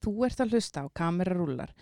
Þú 0.00 0.12
ert 0.24 0.40
að 0.40 0.54
hlusta 0.54 0.80
á 0.80 0.86
kamerarúlar. 0.96 1.74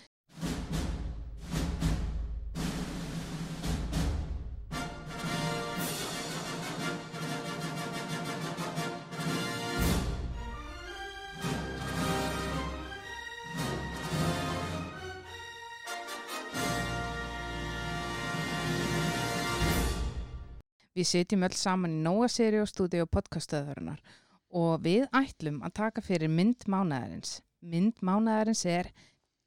Við 20.98 21.06
sitjum 21.06 21.44
öll 21.46 21.54
saman 21.54 21.92
í 21.94 21.98
Nóa 22.02 22.26
Sirius 22.26 22.72
stúdíu 22.74 23.06
podcastöðurinnar 23.06 24.00
og 24.58 24.80
við 24.82 25.04
ætlum 25.14 25.60
að 25.62 25.76
taka 25.78 26.02
fyrir 26.02 26.32
mynd 26.32 26.66
mánaðarins. 26.66 27.38
Mynd 27.62 27.98
mánaðarins 28.04 28.64
er 28.70 28.90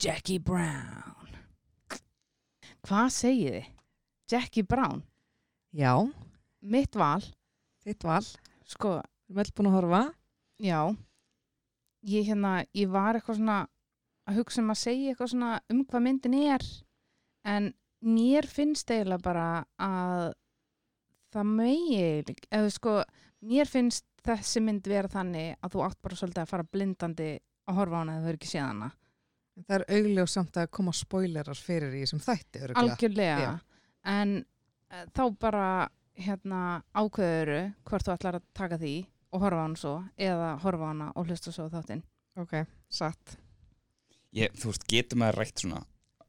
Jackie 0.02 0.40
Brown. 0.44 1.30
Hvað 2.88 3.12
segið 3.16 3.54
þið? 3.56 3.70
Jackie 4.32 4.64
Brown, 4.64 5.02
Já, 5.76 5.92
mitt 6.64 6.96
val, 6.96 7.22
þitt 7.84 8.04
val. 8.08 8.24
sko, 8.68 9.02
Við 9.32 9.38
erum 9.38 9.44
öll 9.44 9.52
búin 9.58 9.68
að 9.70 9.76
horfa. 9.78 10.02
já, 10.60 10.80
ég 12.08 12.26
hérna, 12.28 12.66
ég 12.76 12.90
var 12.92 13.16
eitthvað 13.16 13.38
svona 13.40 13.58
að 14.28 14.36
hugsa 14.40 14.62
um 14.62 14.72
að 14.72 14.80
segja 14.82 15.12
eitthvað 15.12 15.32
svona 15.34 15.52
um 15.70 15.84
hvað 15.86 16.04
myndin 16.08 16.34
er, 16.40 16.66
en 17.46 17.74
mér 18.02 18.48
finnst 18.48 18.90
eiginlega 18.92 19.22
bara 19.24 19.66
að 19.80 20.34
það 21.34 21.46
megi, 21.56 22.36
eða 22.52 22.70
sko, 22.72 22.96
mér 23.42 23.68
finnst 23.68 24.06
þessi 24.24 24.62
mynd 24.64 24.88
vera 24.88 25.08
þannig 25.12 25.56
að 25.62 25.72
þú 25.76 25.84
átt 25.88 26.02
bara 26.02 26.16
svolítið 26.20 26.44
að 26.44 26.52
fara 26.54 26.64
blindandi 26.72 27.30
að 27.72 27.80
horfa 27.80 27.96
á 27.98 28.02
hana 28.02 28.16
þegar 28.18 28.26
þú 28.28 28.32
er 28.34 28.40
ekki 28.40 28.52
séð 28.52 28.66
hana. 28.68 28.92
En 29.58 29.66
það 29.68 29.76
er 29.80 29.86
augljós 29.98 30.36
samt 30.38 30.58
að 30.62 30.70
koma 30.78 30.94
spoilerar 30.96 31.60
fyrir 31.60 31.96
í 31.98 32.04
þessum 32.06 32.22
þætti. 32.24 32.62
örugglega. 32.66 32.96
Algjörlega. 32.96 33.40
Já. 33.42 33.82
En 34.12 34.36
uh, 34.42 35.04
þá 35.16 35.24
bara 35.40 35.66
hérna 36.22 36.62
ákveðuru 36.96 37.60
hvort 37.88 38.08
þú 38.08 38.14
ætlar 38.16 38.38
að 38.40 38.48
taka 38.58 38.78
því 38.82 38.96
og 39.32 39.44
horfa 39.46 39.62
á 39.62 39.66
hana 39.66 39.80
svo 39.80 39.94
eða 40.20 40.50
horfa 40.64 40.88
á 40.88 40.92
hana 40.92 41.12
og 41.16 41.28
hlusta 41.30 41.52
svo 41.56 41.68
á 41.68 41.74
þáttinn. 41.76 42.04
Ok, 42.40 42.54
satt. 42.92 43.38
ég, 44.32 44.54
þú 44.56 44.70
veist, 44.72 44.86
getum 44.88 45.24
að 45.28 45.34
rætt 45.36 45.60
svona 45.66 45.82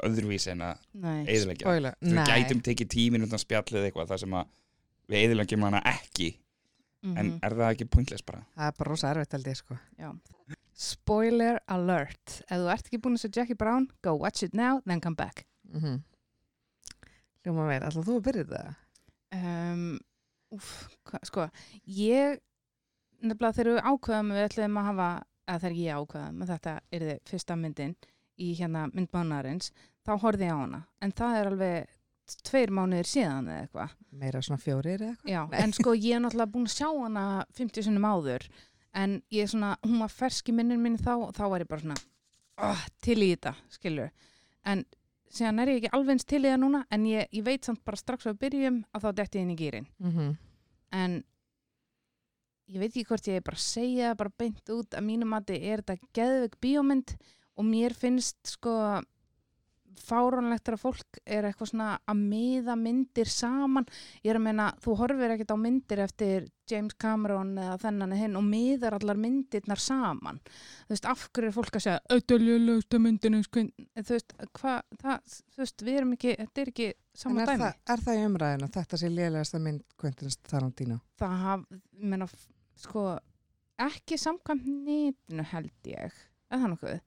öðruvísi 0.02 0.50
en 0.50 0.64
að 0.66 0.80
Spoiler. 1.60 1.94
við 2.02 2.24
gætum 2.26 2.62
tekið 2.66 2.88
tímin 2.90 3.22
undan 3.22 3.38
spjallið 3.38 3.84
eitthvað 3.86 4.08
þar 4.10 4.18
sem 4.24 4.34
að 4.34 4.48
við 5.12 5.18
eðilegjum 5.28 5.62
hana 5.68 5.82
ekki 5.86 6.32
Mhm. 7.02 7.16
en 7.18 7.30
er 7.42 7.54
það 7.58 7.72
ekki 7.74 7.86
pointless 7.90 8.22
bara 8.22 8.44
Það 8.56 8.66
er 8.68 8.74
bara 8.78 8.88
rosa 8.90 9.08
erfitt 9.10 9.32
ég 9.46 9.56
sko. 9.58 9.76
Já. 9.98 10.10
Spoiler 10.72 11.60
alert. 11.70 12.38
Ef 12.48 12.56
þú 12.56 12.70
ert 12.72 12.88
ekki 12.88 13.00
búin 13.02 13.18
að 13.18 13.24
segja 13.26 13.42
Jackie 13.42 13.58
Brown, 13.58 13.88
go 14.02 14.14
watch 14.18 14.42
it 14.46 14.54
now, 14.54 14.80
then 14.86 15.00
come 15.00 15.16
back. 15.18 15.46
Mm 15.72 16.00
Hljóma 17.42 17.64
meir, 17.66 17.82
ætlaðu 17.82 18.06
þú 18.06 18.16
að 18.20 18.26
byrja 18.28 18.42
þetta? 18.46 18.74
Um, 19.34 19.80
hva, 21.08 21.18
sko, 21.26 21.46
ég 21.90 22.36
nefnilega 23.18 23.56
þegar 23.56 23.70
við 23.72 23.88
ákveðum 23.88 24.30
við 24.30 24.44
ætlum 24.44 24.78
að 24.78 24.86
hafa, 24.90 25.08
eða 25.48 25.62
þegar 25.64 25.80
ég 25.80 25.98
ákveðum 25.98 26.44
að 26.44 26.52
þetta 26.52 26.74
er 26.92 27.06
þið 27.08 27.18
fyrsta 27.32 27.56
myndin 27.58 27.96
í 28.38 28.52
hérna 28.60 28.84
myndbánarins, 28.92 29.72
þá 30.06 30.12
horfði 30.22 30.46
ég 30.46 30.54
á 30.54 30.58
hana 30.62 30.80
en 31.02 31.14
það 31.18 31.38
er 31.40 31.50
alveg 31.50 31.98
tveir 32.46 32.72
mánuðir 32.72 33.08
síðan 33.10 33.48
eða 33.50 33.64
eitthvað 33.66 33.96
Meira 34.22 34.42
svona 34.44 34.62
fjórir 34.62 35.02
eða 35.02 35.16
eitthvað? 35.26 35.58
En 35.64 35.74
sko 35.76 35.94
ég 35.98 36.16
er 36.16 36.22
náttúrulega 36.22 36.54
búin 36.54 36.68
að 36.68 36.76
sjá 36.76 36.88
hana 36.90 37.24
50 37.58 37.86
sinnum 37.88 38.06
áður 38.06 38.46
en 38.94 39.22
ég 39.32 39.46
er 39.46 39.52
svona, 39.52 39.76
hún 39.84 40.00
var 40.02 40.12
fersk 40.12 40.48
í 40.48 40.56
minnin 40.56 40.82
minni 40.82 41.00
þá 41.00 41.14
og 41.16 41.34
þá 41.36 41.44
var 41.48 41.64
ég 41.64 41.70
bara 41.70 41.80
svona 41.80 41.98
oh, 42.68 42.86
til 43.04 43.18
í 43.22 43.32
þetta, 43.32 43.54
skilur 43.72 44.10
en 44.68 44.84
síðan 45.32 45.62
er 45.62 45.72
ég 45.72 45.80
ekki 45.80 45.92
alveg 45.96 46.16
eins 46.16 46.28
til 46.28 46.42
í 46.42 46.48
það 46.50 46.62
núna 46.62 46.84
en 46.92 47.06
ég, 47.08 47.28
ég 47.32 47.44
veit 47.46 47.64
samt 47.64 47.84
bara 47.84 48.00
strax 48.00 48.28
við 48.28 48.40
byrjum 48.44 48.80
að 48.92 49.06
þá 49.06 49.12
detti 49.20 49.38
ég 49.38 49.46
inn 49.46 49.54
í 49.54 49.60
gýrin 49.60 49.86
Mm 49.98 50.12
-hmm. 50.16 50.34
en 50.92 51.24
ég 52.68 52.80
veit 52.80 52.90
ekki 52.90 53.04
hvort 53.08 53.28
ég 53.28 53.44
bara 53.44 53.56
segja 53.56 54.14
bara 54.14 54.30
beint 54.38 54.68
út 54.68 54.94
að 54.94 55.04
mínum 55.04 55.28
mati 55.28 55.56
er 55.56 55.82
þetta 55.82 55.96
geðveik 56.12 56.60
bíómynd 56.60 57.16
og 57.56 57.64
mér 57.64 57.94
finnst 57.94 58.36
sko 58.46 59.02
fáránlegt 60.00 60.68
er 60.68 60.76
að 60.76 60.84
fólk 60.84 61.20
er 61.24 61.48
eitthvað 61.48 61.72
svona 61.72 61.92
að 62.08 62.24
miða 62.32 62.76
myndir 62.78 63.30
saman. 63.30 63.86
Ég 64.22 64.32
er 64.32 64.40
að 64.40 64.46
meina, 64.46 64.72
þú 64.82 64.96
horfir 65.02 65.34
ekkert 65.34 65.54
á 65.54 65.58
myndir 65.60 66.02
eftir 66.04 66.48
James 66.70 66.94
Cameron 67.00 67.52
eða 67.58 67.78
þennan 67.82 68.14
eða 68.14 68.22
hinn 68.22 68.38
og 68.38 68.44
miðar 68.46 68.96
allar 68.96 69.18
myndirnar 69.20 69.82
saman. 69.82 70.40
Þú 70.86 70.94
veist, 70.94 71.08
af 71.10 71.26
hverju 71.30 71.50
er 71.50 71.56
fólk 71.56 71.78
að 71.78 71.86
segja 71.86 72.42
ljölusta 72.42 73.00
myndinu 73.02 73.42
þú 73.42 74.14
veist, 74.14 74.34
hvað, 74.58 74.80
það, 75.02 75.36
þú 75.52 75.62
veist, 75.62 75.84
við 75.84 75.98
erum 76.00 76.16
ekki 76.16 76.34
þetta 76.38 76.62
er 76.62 76.72
ekki 76.72 76.88
saman 77.22 77.46
dæmi. 77.46 77.58
það, 77.62 77.78
er 77.94 78.04
það 78.06 78.18
í 78.18 78.24
umræðinu 78.28 78.68
að 78.68 78.76
þetta 78.78 79.00
sé 79.00 79.12
lélegasta 79.12 79.62
mynd 79.62 79.84
Quentin 80.00 80.36
Tarantino? 80.48 80.98
það 81.20 81.38
haf, 81.46 81.64
ég 81.98 82.10
meina, 82.14 82.28
sko, 82.82 83.06
ekki 83.88 84.18
samkvæmt 84.20 84.68
nýtinu 84.68 85.46
held 85.52 85.92
ég, 85.92 86.20
eða 86.52 86.72
nokkuð. 86.72 87.00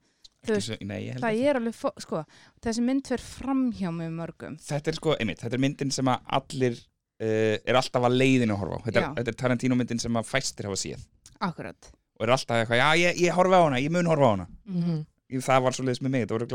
Veist, 0.46 0.66
svo, 0.68 0.76
nei, 0.86 0.98
ég 1.08 1.18
Það 1.22 1.40
er 1.48 1.58
alveg, 1.60 1.74
sko, 2.04 2.24
þessi 2.62 2.84
mynd 2.86 3.08
fer 3.08 3.18
fram 3.24 3.72
hjá 3.72 3.90
mig 3.94 4.10
mörgum. 4.14 4.58
þetta 4.62 4.92
er 4.92 4.94
sko, 5.00 5.16
einmitt, 5.18 5.40
þetta 5.42 5.54
er 5.58 5.64
myndin 5.64 5.90
sem 5.90 6.06
að 6.12 6.20
allir 6.38 6.76
uh, 6.76 7.56
er 7.66 7.74
alltaf 7.80 8.02
að 8.06 8.18
leiðinu 8.20 8.54
að 8.54 8.62
horfa 8.62 8.76
á 8.78 8.84
þetta 8.86 9.06
þetta 9.16 9.32
er 9.34 9.40
Tarantino 9.42 9.74
myndin 9.80 9.98
sem 10.02 10.16
að 10.20 10.28
fæstir 10.30 10.68
hafa 10.68 10.76
séð 10.76 11.06
Akkurat. 11.40 11.90
og 12.18 12.26
er 12.26 12.32
alltaf 12.36 12.62
eitthvað, 12.62 12.82
já, 12.82 12.88
ég, 13.08 13.20
ég 13.26 13.32
horfa 13.34 13.58
á 13.58 13.64
hana, 13.66 13.80
ég 13.82 13.90
mun 13.90 14.06
horfa 14.06 14.26
á 14.26 14.32
hana 14.36 14.48
Mm 14.66 15.04
Ég- 15.26 15.42
það 15.42 15.62
var 15.62 15.74
svo 15.74 15.82
leiðis 15.82 16.02
með 16.04 16.10
mig, 16.14 16.22
þetta 16.22 16.36
voru 16.36 16.46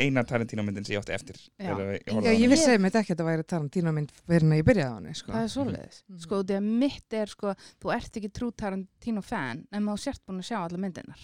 eina 0.00 0.22
Tarantino 0.24 0.62
myndin 0.64 0.84
sem 0.86 0.94
ég 0.94 1.00
átti 1.02 1.12
eftir 1.12 1.36
Já. 1.60 1.74
ég 1.76 2.00
Já, 2.08 2.30
ég 2.32 2.40
hana. 2.40 2.48
vissi 2.48 2.70
einmitt 2.72 2.94
ekki 2.96 3.12
að 3.12 3.16
þetta 3.18 3.26
væri 3.28 3.44
Tarantino 3.44 3.92
mynd 3.92 4.10
fyrir 4.26 4.42
en 4.46 4.52
ég 4.56 4.64
byrjaði 4.64 4.88
á 4.88 4.96
henni 4.96 5.14
sko. 5.14 5.32
Það 5.32 5.42
er 5.44 5.52
svoleiðis. 5.54 5.98
Mhm. 6.08 6.20
Sko, 6.24 6.42
því 6.42 6.56
að 6.56 6.62
mitt 6.80 7.12
er, 7.12 7.26
sko, 7.26 7.54
þú 7.80 7.92
ert 7.96 8.16
ekki 8.16 8.30
trú 8.32 8.50
Tarantino 8.56 9.22
fan, 9.22 9.66
en 9.72 9.84
þú 9.84 9.98
sért 10.00 10.22
búin 10.26 10.40
að 10.40 10.48
sjá 10.48 10.58
alla 10.64 10.78
myndinar. 10.78 11.20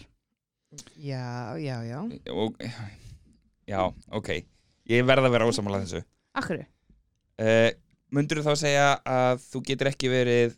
Já, 0.99 1.55
já, 1.63 1.77
já. 1.87 2.01
og, 2.35 2.57
já, 3.69 3.81
ok 4.11 4.31
ég 4.91 5.05
verð 5.07 5.29
að 5.29 5.35
vera 5.37 5.49
ósamála 5.49 5.83
þessu 5.85 6.03
Akkur? 6.37 6.63
uh, 7.41 7.71
mundur 8.15 8.41
þú 8.41 8.47
þá 8.47 8.53
að 8.53 8.63
segja 8.65 8.87
að 9.09 9.45
þú 9.47 9.63
getur 9.71 9.91
ekki 9.93 10.11
verið 10.13 10.57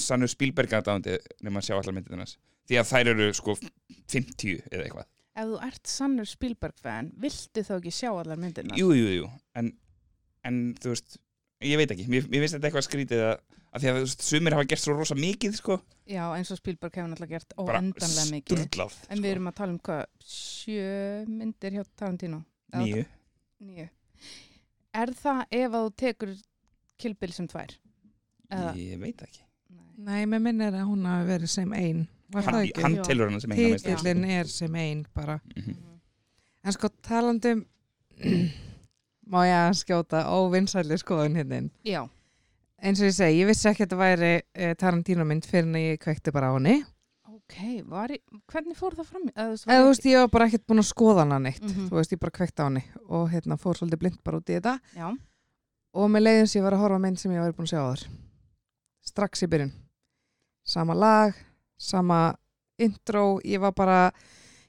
sannur 0.00 0.30
Spielberg 0.30 0.72
aðdáðandi 0.78 1.18
nema 1.44 1.60
að 1.60 1.66
sjá 1.68 1.76
allar 1.76 1.96
myndirnas 1.96 2.36
því 2.70 2.78
að 2.80 2.90
þær 2.92 3.10
eru 3.14 3.30
sko 3.36 3.56
50 3.58 4.60
eða 4.70 4.84
eitthvað 4.86 5.08
Ef 5.40 5.46
þú 5.46 5.58
ert 5.64 5.86
sannur 5.88 6.26
Spielberg 6.28 6.80
fan, 6.82 7.10
viltu 7.22 7.62
þá 7.64 7.74
ekki 7.76 7.92
sjá 7.94 8.08
allar 8.10 8.38
myndinar? 8.40 8.78
jú, 8.78 8.90
jú, 8.98 9.12
jú, 9.20 9.28
en, 9.56 9.68
en 10.44 10.56
þú 10.82 10.90
veist, 10.94 11.20
ég 11.60 11.76
veit 11.80 11.90
ekki 11.94 12.06
mér, 12.10 12.28
mér 12.30 12.44
finnst 12.44 12.56
þetta 12.56 12.68
eitthvað 12.70 12.86
skrítið 12.86 13.22
að, 13.26 13.40
að 13.70 13.82
því 13.84 13.90
að 13.90 13.98
veist, 14.00 14.22
sumir 14.26 14.56
hafa 14.56 14.68
gert 14.72 14.82
svo 14.84 14.94
rosa 14.96 15.16
mikið 15.18 15.56
sko 15.60 15.80
Já, 16.10 16.24
eins 16.34 16.50
og 16.50 16.58
Spielberg 16.58 16.96
hefur 16.98 17.10
náttúrulega 17.12 17.36
gert 17.38 17.52
óendanlega 17.60 18.24
mikið. 18.32 18.62
sturlað 18.64 18.96
En 19.14 19.20
við 19.22 19.30
erum 19.34 19.50
að 19.50 19.58
tala 19.60 19.74
um 19.76 19.80
hvað, 19.86 20.06
sjö 20.26 20.86
myndir 21.30 21.76
hjá 21.76 21.84
Tarantino? 21.94 22.40
Nýju 22.74 23.04
Níu. 23.60 23.84
Er 24.96 25.12
það 25.20 25.42
ef 25.60 25.74
að 25.76 25.84
þú 25.84 25.92
tekur 26.00 26.32
kilbil 27.00 27.32
sem 27.36 27.46
tvær? 27.50 27.76
Eða? 28.50 28.72
ég 28.80 28.98
veit 29.02 29.20
ekki 29.26 29.44
Nei. 29.70 29.92
Nei, 30.00 30.24
með 30.32 30.42
minn 30.48 30.64
er 30.66 30.74
að 30.80 30.88
hún 30.90 31.04
hafi 31.06 31.28
verið 31.28 31.50
sem 31.52 31.72
ein. 31.76 32.00
Var 32.34 32.42
það 32.46 32.56
hann, 32.56 32.64
ekki? 32.66 32.82
hann 32.82 32.96
Já. 32.96 33.02
telur 33.06 33.28
hann 33.30 33.42
sem 33.42 33.52
meistara. 33.52 33.78
Títillin 33.84 34.24
er 34.34 34.48
sem 34.50 34.74
ein 34.80 35.04
bara. 35.14 35.36
Mhm. 35.54 35.76
En 36.64 36.74
sko 36.74 36.88
talandum, 37.06 37.62
má 39.30 39.42
ég 39.46 39.56
að 39.56 39.76
skjóta 39.80 40.24
óvinnsæli 40.34 40.98
skoðun 41.00 41.36
hérna. 41.38 41.60
Já, 41.86 42.02
Eins 42.80 43.00
og 43.02 43.10
ég 43.10 43.12
segi, 43.14 43.42
ég 43.42 43.48
vissi 43.50 43.68
ekki 43.68 43.84
að 43.84 43.90
þetta 43.90 44.00
væri 44.00 44.30
uh, 44.40 44.70
Tarantino 44.80 45.24
mynd 45.28 45.44
fyrir 45.44 45.66
en 45.68 45.74
ég 45.76 45.98
kveikti 46.00 46.32
bara 46.32 46.48
á 46.48 46.56
henni. 46.56 46.78
ok, 47.28 47.56
var 47.90 48.14
ég, 48.14 48.22
hvernig 48.48 48.78
fór 48.78 48.94
það 48.96 49.08
fram? 49.10 49.26
Eða, 49.34 49.56
þú 49.60 49.68
Eða 49.74 49.82
þú 49.84 49.88
veist, 49.90 50.06
ég 50.08 50.22
var 50.22 50.30
bara 50.32 50.46
ekkert 50.48 50.66
búin 50.70 50.80
að 50.80 50.88
skoða 50.88 51.24
hana 51.26 51.38
neitt. 51.44 51.60
Mhm. 51.66 51.88
Þú 51.90 51.98
veist, 51.98 52.14
ég 52.14 52.20
bara 52.22 52.36
kveikti 52.38 52.62
á 52.62 52.66
henni 52.70 52.84
og 53.08 53.28
hérna 53.34 53.58
fór 53.60 53.76
svolítið 53.76 54.00
blind 54.00 54.18
bara 54.24 54.40
út 54.40 54.48
í 54.48 54.56
þetta. 54.56 54.78
Já, 54.96 55.08
og 55.92 56.10
með 56.10 56.22
leiðin 56.24 56.48
sem 56.48 56.60
ég 56.60 56.64
var 56.68 56.76
að 56.78 56.82
horfa 56.84 56.98
á 57.02 57.04
mynd 57.04 57.18
sem 57.18 57.32
ég 57.34 57.42
var 57.42 57.52
búin 57.52 57.66
að 57.66 57.72
sjá 57.74 57.80
áður 57.82 58.04
strax 59.10 59.42
í 59.42 59.48
byrjun 59.50 59.72
sama 60.70 60.94
lag, 60.94 61.34
sama 61.80 62.18
intro, 62.78 63.40
ég 63.44 63.60
var 63.60 63.72
bara 63.74 64.12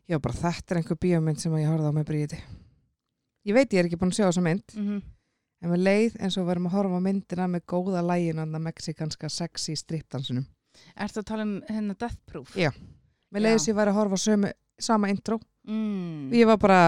ég 0.09 0.17
var 0.17 0.23
bara 0.25 0.39
þetta 0.39 0.73
er 0.73 0.79
einhver 0.81 0.97
bíómynd 0.97 1.39
sem 1.39 1.53
ég 1.61 1.69
horfði 1.69 1.91
á 1.91 1.97
með 1.99 2.07
bríði 2.09 2.39
ég 3.45 3.53
veit 3.57 3.73
ég 3.73 3.79
er 3.79 3.85
ekki 3.89 3.97
búin 4.01 4.11
að 4.13 4.19
sjá 4.19 4.27
þessa 4.29 4.45
mynd 4.45 4.77
mm 4.77 5.01
en 5.61 5.69
með 5.69 5.81
leið 5.85 6.15
eins 6.25 6.35
og 6.41 6.45
við 6.47 6.51
erum 6.55 6.65
að 6.65 6.73
horfa 6.73 6.97
á 6.97 7.05
myndina 7.05 7.45
með 7.47 7.61
góða 7.69 7.99
lægin 8.01 8.39
það 8.41 8.61
mexikanska 8.65 9.29
sexy 9.29 9.75
stripdansunum 9.77 10.47
ertu 10.97 11.19
að 11.21 11.27
tala 11.29 11.43
um 11.45 11.51
hérna 11.69 11.93
Death 12.01 12.17
Proof? 12.25 12.55
Já. 12.57 12.71
með 13.31 13.41
leið 13.45 13.53
Já. 13.53 13.59
sem 13.61 13.71
ég 13.71 13.77
var 13.77 13.87
að 13.91 13.93
horfa 13.99 14.17
á 14.17 14.21
sömu, 14.25 14.51
sama 14.79 15.09
intro 15.13 15.39
Mm. 15.61 16.31
ég 16.33 16.47
var 16.49 16.57
bara, 16.57 16.79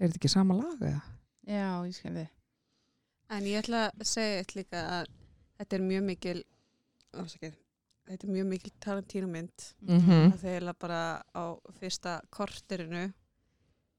er 0.00 0.08
þetta 0.08 0.18
ekki 0.18 0.28
sama 0.32 0.54
lag 0.58 0.80
eða? 0.82 1.02
Já, 1.46 1.86
ég 1.86 1.94
skil 1.94 2.10
þið. 2.16 2.28
En 3.30 3.44
ég 3.46 3.60
ætla 3.62 3.82
að 3.94 4.02
segja 4.10 4.40
eitt 4.40 4.54
líka 4.56 4.80
að 4.96 5.06
þetta 5.60 5.76
er 5.78 5.84
mjög 5.86 6.02
mikil 6.08 6.42
ásakið, 7.14 7.54
þetta 8.10 8.26
er 8.26 8.32
mjög 8.34 8.46
mikil 8.50 8.72
Tarantino 8.80 9.28
mynd 9.30 9.68
Mhm. 9.86 10.32
að 10.32 10.40
þeir 10.42 10.50
eiginlega 10.58 10.78
bara 10.80 11.22
á 11.30 11.44
fyrsta 11.78 12.20
korterinu 12.34 13.12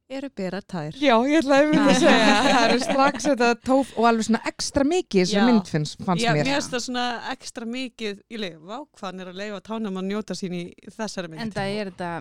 eru 0.09 0.29
bera 0.35 0.59
tær. 0.61 0.95
Já, 0.97 1.13
ég 1.29 1.43
ætlaði 1.43 1.75
að 1.77 1.89
að 1.89 1.99
segja 2.01 2.37
það 2.45 2.63
eru 2.65 2.79
strax 2.87 3.27
þetta 3.29 3.49
tóf 3.69 3.91
og 3.97 4.07
alveg 4.09 4.27
svona 4.29 4.41
ekstra 4.49 4.85
mikið 4.89 5.27
sem 5.31 5.49
mynd 5.49 5.69
finnst, 5.69 5.99
fannst 6.05 6.23
Já, 6.25 6.31
mér 6.33 6.47
mér 6.47 6.57
finnst 6.57 6.73
það 6.75 6.85
svona 6.87 7.05
ekstra 7.33 7.67
mikið 7.69 8.23
í 8.29 8.41
leið, 8.41 8.57
vá, 8.63 8.77
hvað 8.85 9.05
hann 9.09 9.25
er 9.25 9.31
að 9.33 9.41
leifa 9.43 9.59
tánum 9.69 9.99
að 10.01 10.07
njóta 10.09 10.37
sín 10.37 10.55
í 10.57 10.63
þessari 10.95 11.31
mynd. 11.33 11.43
En 11.45 11.53
það 11.55 11.75
er 11.75 11.91
þetta 11.93 12.13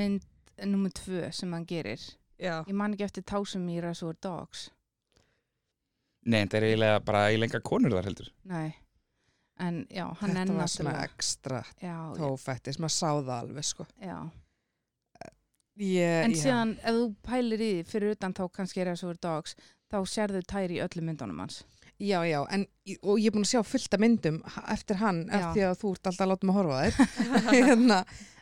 mynd 0.00 0.28
nummer 0.70 0.92
tvö 1.00 1.30
sem 1.32 1.56
hann 1.56 1.64
gerir. 1.68 2.04
Já, 2.40 2.60
Ég 2.64 2.76
man 2.76 2.92
ekki 2.96 3.04
eftir 3.04 3.24
Tásum 3.28 3.66
í 3.68 3.80
Reservoir 3.84 4.16
Dogs. 4.24 4.68
Nei, 6.28 6.42
þetta 6.44 6.58
er 6.60 6.66
eiginlega 6.68 7.00
bara 7.04 7.24
eiginlega 7.30 7.60
konur 7.64 7.94
þar 7.96 8.08
heldur 8.10 8.28
Nei. 8.48 8.74
En 9.60 9.82
já, 9.92 10.06
hann 10.20 10.34
er 10.36 10.44
þetta 10.48 10.56
var 10.56 10.70
svona 10.72 10.92
ekstra 11.04 11.60
Já, 11.80 11.96
tófættis, 12.16 12.78
maður 12.80 12.94
sá 12.96 13.08
það 13.08 13.32
alveg 13.36 13.66
sko 13.68 13.86
já. 14.00 14.16
Ég, 15.80 16.24
En 16.28 16.36
síðan, 16.36 16.76
ef 16.84 16.96
þú 16.96 17.04
pælir 17.26 17.60
í 17.64 17.70
því 17.74 17.84
fyrir 17.90 18.16
utan 18.16 18.36
þá 18.36 18.44
kannski 18.56 18.86
Reservoir 18.86 19.20
Dogs, 19.24 19.56
þá 19.90 19.98
sérðu 20.06 20.42
tæri 20.46 20.78
í 20.78 20.82
öllum 20.84 21.10
myndunum 21.10 21.42
hans. 21.44 21.62
Já, 22.00 22.22
já, 22.24 22.40
en, 22.48 22.64
og 23.02 23.18
ég 23.20 23.28
er 23.28 23.34
búin 23.34 23.44
að 23.44 23.50
sjá 23.50 23.62
fullt 23.66 23.94
af 23.96 24.00
myndum 24.00 24.38
eftir 24.72 24.96
hann, 25.02 25.26
Já. 25.28 25.34
eftir 25.40 25.66
að 25.68 25.80
þú 25.82 25.90
ert 25.92 26.08
alltaf 26.08 26.24
að 26.24 26.30
láta 26.30 26.48
mig 26.48 26.56
horfa 26.56 26.78
á 26.80 26.80
þér 26.86 26.94
hérna, 27.58 27.98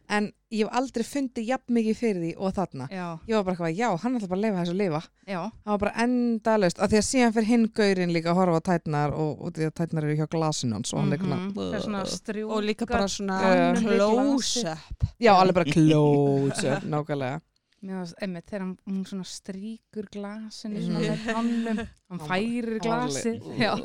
en 0.08 0.32
ég 0.50 0.62
hef 0.64 0.70
aldrei 0.78 1.05
fundið 1.05 1.44
jafn 1.50 1.75
mikið 1.76 1.96
fyrir 1.99 2.20
því 2.22 2.31
og 2.40 2.55
þarna 2.56 2.87
Já, 2.88 3.06
ég 3.28 3.34
var 3.37 3.44
bara 3.44 3.55
eitthvað, 3.55 3.75
já, 3.76 3.88
hann 4.02 4.14
ætla 4.16 4.28
bara 4.31 4.38
að 4.40 4.44
lifa 4.46 4.62
þessu 4.62 4.75
að 4.75 4.81
lifa 4.82 5.00
já, 5.28 5.40
það 5.64 5.72
var 5.75 5.78
bara 5.82 5.93
endalaust, 6.05 6.78
af 6.81 6.88
því 6.93 6.99
að 7.00 7.06
síðan 7.08 7.34
fyrir 7.37 7.49
hinn 7.52 7.66
gaurinn 7.81 8.14
líka 8.16 8.31
að 8.32 8.38
horfa 8.40 8.60
á 8.60 8.66
tætnar 8.70 9.12
og, 9.12 9.34
og 9.44 9.52
því 9.58 9.66
að 9.69 9.75
tætnar 9.82 10.06
eru 10.08 10.16
hjá 10.22 10.28
glasinu 10.32 10.78
hans 10.78 10.94
og 10.94 11.02
hann 11.02 11.12
eitthvað 11.19 11.44
það 11.58 11.76
er 11.81 11.84
svona 11.84 12.05
strjúka. 12.14 12.55
og 12.56 12.64
líka 12.70 12.87
bara 12.88 13.08
svona 13.08 13.38
Uh, 13.49 13.82
close-up. 13.82 15.05
já, 15.20 15.32
alveg 15.37 15.55
bara 15.60 15.72
close 15.76 16.72
up, 16.72 16.88
nákvæmlega 16.94 17.40
einmitt, 17.78 18.46
þegar 18.50 18.62
hann- 18.64 19.05
svona 19.06 19.25
stríkur 19.28 20.08
glasinu 20.10 20.81
svona 20.82 20.99
Mhm. 20.99 21.10
með 21.12 21.26
tannum, 21.28 21.87
hann 22.10 22.19
færir 22.26 22.78
glasið. 22.82 23.37
Já, 23.60 23.76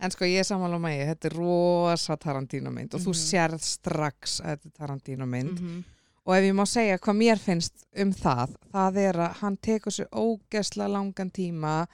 En 0.00 0.10
sko 0.10 0.24
ég 0.28 0.38
er 0.38 0.44
samanlega 0.46 0.80
með 0.84 0.96
ég, 0.98 1.08
þetta 1.12 1.28
er 1.30 1.36
rosa 1.38 2.16
Tarantino 2.16 2.70
mynd 2.70 2.94
og 2.94 3.00
þú 3.00 3.12
Mhm. 3.14 3.22
sérð 3.24 3.62
strax 3.64 4.40
að 4.40 4.50
þetta 4.56 4.66
er 4.66 4.70
Tarantino 4.78 5.26
mynd 5.26 5.60
Mhm. 5.60 5.84
og 6.26 6.34
ef 6.36 6.42
ég 6.44 6.54
má 6.54 6.66
segja 6.66 6.98
hvað 6.98 7.16
mér 7.16 7.38
finnst 7.38 7.84
um 7.96 8.12
það, 8.12 8.56
það 8.72 8.96
er 8.96 9.14
að 9.14 9.32
hann 9.40 9.56
tekur 9.56 9.90
sér 9.92 10.08
ógesla 10.12 10.88
langan 10.88 11.30
tíma 11.30 11.86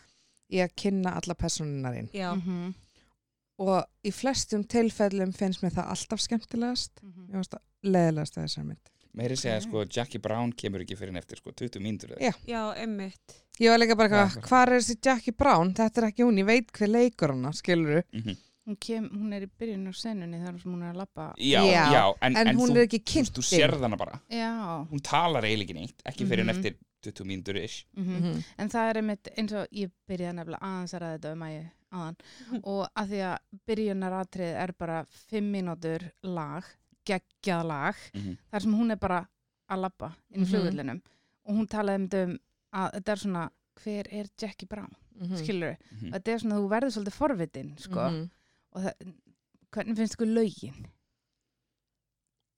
í 0.52 0.56
að 0.58 0.75
kynna 0.76 1.14
alla 1.17 1.35
personinarinn 1.35 2.08
Já, 2.12 2.35
Mhm. 2.35 2.75
og 3.58 3.85
í 4.05 4.11
flestum 4.12 4.64
tilfellum 4.64 5.32
finnst 5.32 5.62
mér 5.62 5.73
það 5.73 5.88
alltaf 5.88 6.20
skemmtilegast 6.20 6.91
Mhm. 7.02 7.29
ég 7.29 7.32
finnst 7.32 7.50
það 7.55 7.61
leðilegast 7.85 8.37
að 8.37 8.44
þessar 8.44 8.64
mynd 8.67 8.91
Meiri 9.14 9.37
segja 9.37 9.56
Ok. 9.61 9.66
sko 9.69 9.84
Jackie 9.96 10.19
Brown 10.20 10.52
kemur 10.52 10.81
ekki 10.84 10.96
fyrir 10.99 11.08
en 11.14 11.16
eftir 11.20 11.37
sko 11.38 11.52
20 11.52 11.81
mínútur 11.81 12.16
Já. 12.20 12.32
já, 12.46 12.62
emmitt. 12.82 13.37
Ég 13.61 13.70
var 13.70 13.78
líka 13.78 13.94
bara 13.96 14.08
eitthvað, 14.08 14.43
hvað 14.49 14.62
er 14.66 14.72
þessi 14.81 14.96
Jackie 15.06 15.32
Brown? 15.32 15.72
Þetta 15.75 16.02
er 16.02 16.08
ekki 16.11 16.25
hún, 16.26 16.38
ég 16.43 16.46
veit 16.46 16.72
hver 16.72 16.88
leikur 16.90 17.31
hana, 17.31 17.52
skilur 17.52 18.02
Mhm. 18.12 18.37
Hún, 18.66 18.76
kem, 18.81 19.11
hún 19.12 19.32
er 19.37 19.43
í 19.44 19.50
byrjun 19.61 19.88
á 19.88 19.93
senunni 19.93 20.38
þegar 20.40 20.62
hún 20.64 20.82
er 20.82 20.94
að 20.94 20.96
labba. 20.96 21.34
Já, 21.37 21.61
Já, 21.69 21.93
já, 21.93 22.14
en, 22.22 22.37
En, 22.37 22.46
en 22.49 22.56
hún 22.56 22.70
þú, 22.70 22.76
er 22.78 22.87
ekki 22.87 22.99
þú, 23.02 23.12
kynnt 23.12 23.32
þú 23.37 23.43
sérð 23.44 23.81
hana 23.82 23.96
bara 23.96 24.20
Já, 24.31 24.88
Hún 24.90 25.02
talar 25.02 25.43
eiginlega 25.44 25.75
neitt, 25.75 26.00
ekki 26.06 26.25
fyrir 26.26 26.40
en 26.40 26.46
Mhm. 26.46 26.56
eftir 26.56 26.75
20 27.05 27.25
mínútur 27.28 27.56
ish 27.62 27.84
mhm. 27.94 28.22
-hmm. 28.22 28.44
en 28.58 28.69
það 28.70 28.90
er 28.90 28.96
einmitt 28.96 29.28
eins 29.37 29.52
og 29.52 29.67
ég 29.70 29.90
byrjaði 30.08 30.34
nefnilega 30.34 30.62
aðeins 30.62 30.94
að 30.94 31.00
ræða 31.02 31.19
þetta 31.19 31.32
um 31.32 31.43
að 31.43 31.52
ég 31.52 31.70
aðan 31.93 32.17
og 32.64 32.88
að 32.96 33.08
því 33.10 33.20
að 33.20 33.38
byrjunaratrið 33.69 34.55
er 34.64 34.72
bara 34.78 35.05
fimm 35.28 35.52
mínútur 35.52 36.10
lag, 36.22 36.64
geggjað 37.06 37.65
lag 37.67 37.95
Mhm. 38.15 38.39
þar 38.53 38.61
sem 38.62 38.73
hún 38.75 38.91
er 38.91 38.97
bara 38.97 39.29
að 39.71 39.81
labba 39.81 40.15
inn 40.31 40.43
í 40.43 40.47
Mhm. 40.47 40.51
flugullinum 40.51 41.03
og 41.45 41.55
hún 41.56 41.69
talaði 41.69 41.95
um 41.97 42.09
þetta 42.09 42.25
um 42.25 42.39
að 42.75 42.93
þetta 42.95 43.12
er 43.12 43.17
svona 43.17 43.51
hver 43.85 44.06
er 44.12 44.27
Jackie 44.41 44.67
Brown, 44.67 44.95
Mm. 45.21 45.37
skilur 45.39 45.77
Mhm. 45.93 46.12
þetta 46.12 46.29
er 46.29 46.39
svona, 46.39 46.55
þú 46.59 46.69
verður 46.69 46.93
svolítið 46.95 47.19
forvitin 47.19 47.77
sko, 47.79 48.11
Mhm. 48.11 48.31
og 48.73 48.83
það, 48.83 49.15
hvernig 49.73 49.97
finnst 49.97 50.17
ykkur 50.17 50.33
lögin? 50.35 50.87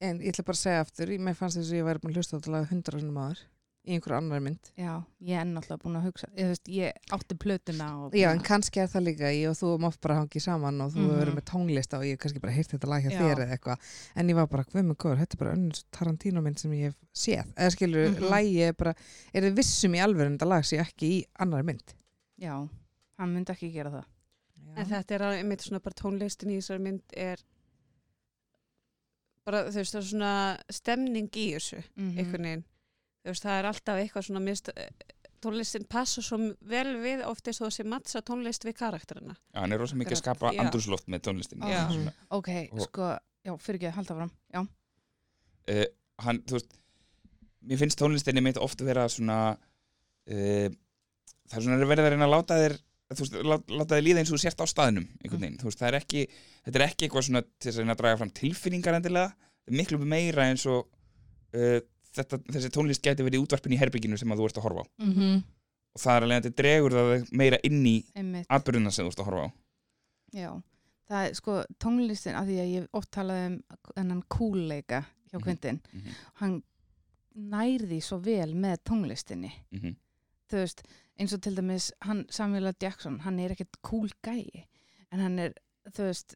En 0.00 0.18
ég 0.20 0.28
ætla 0.32 0.44
bara 0.44 0.56
að 0.56 0.64
segja 0.64 0.80
aftur, 0.84 1.08
ég- 1.08 1.20
mér 1.20 1.34
fannst 1.36 1.56
þess 1.56 1.70
að 1.72 1.78
ég 1.80 1.84
væri 1.84 2.00
búin 2.00 2.12
að 2.12 2.16
hlusta 2.20 2.36
á 2.36 2.40
þetta 2.40 2.52
lag 2.52 2.68
hundra 2.68 2.98
sinni 3.00 3.12
maður 3.12 3.38
í 3.86 3.94
einhverju 3.94 4.16
annar 4.18 4.40
mynd. 4.42 4.70
Já, 4.76 4.92
ég 5.22 5.38
er 5.40 5.44
náttúrulega 5.46 5.82
búin 5.84 5.96
að 6.00 6.06
hugsa 6.08 6.26
ég, 6.36 6.48
veist, 6.50 6.66
ég 6.68 6.92
átti 7.14 7.36
plötuna 7.38 7.86
og 8.04 8.12
Já, 8.18 8.30
en 8.32 8.40
kannski 8.42 8.80
er 8.82 8.88
það 8.90 9.04
líka 9.06 9.30
ég 9.30 9.48
og 9.52 9.54
þú 9.60 9.70
mátt 9.84 10.00
bara 10.02 10.16
hangið 10.18 10.42
saman 10.42 10.80
og 10.82 10.90
þú 10.92 10.98
hefur 11.04 11.12
Mhm. 11.12 11.20
verið 11.22 11.36
með 11.38 11.44
tónlista 11.52 11.98
og 11.98 12.04
ég 12.04 12.16
hef 12.16 12.18
kannski 12.24 12.40
bara 12.42 12.52
heyrt 12.56 12.70
þetta 12.74 12.88
lag 12.90 13.02
hjá 13.04 13.10
Já. 13.12 13.20
þér 13.20 13.38
eða 13.44 13.52
eitthvað. 13.58 13.78
En 14.16 14.28
ég 14.28 14.34
var 14.34 14.46
bara, 14.46 14.64
hvað 14.64 14.84
með 14.90 14.96
góður, 14.96 15.18
þetta 15.22 15.34
er 15.34 15.38
bara 15.44 15.54
önnur 15.54 15.82
Tarantino 15.92 16.42
mynd 16.42 16.58
sem 16.58 16.70
ég 16.72 16.82
hef 16.82 16.94
séð. 17.14 17.54
Eða 17.54 17.70
skilur, 17.76 18.08
mm 18.08 18.14
Mhm. 18.16 18.30
lagi 18.30 18.60
er 18.62 18.72
bara, 18.72 18.94
er 19.34 19.42
þið 19.42 19.54
vissum 19.56 19.94
í 19.94 20.02
alveg 20.02 20.26
en 20.26 20.38
þetta 20.38 20.48
lag 20.48 20.62
sé 20.64 20.78
ekki 20.82 21.06
í 21.20 21.24
annar 21.38 21.62
mynd? 21.62 21.94
Já, 22.40 22.68
hann 23.18 23.34
myndi 23.34 23.54
ekki 23.54 23.72
gera 23.72 23.90
það 23.90 24.04
En 24.76 24.84
þetta 24.84 25.10
er 25.14 25.20
alveg 25.20 25.38
einmitt 25.44 25.60
svona 25.62 25.80
bara 25.80 25.94
tónlistin 25.94 26.50
í 26.50 26.56
þessari 26.58 26.80
mynd 26.82 27.02
er 27.16 27.36
bara, 29.46 29.64
þú 29.70 29.78
veist, 29.78 29.94
veist, 33.32 33.44
það 33.46 33.58
er 33.60 33.68
alltaf 33.70 34.00
eitthvað 34.02 34.26
svona 34.28 34.42
mist, 34.44 34.70
tónlistin 35.44 35.84
passa 35.90 36.22
svo 36.24 36.38
vel 36.66 36.96
við 37.02 37.22
oftast 37.28 37.60
þó 37.60 37.66
að 37.68 37.74
sé 37.76 37.84
mattsa 37.86 38.22
tónlist 38.26 38.64
við 38.66 38.76
karakterina. 38.78 39.36
Já, 39.52 39.60
hann 39.60 39.72
er 39.76 39.78
rosa 39.82 39.98
mikið 40.00 40.16
að 40.16 40.22
skapa 40.22 40.52
já. 40.54 40.60
andrúsloft 40.64 41.06
með 41.12 41.24
tónlistinni 41.28 41.70
Já. 41.70 41.82
Svona, 41.92 42.14
Ok, 42.30 42.48
Og- 42.72 42.86
sko, 42.88 43.10
já, 43.46 43.52
fyrir 43.62 43.78
ekki 43.80 43.90
að 43.90 43.96
halda 44.00 44.16
fram 44.20 44.32
Já, 44.56 44.60
uh, 45.70 45.84
hann, 46.24 46.42
þú 46.48 46.58
veist 46.58 46.76
mér 47.66 47.78
finnst 47.82 47.98
tónlistinni 48.00 48.42
mitt 48.42 48.58
oft 48.62 48.80
vera 48.86 49.06
svona 49.12 49.38
uh, 49.56 50.68
það 51.46 51.58
er 51.60 51.64
svona 51.66 51.78
verið 51.92 52.04
að 52.06 52.12
reyna 52.14 52.28
að 52.28 52.34
láta 52.36 52.58
þér 52.62 52.76
þú 53.12 53.22
veist, 53.22 53.36
lá- 53.46 53.74
láta 53.78 53.94
þér 53.98 54.06
líða 54.08 54.22
eins 54.22 54.32
og 54.32 54.38
þú 54.38 54.42
sért 54.46 54.62
á 54.62 54.66
staðnum 54.66 55.06
einhvern 55.22 55.42
veginn, 55.44 55.58
þú 55.60 55.68
veist, 55.68 55.78
það 55.82 55.88
er 55.92 55.98
ekki 56.00 56.22
þetta 56.66 56.80
er 56.80 56.86
ekki 56.88 57.06
eitthvað 57.06 57.26
svona 57.28 57.42
til 57.62 57.74
að 57.84 57.98
draga 58.00 58.18
fram 58.22 58.32
tilfinningar 58.40 58.98
endilega, 58.98 59.34
er 59.68 59.76
miklu 59.78 60.00
meira 60.02 60.48
eins 60.50 60.64
og 60.66 60.88
uh, 61.54 61.78
þetta, 62.16 62.38
þessi 62.52 62.70
tónlist 62.74 63.02
gæti 63.04 63.24
verið 63.26 63.44
útvarpin 63.44 63.72
í 63.76 63.80
herbygginu 63.80 64.18
sem 64.18 64.32
að 64.32 64.40
þú 64.42 64.48
ert 64.50 64.58
að 64.60 64.66
horfa 64.66 64.82
á 64.82 64.86
mm 65.02 65.12
-hmm. 65.14 65.42
og 65.94 66.00
það 66.02 66.16
er 66.16 66.22
alveg 66.26 66.36
að 66.38 66.46
þetta 66.48 66.62
dregur 66.62 66.92
það 66.96 67.28
meira 67.32 67.58
inn 67.64 67.86
í 67.86 67.96
atbyrðuna 68.48 68.90
sem 68.92 69.06
þú 69.06 69.10
ert 69.12 69.20
að 69.20 69.28
horfa 69.30 69.44
á 69.46 69.50
Já, 70.36 70.50
það 71.08 71.26
er 71.28 71.34
sko 71.34 71.64
tónlistin 71.78 72.34
að 72.36 72.46
því 72.48 72.56
að 72.62 72.72
ég 72.76 72.88
oft 72.92 73.10
talaði 73.10 73.46
um 73.46 73.60
hennan 73.96 74.22
kúleika 74.28 75.04
hjá 75.30 75.38
Mhm. 75.38 75.42
Quentin 75.44 75.80
Mhm. 75.92 76.10
hann 76.34 76.62
nærði 77.36 78.00
svo 78.02 78.18
vel 78.18 78.54
með 78.54 78.76
tónlistinni 78.88 79.52
mm 79.72 79.96
þú 80.46 80.56
veist, 80.62 80.82
eins 81.18 81.32
og 81.34 81.40
til 81.42 81.56
dæmis 81.56 81.92
hann, 82.02 82.24
Samuel 82.30 82.66
L. 82.68 82.74
Jackson, 82.80 83.18
hann 83.20 83.38
er 83.40 83.50
ekkert 83.50 83.80
cool 83.82 84.08
gæi, 84.22 84.64
en 85.10 85.18
hann 85.20 85.38
er 85.38 85.54
þú 85.90 86.04
veist, 86.06 86.34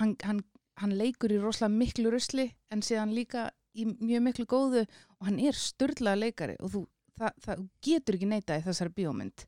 hann, 0.00 0.16
hann, 0.24 0.40
hann 0.78 0.90
leikur 0.98 1.30
í 1.30 1.38
rosalega 1.38 1.78
miklu 1.78 2.10
rusli 2.10 2.48
en 2.72 2.80
síðan 2.82 3.14
líka 3.14 3.50
í 3.76 3.86
mjög 3.92 4.22
miklu 4.26 4.46
góðu 4.50 4.84
og 4.86 5.28
hann 5.28 5.38
er 5.40 5.58
störlaða 5.58 6.22
leikari 6.24 6.56
og 6.60 6.72
þú, 6.72 6.82
það, 7.18 7.32
það 7.46 7.64
getur 7.88 8.18
ekki 8.18 8.30
neita 8.30 8.58
í 8.58 8.64
þessari 8.66 8.94
bíómynd 8.96 9.46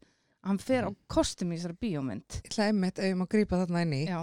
hann 0.48 0.58
fer 0.62 0.88
á 0.88 0.90
kostum 1.10 1.52
í 1.52 1.58
þessari 1.58 1.78
bíómynd 1.82 2.40
einmitt 2.58 2.98
ef 2.98 3.10
ég 3.10 3.18
má 3.18 3.26
grípa 3.30 3.62
þarna 3.62 3.84
inn 3.86 3.96
í. 3.98 4.04
Já, 4.08 4.20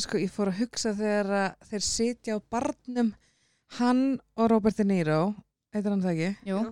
Sko, 0.00 0.16
ég 0.16 0.30
fór 0.32 0.48
að 0.48 0.60
hugsa 0.62 0.94
þegar 0.96 1.28
að 1.36 1.66
þeir 1.68 1.82
sitja 1.84 2.36
á 2.36 2.38
barnum 2.48 3.10
hann 3.76 4.20
og 4.40 4.48
Robert 4.48 4.78
De 4.78 4.86
Niro, 4.88 5.34
heitir 5.74 5.92
hann 5.92 6.04
það 6.04 6.14
ekki? 6.14 6.30
jú, 6.48 6.62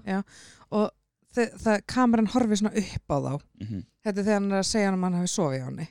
Og 0.71 0.89
það 1.37 1.83
kameran 1.91 2.31
horfið 2.33 2.63
svona 2.63 2.81
upp 2.81 3.13
á 3.13 3.17
þá. 3.21 3.35
-hmm. 3.61 3.83
Þetta 4.05 4.21
er 4.21 4.25
þegar 4.25 4.41
hann 4.41 4.53
er 4.53 4.59
að 4.63 4.71
segja 4.71 4.89
hann 4.89 4.99
að 4.99 5.05
hann 5.05 5.19
hafi 5.21 5.33
sofið 5.35 5.61
á 5.61 5.69
henni. 5.69 5.89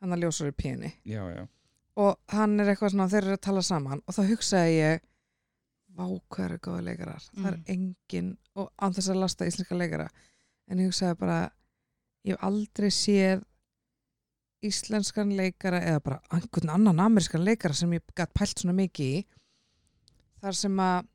Hann 0.00 0.12
að 0.12 0.22
ljósar 0.24 0.48
í 0.50 0.56
píunni. 0.62 0.92
já, 1.04 1.22
já, 1.36 1.48
Og 1.96 2.16
hann 2.28 2.60
er 2.60 2.66
eitthvað 2.66 2.90
svona, 2.90 3.08
þeir 3.08 3.24
eru 3.24 3.32
að 3.32 3.40
tala 3.40 3.62
saman 3.62 4.02
og 4.06 4.14
þá 4.14 4.22
hugsaði 4.30 4.74
ég, 4.74 5.00
vá 6.00 6.06
hvað 6.32 6.46
eru 6.48 6.58
góða 6.66 6.82
leikarar. 6.88 7.28
Það 7.36 7.50
er 7.52 7.58
Mm. 7.60 7.64
engin, 7.76 8.32
og 8.56 8.72
án 8.80 8.96
þess 8.96 9.12
að 9.12 9.20
lasta 9.22 9.46
íslenska 9.50 9.76
leikara. 9.78 10.08
En 10.70 10.78
ég 10.82 10.88
hugsaði 10.90 11.18
bara, 11.20 11.38
ég 12.24 12.34
hef 12.36 12.44
aldrei 12.48 12.90
séð 12.90 13.44
íslenskan 14.62 15.30
leikara 15.36 15.80
eða 15.80 16.02
bara 16.04 16.18
einhvern 16.36 16.74
annan 16.74 17.00
amerískan 17.06 17.44
leikara 17.46 17.74
sem 17.74 17.92
ég 17.96 18.02
gætt 18.16 18.34
pælt 18.36 18.60
svona 18.60 18.74
mikið 18.76 19.14
í. 19.20 19.22
Þar 20.42 20.56
sem 20.58 20.76
að 20.84 21.06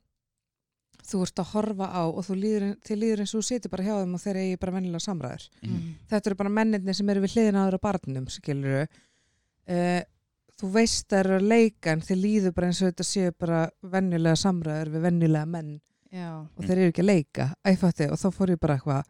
þú 1.06 1.22
ert 1.22 1.42
að 1.44 1.52
horfa 1.54 1.88
á 1.94 2.02
og 2.10 2.24
þú 2.26 2.36
líður, 2.42 2.64
þið 2.88 2.98
líður 3.04 3.22
eins 3.22 3.34
og 3.36 3.42
þú 3.44 3.46
situr 3.52 3.70
bara 3.76 3.84
hjá 3.86 3.94
þeim 4.00 4.16
og 4.18 4.22
þeir 4.24 4.40
eigi 4.42 4.58
bara 4.64 4.74
vennilega 4.74 5.04
samræður 5.06 5.44
mm 5.62 5.84
þetta 6.10 6.30
eru 6.32 6.38
bara 6.40 6.50
mennirni 6.56 6.94
sem 6.98 7.10
eru 7.14 7.22
við 7.22 7.36
hliðina 7.36 7.62
aður 7.66 7.78
á 7.78 7.86
barnum, 7.86 8.26
skilur 8.30 8.88
uh, 8.88 10.02
þú 10.62 10.70
veist 10.72 11.08
það 11.12 11.20
eru 11.20 11.36
að 11.40 11.48
leika 11.52 11.92
en 11.92 12.02
þið 12.02 12.22
líður 12.22 12.54
bara 12.56 12.68
eins 12.72 12.82
og 12.82 12.92
þetta 12.92 13.04
séu 13.10 13.32
bara 13.40 13.64
venjulega 13.84 14.36
samræður 14.40 14.92
við 14.96 15.02
venjulega 15.10 15.46
menn 15.52 15.74
já, 16.16 16.30
og 16.56 16.64
þeir 16.64 16.78
eru 16.78 16.92
ekki 16.94 17.04
að 17.04 17.10
leika 17.12 17.48
æfatti, 17.68 18.08
og 18.12 18.18
þá 18.22 18.28
fór 18.38 18.54
ég 18.56 18.60
bara 18.64 18.78
eitthvað 18.80 19.10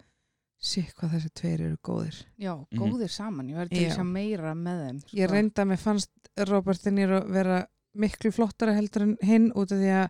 sé 0.65 0.81
hvað 0.97 1.11
þessi 1.13 1.29
tveir 1.37 1.61
eru 1.67 1.77
góðir 1.85 2.17
já, 2.41 2.53
Mhm. 2.55 2.79
góðir 2.81 3.09
saman 3.11 3.49
ég 3.49 3.55
verði 3.59 3.69
til 3.75 3.83
Já. 3.83 3.89
að 3.91 3.97
sjá 3.99 4.05
meira 4.11 4.53
með 4.55 4.79
þeim 4.87 4.99
sko. 5.01 5.17
ég 5.17 5.29
reynda 5.29 5.61
að 5.61 5.67
mér 5.69 5.77
fannst 5.83 6.11
Robert 6.49 6.83
De 6.83 6.91
Niro 6.91 7.19
vera 7.27 7.65
miklu 7.95 8.31
flottara 8.33 8.73
heldur 8.73 9.01
en 9.03 9.17
hinn 9.21 9.51
út 9.53 9.71
af 9.71 9.77
því 9.77 9.91
að 9.93 10.09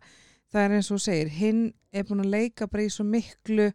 það 0.53 0.61
er 0.65 0.71
eins 0.77 0.91
og 0.91 0.99
segir 1.01 1.29
hinn 1.29 1.73
er 1.91 2.03
búin 2.03 2.23
að 2.23 2.31
leika 2.31 2.67
bara 2.67 2.83
í 2.83 2.89
svo 2.89 3.03
miklu 3.03 3.73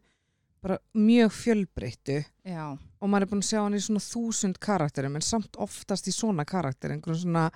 bara 0.61 0.79
mjög 0.97 1.35
fjölbreyttu 1.37 2.19
já, 2.21 2.65
og 2.77 3.11
maður 3.11 3.27
er 3.27 3.31
búin 3.33 3.45
að 3.45 3.51
sjá 3.51 3.61
hann 3.63 3.77
í 3.79 3.83
svona 3.85 4.03
þúsund 4.05 4.59
karakterum 4.63 5.17
en 5.19 5.25
samt 5.25 5.61
oftast 5.61 6.11
í 6.11 6.15
svona 6.15 6.47
karakter 6.49 6.95
einhverjum 6.95 7.23
svona, 7.25 7.47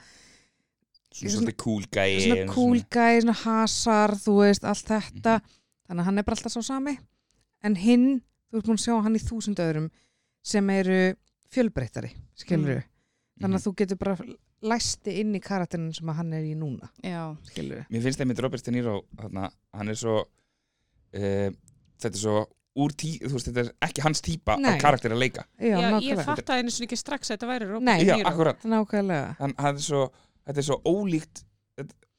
Svona 1.14 1.30
svolítið 1.30 1.58
cool 1.62 1.84
gæi 1.94 2.14
svona 2.24 2.46
cool 2.50 2.80
guy, 2.90 3.20
svona 3.22 3.36
hasar 3.44 4.16
þú 4.18 4.32
veist, 4.40 4.64
allt 4.66 4.88
þetta. 4.88 5.34
Þannig 5.86 6.02
að 6.02 6.08
hann 6.08 6.18
er 6.18 6.24
bara 6.26 6.34
alltaf 6.34 6.54
svo 6.56 6.62
sami. 6.66 6.96
En 7.62 7.76
hinn, 7.78 8.08
þú 8.50 8.58
ert 8.58 8.66
búin 8.66 8.80
að 8.80 8.86
sjá 8.88 8.96
hann 9.04 9.14
í 9.14 9.20
þúsund 9.22 9.62
öðrum 9.62 9.86
sem 10.44 10.72
eru 10.74 10.98
fjölbreyttari 11.54 12.10
skilur 12.38 12.82
þannig 13.40 13.58
að 13.58 13.66
þú 13.66 13.72
getur 13.80 14.00
bara 14.00 14.16
læsti 14.64 15.18
inn 15.20 15.34
í 15.36 15.42
karakterin 15.44 15.92
sem 15.94 16.10
hann 16.16 16.32
er 16.36 16.46
í 16.46 16.54
núna 16.58 16.90
já, 17.04 17.34
skilur 17.50 17.84
Mér 17.92 18.04
finnst 18.04 18.22
einmitt 18.22 18.42
Robert 18.42 18.64
De 18.64 18.74
Niro 18.74 19.00
þarna, 19.18 19.48
hann 19.76 19.92
er 19.92 19.98
svo 19.98 20.18
uh, 20.24 21.48
þetta 22.00 22.12
er 22.12 22.20
svo 22.20 22.44
úr 22.76 22.90
tí, 22.98 23.12
þú 23.22 23.32
veist, 23.36 23.48
þetta 23.50 23.62
er 23.64 23.72
ekki 23.86 24.02
hans 24.02 24.20
típa 24.24 24.56
Nei. 24.58 24.72
af 24.74 24.80
karakter 24.82 25.12
að 25.14 25.20
leika 25.22 25.44
Já, 25.60 25.66
Já, 25.68 25.76
ég 25.78 25.90
nákvæmlega. 25.94 26.24
fatt 26.26 26.48
að 26.50 26.58
einu 26.62 26.70
sinni 26.74 26.88
ekki 26.88 26.98
strax 26.98 27.30
að 27.30 27.36
þetta 27.36 27.50
væri 27.52 27.68
Robert 27.70 27.86
Nei. 27.86 27.98
De 28.00 28.08
Já, 28.10 28.16
Niro. 28.18 28.28
akkurat, 28.32 28.64
Nákvæmlega 28.64 29.36
hann, 29.38 29.54
hann 29.58 29.76
er 29.78 29.84
svo, 29.86 30.00
þetta 30.46 30.58
er 30.58 30.66
svo 30.70 30.80
ólíkt 30.90 31.44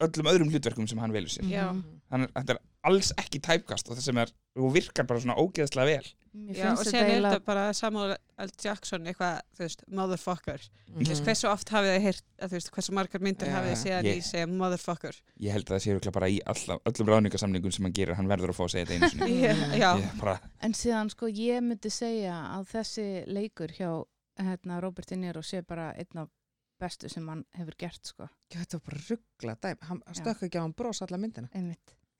öllum 0.06 0.30
öðrum 0.32 0.50
hlutverkum 0.52 0.88
sem 0.88 0.98
hann 1.00 1.12
velur 1.12 1.28
sér 1.32 1.44
Já. 1.50 1.66
Mhm. 1.72 1.82
hann 2.12 2.22
er, 2.26 2.32
þetta 2.36 2.56
er 2.56 2.60
alls 2.88 3.12
ekki 3.18 3.40
tæpkast 3.42 3.88
og 3.90 3.96
það 3.96 4.02
sem 4.08 4.18
er, 4.22 4.32
þú 4.56 4.72
virkar 4.72 5.06
bara 5.08 5.20
svona 5.20 5.36
ógeðslega 5.40 5.86
vel 5.92 6.10
Já, 6.56 6.66
og 6.72 6.80
sér 6.84 7.06
er 7.06 7.22
þetta 7.24 7.40
bara 7.46 7.62
Samuel 7.76 8.12
L. 8.44 8.50
Jackson 8.62 9.06
eitthvað, 9.08 9.38
þú 9.56 9.62
veist, 9.64 9.84
motherfucker. 9.88 10.64
Þú 10.90 11.06
veist, 11.08 11.24
hversu 11.26 11.48
oft 11.50 11.70
hafið 11.72 11.92
þið 11.96 12.04
heyrt, 12.06 12.24
að 12.42 12.50
þú 12.52 12.58
veist, 12.58 12.70
hversu 12.76 12.94
margar 12.98 13.22
myndir 13.24 13.50
hafið 13.54 13.70
þið 13.72 13.80
séð 13.82 13.96
að 13.96 14.08
Ég- 14.10 14.18
ég 14.20 14.26
segja 14.28 14.46
motherfucker? 14.52 15.20
Ég 15.46 15.52
held 15.56 15.64
að 15.66 15.74
það 15.76 15.82
sé 15.86 15.94
örugglega 15.94 16.16
bara 16.18 16.28
í 16.28 16.38
alla, 16.54 16.78
öllum 16.92 17.10
ráðningasamningum 17.12 17.72
sem 17.72 17.84
hann 17.88 17.96
gerir, 17.96 18.14
hann 18.20 18.28
verður 18.28 18.52
að 18.52 18.58
fá 18.60 18.64
að 18.66 18.72
segja 18.74 18.86
þetta 18.86 18.96
einu 18.96 19.10
sinni. 19.14 19.38
Ég, 19.84 20.04
bara, 20.20 20.36
En 20.60 20.72
síðan 20.76 21.10
sko 21.14 21.26
ég 21.32 21.62
myndi 21.64 21.90
segja 21.90 22.36
að 22.58 22.68
þessi 22.74 23.06
leikur 23.32 23.72
hjá 23.78 23.90
hérna, 24.38 24.80
Robert 24.84 25.08
De 25.08 25.16
Niro 25.16 25.40
sé 25.42 25.62
bara 25.64 25.92
einn 25.96 26.20
af 26.26 26.28
bestu 26.78 27.08
sem 27.08 27.24
hann 27.32 27.44
hefur 27.56 27.72
gert 27.80 28.04
sko. 28.04 28.26
Já, 28.52 28.58
þetta 28.60 28.76
var 28.76 28.84
bara 28.90 29.02
ruggla 29.08 29.54
dæmi. 29.64 29.86
Hann 29.88 30.02
stökk 30.12 30.42
ekki 30.44 30.60
á 30.60 30.64
hann 30.66 30.74
bros 30.76 31.00
alla 31.06 31.16
myndina. 31.16 31.48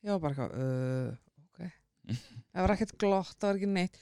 Ég 0.07 0.13
var 0.15 0.21
bara 0.23 0.33
eitthvað, 0.33 0.53
uh, 0.57 1.17
það 2.07 2.63
var 2.63 2.75
ekkert 2.77 2.97
glott, 2.99 3.37
það 3.41 3.49
var 3.49 3.57
ekki 3.61 3.71
neitt 3.73 3.99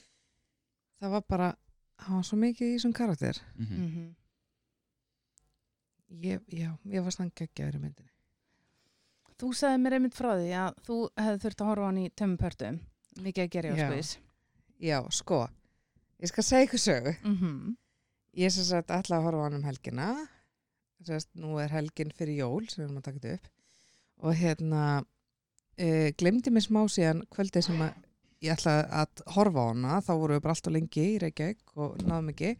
það 1.01 1.09
var 1.15 1.21
bara 1.29 1.49
hann 2.05 2.15
var 2.19 2.23
svo 2.27 2.37
mikið 2.37 2.67
í 2.67 2.75
þessum 2.77 2.93
karakter 2.93 3.41
mm 3.55 3.65
Mm 3.71 4.15
ég, 6.21 6.41
já, 6.47 6.69
ég 6.85 7.03
var 7.03 7.11
stann 7.11 7.31
geggjaður 7.35 7.79
í 7.79 7.81
myndinni 7.81 8.11
Þú 9.35 9.49
sagði 9.57 9.79
mér 9.83 9.93
einmitt 9.97 10.15
frá 10.15 10.29
því 10.39 10.51
að 10.55 10.77
þú 10.85 10.97
hefði 11.19 11.39
þurft 11.43 11.61
að 11.61 11.67
horfa 11.67 11.83
á 11.83 11.87
hann 11.89 11.97
í 11.99 12.05
tömmu 12.15 12.37
pörtum. 12.39 12.77
Mikið 13.25 13.43
að 13.43 13.49
gera 13.55 13.67
Já. 13.67 13.73
á 13.75 13.79
skuðis. 13.89 14.11
já, 14.79 14.99
sko, 15.11 15.39
ég 16.23 16.31
skal 16.31 16.43
segja 16.43 16.67
ykkur 16.69 16.79
sögu 16.79 17.13
Mm 17.23 17.35
-hmm. 17.41 17.75
ég 18.37 18.49
sem 18.51 18.63
sagt 18.63 18.89
ætla 18.89 19.17
að 19.17 19.23
horfa 19.23 19.39
á 19.41 19.45
hann 19.45 19.53
um 19.59 19.63
helgina 19.63 20.27
Sest, 21.03 21.29
nú 21.35 21.57
er 21.59 21.69
helgin 21.69 22.11
fyrir 22.15 22.37
jól 22.37 22.67
sem 22.69 22.83
við 22.83 22.87
erum 22.87 22.97
að 22.97 23.03
taka 23.03 23.19
þetta 23.19 23.33
upp 23.33 23.47
og 24.23 24.33
hérna 24.35 25.05
uh, 25.81 26.09
glemdi 26.19 26.53
mér 26.53 26.65
smá 26.65 26.81
síðan 26.91 27.23
kvöldið 27.33 27.67
sem 27.67 27.83
að 27.85 28.01
ég 28.45 28.55
ætla 28.55 28.77
að 29.03 29.23
horfa 29.35 29.65
á 29.65 29.69
hana. 29.71 29.99
Þá 30.05 30.13
voru 30.13 30.37
við 30.37 30.45
bara 30.45 30.55
alltaf 30.57 30.75
lengi 30.75 31.05
í 31.05 31.19
Reykjavík 31.23 31.77
og 31.79 31.99
náðum 32.05 32.31
ekki. 32.33 32.55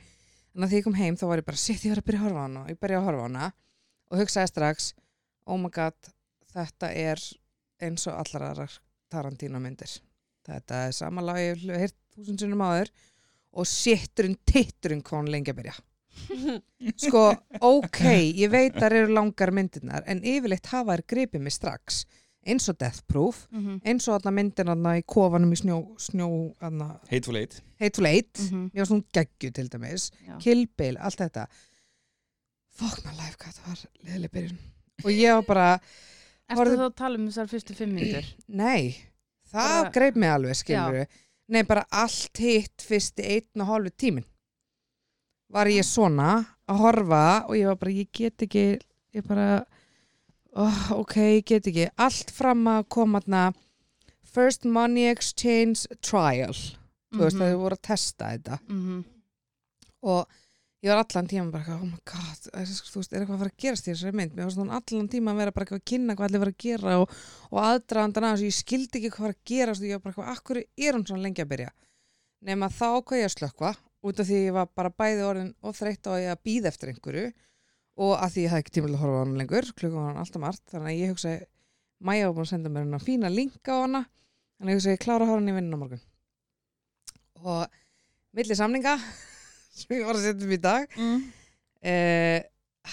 En 0.56 0.66
að 0.66 0.72
því 0.72 0.80
ég 0.80 0.88
kom 0.88 1.00
heim 1.00 1.18
þá 1.20 1.26
var 1.30 1.42
ég 1.42 1.48
bara 1.50 1.62
sitt 1.62 1.86
ég 1.86 1.94
var 1.94 2.02
að 2.02 2.10
byrja 2.10 2.22
að 2.22 2.28
horfa 2.30 2.44
á 2.44 2.46
hana. 2.48 2.64
Og 2.64 2.74
ég 2.74 2.82
byrja 2.82 3.02
að 3.02 3.08
horfa 3.10 3.26
á 3.26 3.28
hana 3.28 3.50
og 4.06 4.22
hugsaði 4.22 4.52
strax 4.52 4.92
oh 5.46 5.58
my 5.62 5.72
god, 5.74 6.12
þetta 6.54 6.92
er 6.96 7.22
eins 7.84 8.06
og 8.10 8.20
allar 8.20 8.50
aðrar 8.50 8.78
Tarantino 9.12 9.62
myndir. 9.62 9.92
Þetta 10.46 10.86
er 10.88 10.96
samanlega 10.96 11.44
ég 11.44 11.66
hef 11.66 11.84
heyrt 11.84 12.00
þúsund 12.16 12.42
sinnum 12.42 12.64
áður 12.66 12.92
og 13.56 13.68
sitturinn 13.70 14.38
titturinn 14.48 15.04
hún 15.10 15.30
lengi 15.32 15.54
að 15.54 15.62
byrja. 15.62 15.76
Sko, 17.04 17.24
ok, 17.60 18.02
ég 18.40 18.52
veit 18.52 18.78
þar 18.78 18.96
eru 19.02 19.16
langar 19.18 19.52
myndirnar 19.52 20.06
en 20.08 20.24
yfirleitt 20.24 20.70
hafa 20.72 20.96
þær 20.96 21.04
gripið 21.12 21.44
mig 21.44 21.56
strax 21.56 22.06
eins 22.46 22.70
og 22.70 22.80
Death 22.80 23.02
Proof 23.08 23.48
Mm 23.52 23.66
-hmm. 23.66 23.80
eins 23.86 24.08
og 24.08 24.34
myndin 24.34 24.68
þarna 24.68 24.98
í 25.00 25.04
kofanum 25.08 25.52
í 25.52 25.56
snjó, 25.56 25.80
snjó 25.98 26.54
þarna, 26.60 27.00
Hateful 27.10 27.36
Eight. 27.36 27.62
Hateful 27.80 28.06
Eight. 28.06 28.40
Mm 28.40 28.48
-hmm. 28.50 28.72
mér 28.74 28.78
var 28.80 28.86
svona 28.86 29.04
geggju 29.14 29.52
til 29.52 29.70
dæmis. 29.72 30.12
Já. 30.28 30.38
Kill 30.40 30.68
Bill, 30.78 30.98
allt 30.98 31.18
þetta. 31.22 31.46
Fuck 32.76 33.06
my 33.06 33.12
life, 33.12 33.38
hvað 33.40 33.54
það 33.54 33.68
var 33.68 33.86
leðileg 34.04 34.32
byrjun. 34.32 34.58
Og 35.06 35.12
ég 35.12 35.34
var 35.34 35.42
bara, 35.42 35.80
Horfðu- 36.54 36.78
þá 36.78 36.86
að 36.86 36.96
tala 36.96 37.18
um 37.18 37.28
þessar 37.28 37.48
fyrstu 37.48 37.74
fimm 37.76 37.94
myndur? 37.94 38.26
nei 38.48 38.96
það 39.52 39.84
Bara- 39.84 39.92
greip 39.92 40.16
mig 40.16 40.30
alveg, 40.30 40.56
skilur 40.56 41.06
nei, 41.48 41.64
bara 41.64 41.86
allt 41.92 42.38
hitt 42.42 42.82
fyrsti 42.82 43.24
einn 43.24 43.62
og 43.62 43.68
hálfu 43.68 43.92
tímin 43.98 44.26
var 45.54 45.70
ég 45.70 45.86
svona 45.86 46.46
að 46.68 46.82
horfa 46.82 47.24
og 47.48 47.56
ég 47.58 47.70
var 47.70 47.76
bara, 47.82 47.92
ég 47.92 48.10
get 48.14 48.42
ekki 48.42 48.66
ég 49.16 49.28
bara 49.28 49.66
oh, 50.62 50.80
ok, 51.02 51.18
get 51.48 51.70
ekki, 51.70 51.90
allt 52.02 52.32
fram 52.36 52.66
að 52.72 52.88
koma 52.96 53.22
þarna 53.24 53.44
First 54.36 54.66
Money 54.68 55.10
Exchange 55.12 55.88
Trial. 56.04 56.56
Þú 57.16 57.22
veist, 57.22 57.40
að 57.40 57.54
þau 57.54 57.62
voru 57.62 57.78
að 57.78 57.86
testa 57.88 58.32
þetta. 58.34 58.58
Mm 58.68 58.82
-hmm. 58.86 59.04
og 60.06 60.28
ég 60.84 60.92
var 60.92 61.02
allan 61.02 61.28
tíma 61.28 61.52
bara, 61.52 61.76
oh 61.80 61.86
my 61.86 61.98
god, 62.06 62.50
þú 62.54 63.00
veist, 63.00 63.14
er 63.14 63.22
eitthvað 63.22 63.36
að 63.36 63.42
fara 63.44 63.54
að 63.54 63.64
gerast 63.64 63.88
í 63.88 63.92
þessari 63.92 64.18
mynd, 64.20 64.36
mér 64.36 64.44
var 64.46 64.54
svona 64.54 64.78
allan 64.80 65.08
tíma 65.10 65.32
að 65.32 65.40
vera 65.42 65.52
bara 65.56 65.66
eitthvað 65.66 65.82
að 65.82 65.90
kynna 65.92 66.16
hvað 66.16 66.28
allir 66.28 66.44
var 66.44 66.52
að 66.52 66.64
gera 66.66 66.98
og, 67.00 67.16
og 67.50 67.60
aðdraðandan 67.64 68.28
að 68.28 68.36
þessu, 68.36 68.46
ég 68.46 68.60
skildi 68.60 69.00
ekki 69.00 69.12
hvað 69.16 69.26
var 69.26 69.34
að 69.34 69.42
gerast 69.52 69.82
og 69.82 69.88
ég 69.88 69.96
var 69.96 70.04
bara 70.04 70.14
eitthvað, 70.14 70.32
akkur 70.36 70.62
er 70.62 70.94
hún 70.94 71.08
svona 71.08 71.26
lengi 71.26 71.42
að 71.42 71.52
byrja? 71.54 71.72
Nema 72.46 72.70
þá 72.70 72.90
hvað 73.02 73.20
ég 73.20 73.26
að 73.26 73.36
slökva 73.38 73.72
út 74.06 74.20
af 74.20 74.28
því 74.30 74.42
ég 74.44 74.54
var 74.54 74.70
bara 74.78 74.94
bæði 74.94 75.26
orðin 75.26 75.52
og 75.66 75.76
þreytt 75.80 76.06
á 76.06 76.12
að 76.14 76.22
ég 76.22 76.36
að 76.36 76.44
býða 76.46 76.70
eftir 76.70 76.92
einhverju 76.92 77.32
og 77.96 78.16
að 78.20 78.34
því 78.34 78.44
ég 78.44 78.52
hafði 78.52 78.64
ekki 78.66 78.76
tíma 78.76 78.90
til 78.90 78.96
að 78.98 79.04
horfa 79.04 79.20
á 79.20 79.22
hann 79.24 79.38
lengur 79.40 79.70
klukkan 79.72 80.00
var 80.02 80.10
hann 80.10 80.24
alltaf 80.24 80.44
margt, 80.44 80.64
þannig 80.72 80.92
að 80.92 81.02
ég 81.02 81.14
hugsaði 81.14 81.46
Maja 82.06 82.26
var 82.28 82.34
búin 82.36 82.44
að 82.46 82.50
senda 82.52 82.70
mér 82.70 82.84
hennar 82.84 83.04
fína 83.06 83.32
linka 83.32 83.72
á 83.72 83.80
hana 83.86 84.02
þannig 84.04 84.68
að 84.68 84.74
ég 84.74 84.80
hugsaði, 84.80 84.96
ég 84.98 85.04
klára 85.06 85.24
að 85.24 85.30
horfa 85.32 85.40
hann 85.40 85.52
í 85.52 85.56
vinnun 85.56 85.78
á 85.78 85.82
morgun 85.84 86.04
og 87.46 87.78
milli 88.36 88.58
samninga 88.60 88.98
sem 89.80 89.96
ég 89.96 90.04
var 90.08 90.20
að 90.20 90.28
setja 90.28 90.48
upp 90.48 90.56
í 90.58 90.62
dag 90.66 91.00
mm. 91.00 91.24
eh, 91.92 92.40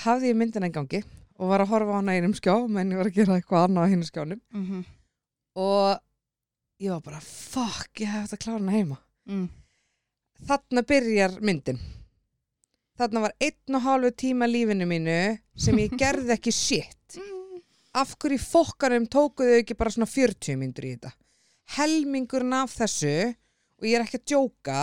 hafði 0.05 0.31
ég 0.31 0.39
myndina 0.39 0.71
í 0.71 0.75
gangi 0.75 1.03
og 1.43 1.51
var 1.51 1.65
að 1.65 1.73
horfa 1.75 1.97
á 1.97 1.99
hana 1.99 2.15
í 2.15 2.23
einum 2.23 2.37
skjá 2.39 2.55
menn 2.71 2.95
ég 2.95 3.03
var 3.03 3.11
að 3.11 3.19
gera 3.19 3.39
eitthvað 3.41 3.67
annað 3.67 3.89
á 3.89 3.91
hinn 3.93 4.07
skjánum 4.07 4.43
Mm 4.53 4.67
-hmm. 4.69 4.85
og 5.59 5.99
ég 6.83 6.91
var 6.91 7.03
bara 7.03 7.21
fuck, 7.21 7.91
ég 8.01 8.11
hef 8.11 8.29
þetta 8.29 8.39
að 8.39 8.45
klára 8.45 8.59
hana 8.61 8.77
heima 8.77 8.99
mm. 9.27 9.49
þarna 10.47 10.87
byrjar 10.87 11.37
myndin 11.41 11.83
þarna 13.03 13.25
var 13.27 13.35
einn 13.43 13.79
og 13.79 13.85
hálfu 13.87 14.13
tíma 14.25 14.49
lífinu 14.51 14.89
mínu 14.89 15.19
sem 15.59 15.79
ég 15.83 15.97
gerði 15.99 16.35
ekki 16.37 16.55
shit. 16.55 17.19
Af 18.01 18.15
hverju 18.21 18.41
fokkarum 18.41 19.09
tókuðu 19.11 19.59
ekki 19.61 19.77
bara 19.79 19.93
svona 19.93 20.09
40 20.09 20.61
myndur 20.61 20.89
í 20.89 20.95
þetta? 20.95 21.13
Helmingurinn 21.77 22.55
af 22.57 22.73
þessu 22.75 23.17
og 23.33 23.87
ég 23.87 23.97
er 23.97 24.05
ekki 24.05 24.21
að 24.21 24.31
djóka 24.33 24.79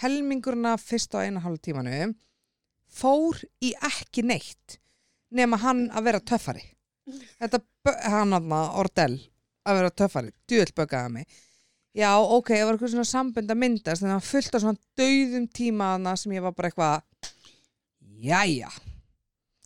helmingurinn 0.00 0.68
af 0.70 0.84
fyrsta 0.84 1.20
og 1.20 1.26
eina 1.26 1.42
hálfu 1.44 1.60
tímanu 1.66 2.12
fór 2.90 3.40
í 3.64 3.72
ekki 3.86 4.24
neitt 4.26 4.78
nema 5.30 5.58
hann 5.62 5.86
að 5.94 6.06
vera 6.08 6.22
töffari. 6.32 6.62
Þetta, 7.40 7.60
hann 8.10 8.34
hann 8.34 8.52
Ordell 8.52 9.18
að 9.66 9.78
vera 9.80 9.92
töffari, 9.94 10.34
djúðl 10.48 10.74
böggaði 10.76 11.14
mig. 11.14 11.40
Já, 11.96 12.10
ok, 12.22 12.52
það 12.54 12.66
var 12.66 12.76
eitthvað 12.76 12.92
svona 12.92 13.08
sambönd 13.08 13.50
að 13.50 13.58
myndast 13.58 14.04
þannig 14.04 14.16
að 14.16 14.28
fullt 14.28 14.56
af 14.56 14.62
svona 14.62 14.82
dauðum 15.00 15.46
tíma 15.50 15.88
hana 15.96 16.12
sem 16.18 16.34
ég 16.36 16.44
var 16.44 16.54
bara 16.54 16.70
eitthvað 16.70 17.06
jæja. 18.22 18.70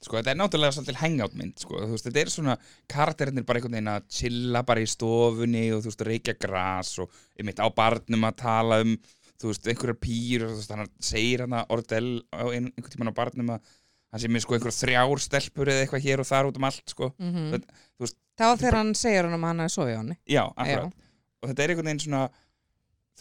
Sko, 0.05 0.19
þetta 0.19 0.35
er 0.35 0.37
náttúrulega 0.37 0.75
svolítið 0.77 0.99
hangout 1.01 1.37
mynd, 1.41 1.55
sko, 1.63 1.79
þetta 1.97 2.21
er 2.21 2.29
svona 2.33 2.55
karakterinir 2.93 3.45
bara 3.49 3.57
einhvern 3.61 3.73
veginn 3.79 3.93
að 3.95 4.09
chilla 4.13 4.61
bara 4.69 4.83
í 4.85 4.89
stofunni 4.91 5.63
og 5.73 5.81
þú 5.81 5.89
veist, 5.89 6.03
reykja 6.11 6.35
gras 6.45 6.91
og 7.01 7.15
einmitt 7.41 7.63
á 7.65 7.67
barnum 7.73 8.27
að 8.29 8.37
tala 8.43 8.83
um, 8.85 8.93
þú 9.41 9.49
veist, 9.49 9.71
einhverjar 9.73 9.97
pýr 10.05 10.45
og 10.45 10.53
þú 10.53 10.59
veist, 10.61 10.75
hann 10.77 10.93
segir 11.09 11.47
hann 11.47 11.57
að 11.57 11.73
Ordell 11.79 12.11
á 12.37 12.45
ein, 12.53 12.69
einhvern 12.77 12.93
tímann 12.99 13.13
á 13.17 13.21
barnum 13.23 13.55
að 13.57 13.73
hann 14.13 14.23
sé 14.27 14.29
með 14.31 14.45
sko 14.45 14.59
einhver 14.59 14.77
þrjár 14.77 15.25
stelpur 15.25 15.73
eða 15.73 15.87
eitthvað 15.87 16.05
hér 16.05 16.21
og 16.23 16.29
þar 16.29 16.51
út 16.53 16.61
um 16.61 16.69
allt, 16.69 16.85
sko. 16.93 17.09
mm 17.17 17.49
Þetta- 17.57 17.81
þú 17.97 18.05
veist- 18.05 18.21
þá 18.37 18.47
þegar 18.61 18.77
hann 18.83 18.93
segir 19.01 19.25
hann 19.25 19.39
að 19.41 19.49
hann 19.49 19.65
hafi 19.65 19.75
sofið 19.79 19.97
á 19.97 20.01
hann 20.05 20.17
Já, 20.29 20.45
akkurat. 20.53 20.93
Og 21.41 21.49
þetta 21.49 21.65
er 21.65 21.73
einhvern 21.73 21.89
veginn 21.89 22.05
svona, 22.05 22.23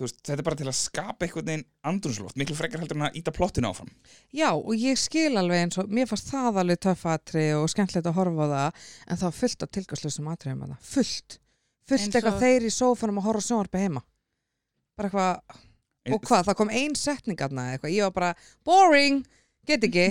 veist, 0.01 0.17
þetta 0.25 0.39
er 0.41 0.45
bara 0.47 0.55
til 0.57 0.67
að 0.71 0.75
skapa 0.79 1.25
einhvern 1.27 1.45
veginn 1.45 1.65
andrúnsloft, 1.85 2.38
miklu 2.41 2.55
frekar 2.57 2.81
heldur 2.81 2.97
en 2.97 3.05
að 3.09 3.17
íta 3.19 3.31
plottinu 3.35 3.69
áfram. 3.69 3.91
Já, 4.33 4.50
og 4.57 4.73
ég 4.73 4.97
skil 4.97 5.38
alveg 5.38 5.62
eins 5.67 5.77
og 5.77 5.91
mér 5.93 6.07
fannst 6.09 6.31
það 6.33 6.57
alveg 6.63 6.79
töffatri 6.81 7.43
og 7.53 7.69
skemmtilegt 7.69 8.07
að 8.09 8.17
horfa 8.17 8.47
á 8.47 8.53
það 8.53 8.88
en 9.07 9.17
það 9.21 9.27
var 9.29 9.38
fullt 9.41 9.63
af 9.67 9.71
tilgangslösum 9.77 10.31
atriðum 10.33 10.63
að 10.65 10.71
það, 10.73 10.88
fullt. 10.95 11.38
Fullt 11.83 12.01
Eins 12.07 12.15
eitthvað 12.15 12.33
og- 12.33 12.41
þeir 12.41 12.65
í 12.65 12.71
sófanum 12.73 13.19
að 13.21 13.27
horfa 13.27 13.43
á 13.43 13.47
sjónvarpi 13.50 13.83
heima. 13.83 14.01
Bara 14.97 15.09
eitthvað, 15.09 15.62
og 16.15 16.21
hvað, 16.27 16.43
það 16.50 16.57
kom 16.63 16.69
ein 16.73 16.95
setning 16.95 17.38
aðna 17.45 17.67
eitthvað, 17.75 17.93
ég 17.93 18.03
var 18.07 18.12
bara 18.17 18.33
boring, 18.65 19.21
get 19.67 19.83
ekki. 19.83 20.07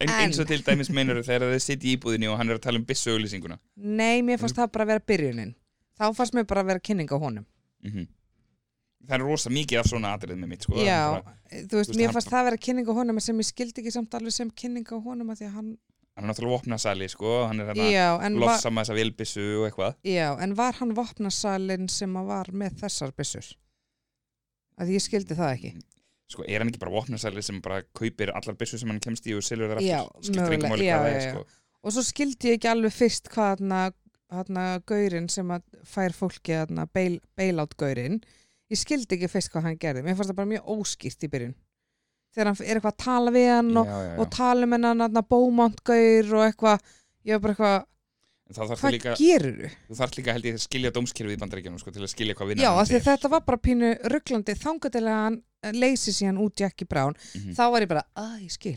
En, 0.00 0.08
En- 0.10 0.26
eins 0.26 0.38
og 0.42 0.48
til 0.50 0.60
dæmis 0.66 0.90
meinur 0.92 1.22
þegar 1.24 1.54
þið 1.54 1.62
sitt 1.64 1.84
í 1.86 1.94
íbúðinni 1.96 2.28
og 2.28 2.36
hann 2.40 2.50
er 2.50 2.58
að 2.58 2.64
tala 2.66 2.80
um 2.80 2.84
byssuauðlýsinguna. 2.88 3.58
nei, 3.76 4.20
mér 4.22 4.38
fannst 4.42 4.56
það 4.58 4.72
bara 4.74 4.84
að 4.84 4.90
vera 4.94 5.04
byrjunin. 5.12 5.54
Þá 5.96 6.04
fannst 6.18 6.34
mér 6.36 6.44
bara 6.50 6.60
að 6.64 6.66
vera 6.74 6.80
kynning 6.90 7.08
á 7.12 7.16
honum. 7.22 7.46
Mm 7.86 8.06
það 9.06 9.16
er 9.18 9.24
rosa 9.26 9.50
mikið 9.52 9.80
af 9.82 9.90
svona 9.90 10.12
atrið 10.16 10.38
með 10.40 10.48
mitt 10.54 10.62
sko, 10.66 10.78
Já, 10.82 11.00
bara, 11.18 11.34
þú 11.52 11.80
veist, 11.80 11.92
mér 11.96 12.06
hann- 12.08 12.16
fannst 12.16 12.30
það 12.32 12.44
vera 12.50 12.56
kynning 12.68 12.88
á 12.88 12.92
honum 12.98 13.20
sem 13.20 13.38
ég 13.42 13.48
skildi 13.50 13.82
ekki 13.82 13.92
samt 13.94 14.14
alveg 14.18 14.32
sem 14.32 14.50
kynning 14.50 14.86
á 14.88 14.96
honum 14.98 15.30
að 15.30 15.42
því 15.42 15.46
að 15.50 15.54
hann, 15.58 15.68
hann 16.16 16.24
er 16.24 16.30
náttúrulega 16.32 16.56
vopnasali 16.56 17.08
sko, 17.12 17.34
hann 17.46 17.60
er 17.60 17.70
en 17.76 18.38
var, 18.40 18.54
lossa 18.56 18.70
með 18.72 18.82
þessa 18.86 18.96
vilbissu 18.98 19.44
og 19.60 19.66
eitthvað 19.68 19.94
já, 20.08 20.28
en 20.42 20.54
var 20.56 20.72
hann 20.80 20.94
vopnasalinn 20.96 21.88
sem 21.92 22.16
að 22.16 22.26
var 22.32 22.50
með 22.52 22.80
þessar 22.82 23.12
byssur? 23.16 23.52
Að 24.80 24.90
ég 24.92 25.00
skildi 25.04 25.36
það 25.36 25.52
ekki. 25.54 25.70
sko, 26.28 26.42
er 26.48 26.58
hann 26.60 26.68
ekki 26.72 26.80
bara 26.82 26.92
vopnasali 26.96 27.42
sem 27.42 27.60
bara 27.62 27.82
kaupir 27.94 28.32
allar 28.34 28.56
byssu 28.58 28.78
sem 28.80 28.88
hann 28.90 29.00
kemst 29.00 29.26
í 29.30 29.36
og 29.36 29.44
selur 29.46 29.76
Já, 29.80 30.02
aftur 30.02 30.24
skiptir 30.26 30.42
ekki 30.42 30.62
mögulega, 30.66 30.72
máli 30.72 30.88
já, 30.88 30.96
hvað 30.96 31.06
það 31.06 31.12
já, 31.12 31.20
er 31.20 31.22
já. 31.22 31.32
sko. 31.36 31.62
Og 31.86 31.92
svo 31.94 32.02
skildi 32.02 32.48
ég 32.50 32.56
ekki 32.58 32.68
alveg 32.72 32.92
fyrst 32.96 33.28
hvað 33.30 33.62
hann 34.34 34.58
að 34.58 34.80
gaurinn 34.90 35.28
sem 35.30 35.52
að 35.54 35.62
fær 35.86 36.12
fólki 36.16 36.56
að 36.58 36.72
bail, 36.92 37.20
bailout 37.38 37.76
gaurinn, 37.78 38.18
ég 38.72 38.80
skildi 38.80 39.16
ekki 39.16 39.30
fyrst 39.30 39.52
hvað 39.52 39.68
hann 39.68 39.80
gerði. 39.80 40.04
Mér 40.06 40.16
fannst 40.18 40.32
það 40.32 40.40
bara 40.40 40.52
mjög 40.54 40.70
óskýrt 40.76 41.26
í 41.26 41.32
byrjun. 41.32 41.56
Þegar 42.36 42.50
hann 42.50 42.62
er 42.62 42.78
eitthvað 42.78 42.92
að 42.92 43.04
tala 43.04 43.32
við 43.32 43.50
hann 43.54 43.70
og, 43.80 43.90
já, 43.90 43.96
já, 43.96 44.08
já. 44.08 44.16
og 44.20 44.32
tala 44.36 44.66
um 44.66 44.74
hennan 44.76 45.20
bómant 45.30 45.84
gaur 45.86 46.32
og 46.36 46.42
eitthvað, 46.46 46.90
ég 47.24 47.38
var 47.38 47.44
bara 47.46 47.54
eitthvað, 48.46 48.74
hvað 48.76 48.92
líka, 48.94 49.14
gerir 49.18 49.56
þú? 49.56 49.70
þú 49.88 49.98
þarf 50.00 50.18
líka 50.18 50.34
held 50.36 50.48
ég 50.50 50.58
að 50.58 50.64
skilja 50.66 50.92
dómskerfið 50.94 51.36
í 51.36 51.40
bandaríkjunum 51.40 51.80
sko, 51.80 51.94
til 51.96 52.04
að 52.04 52.12
skilja 52.12 52.36
hvað 52.38 52.50
vinna 52.52 52.66
Já, 52.66 52.70
af 52.74 52.90
því 52.90 52.98
að 52.98 53.08
þetta 53.08 53.30
var 53.32 53.46
bara 53.48 53.62
pínu 53.64 53.92
rugglandi 54.12 54.56
þangar 54.60 54.92
til 54.94 55.02
að 55.06 55.16
hann 55.22 55.40
leysi 55.74 56.14
síðan 56.14 56.42
út 56.44 56.60
Jackie 56.60 56.86
Brown. 56.86 57.16
Mhm. 57.34 57.56
Þá 57.56 57.64
var 57.72 57.86
ég 57.86 57.90
bara, 57.90 58.04
að 58.20 58.36
ég 58.44 58.52
skil. 58.54 58.76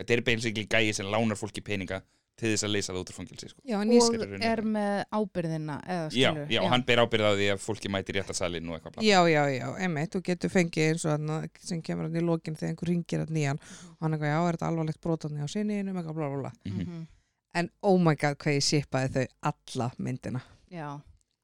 Þetta 0.00 0.16
er 0.16 0.24
basically 0.26 0.66
gæi 0.66 0.92
sem 0.96 1.06
lánar 1.06 1.38
fólki 1.38 1.62
peninga 1.64 2.02
til 2.36 2.48
þess 2.52 2.64
að 2.66 2.72
leysa 2.72 2.92
það 2.92 3.00
út 3.02 3.10
úr 3.12 3.16
fangilsi 3.18 3.48
sko. 3.50 3.60
Já, 3.68 3.76
en 3.82 3.90
ég 3.92 4.02
skilur 4.02 4.44
er 4.48 4.62
með 4.64 5.02
ábyrðina 5.18 5.76
eða 5.84 6.04
Já, 6.16 6.30
skilur 6.32 6.52
já, 6.54 6.60
og 6.64 6.70
hann 6.72 6.84
ber 6.88 7.02
ábyrð 7.04 7.26
á 7.28 7.32
því 7.38 7.48
að 7.52 7.60
fólki 7.62 7.90
mæti 7.92 8.16
rétt 8.16 8.30
að 8.32 8.38
salin 8.40 8.68
og 8.72 8.76
eitthvað. 8.78 9.04
Já, 9.06 9.18
já, 9.30 9.42
já, 9.52 9.66
einmitt, 9.84 10.12
þú 10.16 10.22
getur 10.30 10.52
fengið 10.54 10.88
eins 10.90 11.04
og 11.06 11.12
hann 11.16 11.50
sem 11.60 11.82
kemur 11.82 12.08
hann 12.08 12.16
í 12.16 12.24
lokin 12.24 12.56
þegar 12.56 12.72
einhver 12.72 12.88
ringir 12.92 13.24
hann 13.24 13.34
nýjan 13.36 13.60
og 13.60 13.98
hann 14.06 14.16
eitthvað, 14.16 14.32
já, 14.32 14.38
er 14.48 14.56
þetta 14.58 14.70
alvarlegt 14.72 15.00
brotarni 15.04 15.44
á 15.44 15.48
sinniðinu, 15.52 15.92
eitthvað 15.94 16.18
bla, 16.18 16.28
bla, 16.32 16.38
bla. 16.46 16.52
Mhm. 16.72 16.80
Mhm. 16.86 17.06
En 17.54 17.68
oh 17.84 17.98
my 18.00 18.14
god, 18.16 18.38
hvað 18.40 18.56
ég 18.56 18.64
shipaði 18.64 19.12
þau 19.12 19.26
alla 19.52 19.90
myndina. 19.98 20.40
já, 20.72 20.88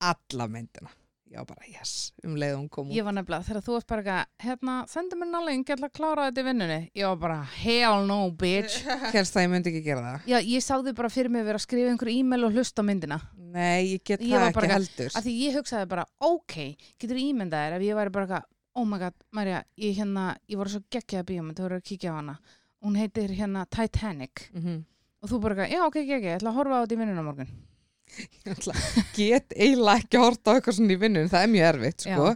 Alla 0.01 0.47
myndina. 0.49 0.89
Já, 1.29 1.43
bara, 1.45 1.61
yes, 1.69 2.13
um 2.25 2.37
leið 2.41 2.55
og 2.55 2.61
hún 2.63 2.69
kom 2.73 2.87
út. 2.89 2.95
ég 2.97 3.05
var 3.05 3.13
nefnilega 3.13 3.45
þegar 3.45 3.63
þú 3.67 3.73
varst 3.75 3.87
bara 3.87 4.01
eitthvað, 4.03 4.27
hérna, 4.47 4.75
sendu 4.89 5.17
mér 5.21 5.29
nálega 5.29 5.57
ég 5.59 5.73
ætla 5.75 5.89
að 5.91 5.97
klára 5.99 6.25
þetta 6.31 6.41
í 6.41 6.45
vinnunni 6.47 6.79
ég 6.97 7.05
var 7.11 7.17
bara, 7.17 7.37
hell 7.65 8.07
no 8.09 8.31
bitch 8.31 8.79
Helst 9.15 9.35
það 9.37 9.43
ég 9.45 9.51
myndi 9.53 9.69
ekki 9.75 9.83
gera 9.85 10.01
það. 10.07 10.25
já, 10.33 10.39
ég 10.41 10.63
sá 10.65 10.75
þið 10.81 10.95
bara 10.97 11.09
fyrir 11.13 11.31
mig 11.31 11.45
vera 11.45 11.61
að 11.61 11.67
skrifa 11.67 11.91
einhver 11.93 12.09
e-mail 12.15 12.45
og 12.49 12.53
hlusta 12.57 12.83
myndina 12.83 13.21
Nei, 13.37 13.93
ég 13.99 14.03
get 14.05 14.21
Ég 14.25 14.33
það 14.33 14.47
ekki 14.49 14.55
bara- 14.61 14.73
heldur. 14.79 15.13
að 15.13 15.23
því 15.29 15.37
ég 15.45 15.55
hugsaði 15.61 15.89
bara, 15.89 16.07
ok, 16.21 16.55
getur 17.01 17.17
ímyndað 17.21 17.65
þér 17.69 17.77
ef 17.77 17.83
ég 17.83 17.95
væri 18.01 18.11
bara 18.17 18.27
eitthvað, 18.27 18.45
oh 18.81 18.85
my 18.89 18.99
god, 18.99 19.15
Marja 19.33 19.63
ég 19.77 19.97
hérna, 20.01 20.37
ég 20.49 20.57
voru 20.57 20.71
svo 20.71 20.81
geggjaða 20.93 21.29
bíómynd 21.29 21.57
þú 21.61 21.63
voru 21.69 21.77
að 21.83 21.87
kíkja 21.93 22.13
á 22.13 22.19
hana, 22.23 22.39
hún 22.85 22.97
heitir 22.97 23.29
hérna 23.37 23.67
Titanic 23.69 24.49
Mm 24.55 24.63
-hmm. 24.65 24.85
og 25.23 25.29
þú 25.31 25.41
bara 25.41 25.69
já, 25.69 25.85
ok, 25.85 25.97
ok, 25.97 27.68
ég 28.17 28.49
þetta 28.49 29.05
Get 29.19 29.55
eiginlega 29.57 29.99
ekki 30.05 30.19
að 30.21 30.27
horta 30.29 30.51
á 30.51 30.55
eitthvað 30.59 30.79
svona 30.81 30.97
í 30.97 31.03
vinnun, 31.05 31.29
það 31.33 31.45
er 31.47 31.53
mjög 31.55 31.69
erfitt, 31.75 32.07
sko. 32.09 32.33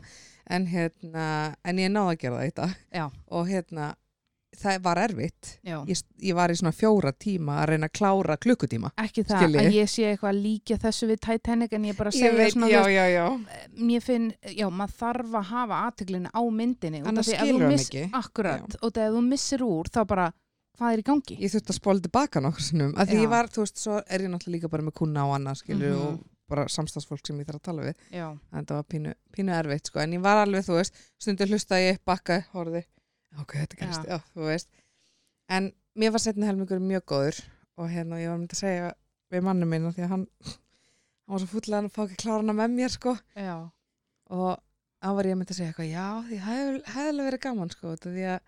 En 0.52 0.66
hérna, 0.68 1.26
en 1.64 1.78
ég 1.78 1.90
náði 1.94 2.14
að 2.16 2.22
gera 2.26 2.38
það 2.42 2.48
í 2.50 2.54
dag. 2.60 2.72
Já. 2.92 3.04
Og 3.32 3.46
hérna, 3.48 3.84
það 4.62 4.80
var 4.84 4.98
erfitt. 5.00 5.52
Ég, 5.64 6.00
ég 6.26 6.34
var 6.36 6.52
í 6.52 6.56
svona 6.58 6.74
fjóra 6.76 7.12
tíma 7.16 7.54
að 7.62 7.70
reyna 7.70 7.88
að 7.88 7.94
klára 7.96 8.36
klukkutíma. 8.42 8.90
ekki 9.00 9.24
það 9.24 9.38
Skil 9.46 9.54
ég. 9.56 9.60
að 9.70 9.76
ég 9.78 9.88
sé 9.94 10.04
eitthvað 10.10 10.28
að 10.34 10.42
líka 10.44 10.76
þessu 10.82 11.08
við 11.08 11.22
Titanic 11.24 11.72
en 11.78 11.86
ég 11.88 11.96
bara 11.96 12.12
Ég 12.12 12.18
segja 12.18 12.34
veit, 12.36 12.52
svona, 12.52 12.68
já, 12.68 12.82
þú 12.84 12.92
já, 12.92 13.06
já. 13.14 13.24
veist, 13.46 13.72
mér 13.88 14.04
finn, 14.04 14.28
já, 14.58 14.66
maður 14.82 14.94
þarf 15.00 15.38
að 15.40 15.48
hafa 15.54 15.80
aðteglinu 15.88 16.34
á 16.36 16.42
myndinni 16.60 17.00
Annars 17.06 17.30
skilur 17.32 17.64
hann 17.70 17.78
ekki. 17.78 18.04
akkurat, 18.20 18.76
og 18.82 18.92
þegar 18.92 19.16
þú 19.16 19.24
missir 19.30 19.64
úr 19.64 19.88
þá 19.94 20.00
bara, 20.12 20.28
hvað 20.78 20.92
er 20.96 20.98
í 21.02 21.06
gangi 21.06 21.37
Ég 21.40 21.52
þurfti 21.52 21.72
að 21.74 21.78
spóla 21.78 22.00
tilbaka 22.04 22.40
nokkur 22.40 22.64
sinnum. 22.66 22.92
Að 22.96 23.08
því 23.12 23.16
Já. 23.18 23.22
ég 23.22 23.28
var, 23.32 23.48
þú 23.52 23.64
veist, 23.64 23.78
svo 23.82 23.96
er 24.06 24.20
ég 24.24 24.30
náttúrulega 24.32 24.56
líka 24.56 24.70
bara 24.72 24.82
með 24.82 24.94
kuna 24.94 25.24
á 25.24 25.28
annað, 25.37 25.58
skilur, 25.62 25.92
Mhm. 25.92 26.06
og 26.06 26.24
bara 26.48 26.64
samstagsfólk 26.68 27.26
sem 27.26 27.38
ég 27.38 27.46
þarf 27.46 27.61
að 27.61 27.62
tala 27.62 27.82
við. 27.82 27.94
já, 28.12 28.38
En 28.52 28.64
það 28.66 28.74
var 28.76 28.82
pínu, 28.85 29.14
pínu 29.32 29.52
erfitt, 29.56 29.87
sko. 29.87 30.00
En 30.00 30.12
ég 30.12 30.20
var 30.22 30.46
alveg, 30.46 30.64
þú 30.64 30.74
veist, 30.80 30.94
stundur 31.18 31.46
hlustaði 31.48 31.92
ég, 31.92 31.98
bakkaði, 32.06 32.44
horfði. 32.52 32.85
Ok, 33.40 33.52
þetta 33.56 33.76
gerist, 33.78 34.04
já. 34.08 34.18
þú 34.35 34.42
veist. 34.48 34.68
En 35.48 35.72
mér 35.96 36.11
var 36.12 36.20
setni 36.20 36.44
helmingur 36.46 36.80
mjög 36.80 37.04
góður 37.06 37.40
og 37.78 37.88
hérna, 37.88 38.18
ég 38.20 38.28
var 38.28 38.38
myndi 38.38 38.52
að 38.56 38.61
segja 38.64 38.92
við 39.32 39.42
mannum 39.42 39.68
minn 39.68 39.92
því 39.92 40.02
að 40.04 40.08
hann, 40.08 40.26
hann 40.44 40.58
var 41.28 41.38
svo 41.38 41.46
fullan 41.61 41.87
að 41.88 41.92
fá 41.92 42.02
ekki 42.06 42.16
klára 42.20 42.40
hana 42.42 42.52
með 42.52 42.70
mér, 42.76 42.90
sko. 42.90 43.16
já, 43.37 43.70
og 44.30 44.58
þá 45.02 45.08
var 45.16 45.24
ég 45.24 45.37
mynda 45.37 45.52
að 45.52 45.56
segja 45.56 45.72
eitthvað 45.72 45.92
já, 45.92 46.08
því 46.28 46.38
það 46.40 46.85
hefði 46.92 47.08
alveg 47.08 47.26
verið 47.32 47.40
gaman 47.40 47.70
sko, 47.70 47.96
því 47.96 48.24
að 48.28 48.40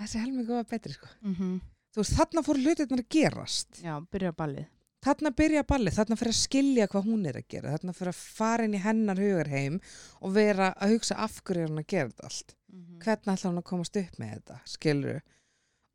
þessi 0.00 0.20
helmingu 0.22 0.54
var 0.58 0.66
betri 0.70 0.92
sko. 0.96 1.08
mm 1.22 1.58
þú 1.96 2.02
veist, 2.02 2.12
þarna 2.18 2.42
fór 2.44 2.58
hlutirnar 2.60 3.00
að 3.00 3.06
gerast. 3.14 3.78
Já, 3.80 3.94
byrja 4.12 4.32
ballið. 4.36 4.66
Þarna 5.06 5.30
byrja 5.38 5.62
ballið, 5.64 5.94
þarna 5.96 6.16
fyrir 6.20 6.32
að 6.34 6.40
skilja 6.42 6.86
hvað 6.92 7.06
hún 7.06 7.22
er 7.30 7.36
að 7.40 7.46
gera, 7.54 7.70
þarna 7.76 7.94
fyrir 7.96 8.10
að 8.10 8.18
fara 8.36 8.64
inn 8.66 8.74
í 8.76 8.80
hennar 8.82 9.20
hugarheim 9.22 9.78
og 10.20 10.34
vera 10.34 10.66
að 10.76 10.92
hugsa 10.96 11.16
af 11.24 11.38
hverju 11.46 11.62
er 11.64 11.70
hún 11.72 11.80
að 11.80 11.86
gera 11.94 12.10
þetta 12.10 12.28
allt. 12.28 12.54
Mm 12.72 12.82
hvernig 13.06 13.32
ætla 13.36 13.50
hún 13.52 13.60
að 13.62 13.66
komast 13.70 13.96
upp 14.00 14.18
með 14.20 14.32
þetta 14.34 14.58
skilur 14.68 15.20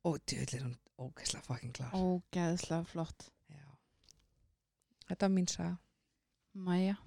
og 0.10 0.18
djöðl 0.32 0.56
er 0.58 0.64
hún 0.66 0.76
ógeðslega 1.06 1.46
fucking 1.46 1.74
klar. 1.78 1.94
Ógeðslega 1.98 2.86
flott. 2.90 3.28
Já. 3.52 3.68
þetta 5.12 5.28
var 5.28 5.34
mín 5.38 5.50
saga. 5.52 5.78
Maja, 6.54 6.98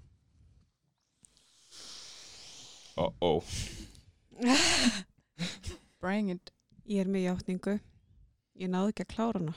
Ó, 2.96 3.10
ó. 3.20 3.42
bring 6.00 6.30
it 6.30 6.50
Ég 6.84 7.00
er 7.00 7.08
með 7.10 7.28
játningu. 7.28 7.78
Ég 8.60 8.70
náði 8.70 8.92
ekki 8.92 9.06
að 9.06 9.12
klára 9.14 9.40
hana. 9.40 9.54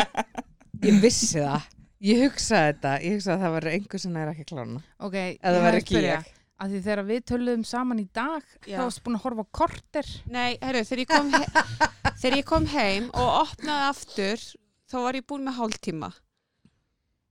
ég 0.86 1.00
vissi 1.02 1.40
það 1.40 1.68
ég 2.00 2.20
hugsaði 2.24 2.68
þetta, 2.72 2.92
ég 3.04 3.16
hugsaði 3.16 3.34
að 3.36 3.42
það 3.44 3.56
verður 3.56 3.74
einhver 3.76 4.02
sem 4.04 4.20
er 4.20 4.30
ekki 4.32 4.44
að 4.44 4.52
klára 4.52 4.66
hana 4.66 4.82
ok, 5.06 5.16
eða 5.20 5.56
ég 5.56 5.64
það 5.64 5.70
að 5.70 5.80
ekki 5.80 6.04
ég 6.04 6.30
að 6.60 6.72
því 6.74 6.80
þegar 6.84 7.02
við 7.08 7.20
töluðum 7.30 7.64
saman 7.64 8.00
í 8.00 8.06
dag 8.16 8.46
Já. 8.68 8.76
þá 8.76 8.82
varstu 8.84 9.04
búin 9.04 9.16
að 9.18 9.24
horfa 9.24 9.44
á 9.44 9.54
korter 9.60 10.08
Nei, 10.28 10.50
herru, 10.60 10.82
þegar 10.88 11.02
ég 11.02 11.10
kom, 11.10 11.30
þegar 12.20 12.36
ég 12.36 12.48
kom 12.50 12.66
heim 12.74 13.06
og 13.16 13.30
opnaði 13.40 13.86
aftur, 13.88 14.42
þá 14.90 14.96
var 15.06 15.18
ég 15.20 15.26
búin 15.30 15.46
með 15.46 15.56
hálftíma. 15.56 16.10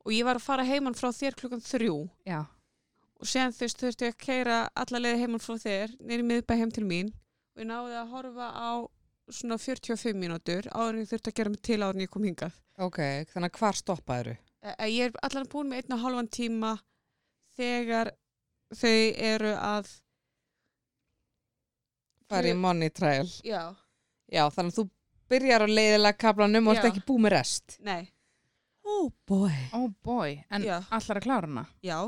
Og 0.08 0.16
ég 0.16 0.26
var 0.26 0.40
að 0.40 0.48
fara 0.48 0.66
heimann 0.66 0.98
frá 0.98 1.12
þér 1.14 1.38
klukkan 1.38 1.62
þrjú. 1.62 1.98
já, 2.26 2.42
Og 3.20 3.28
séðan 3.30 3.54
þú 3.54 3.66
veist, 3.68 3.82
þurfti 3.84 4.08
ég 4.08 4.16
að 4.16 4.26
keira 4.26 4.60
alla 4.74 5.02
leiði 5.04 5.22
heimann 5.22 5.44
frá 5.44 5.58
þér, 5.62 5.94
nýri 6.10 6.26
miðbæ 6.26 6.54
heim 6.58 6.74
til 6.74 6.86
mín. 6.90 7.14
Og 7.60 7.66
ég 7.66 7.68
náði 7.68 7.96
að 8.00 8.12
horfa 8.14 8.46
á 8.56 8.70
svona 9.36 9.58
45 9.60 10.16
mínútur 10.16 10.68
áður 10.72 10.94
en 10.96 11.02
ég 11.04 11.10
þurfti 11.12 11.32
að 11.34 11.36
gera 11.42 11.52
mig 11.54 11.62
til 11.68 11.80
áður 11.84 11.98
en 12.00 12.04
ég 12.06 12.12
kom 12.14 12.24
hingað. 12.24 12.54
Ok, 12.80 13.00
þannig 13.34 13.50
að 13.52 13.60
hvar 13.60 13.76
stoppaður? 13.76 14.30
Eh, 14.64 14.86
Ég 14.94 15.10
er 15.10 15.18
allan 15.28 15.50
búin 15.52 15.68
með 15.70 15.82
einn 15.84 15.96
og 15.98 16.04
hálfan 16.06 16.30
tíma 16.32 16.72
þegar 17.60 18.14
þau 18.80 18.96
eru 19.34 19.52
að... 19.60 19.92
Fari 22.30 22.54
í 22.54 22.58
money 22.58 22.90
trial. 22.94 23.28
Já, 23.44 23.74
Já, 24.30 24.44
þannig 24.54 24.72
að 24.76 24.80
þú 24.80 24.88
byrjar 25.34 25.66
á 25.66 25.68
leiðilega 25.70 26.18
kaplanum 26.22 26.68
og 26.70 26.76
Já. 26.78 26.80
ert 26.80 26.90
ekki 26.92 27.04
búið 27.10 27.24
með 27.26 27.36
rest. 27.36 27.78
nei, 27.84 28.08
Oh 28.90 29.12
boy. 29.28 29.52
oh 29.76 29.90
boy 30.02 30.40
en 30.50 30.64
Já. 30.66 30.80
allar 30.90 31.20
að 31.20 31.26
klára 31.28 31.46
hana 31.50 31.66
já. 31.86 32.00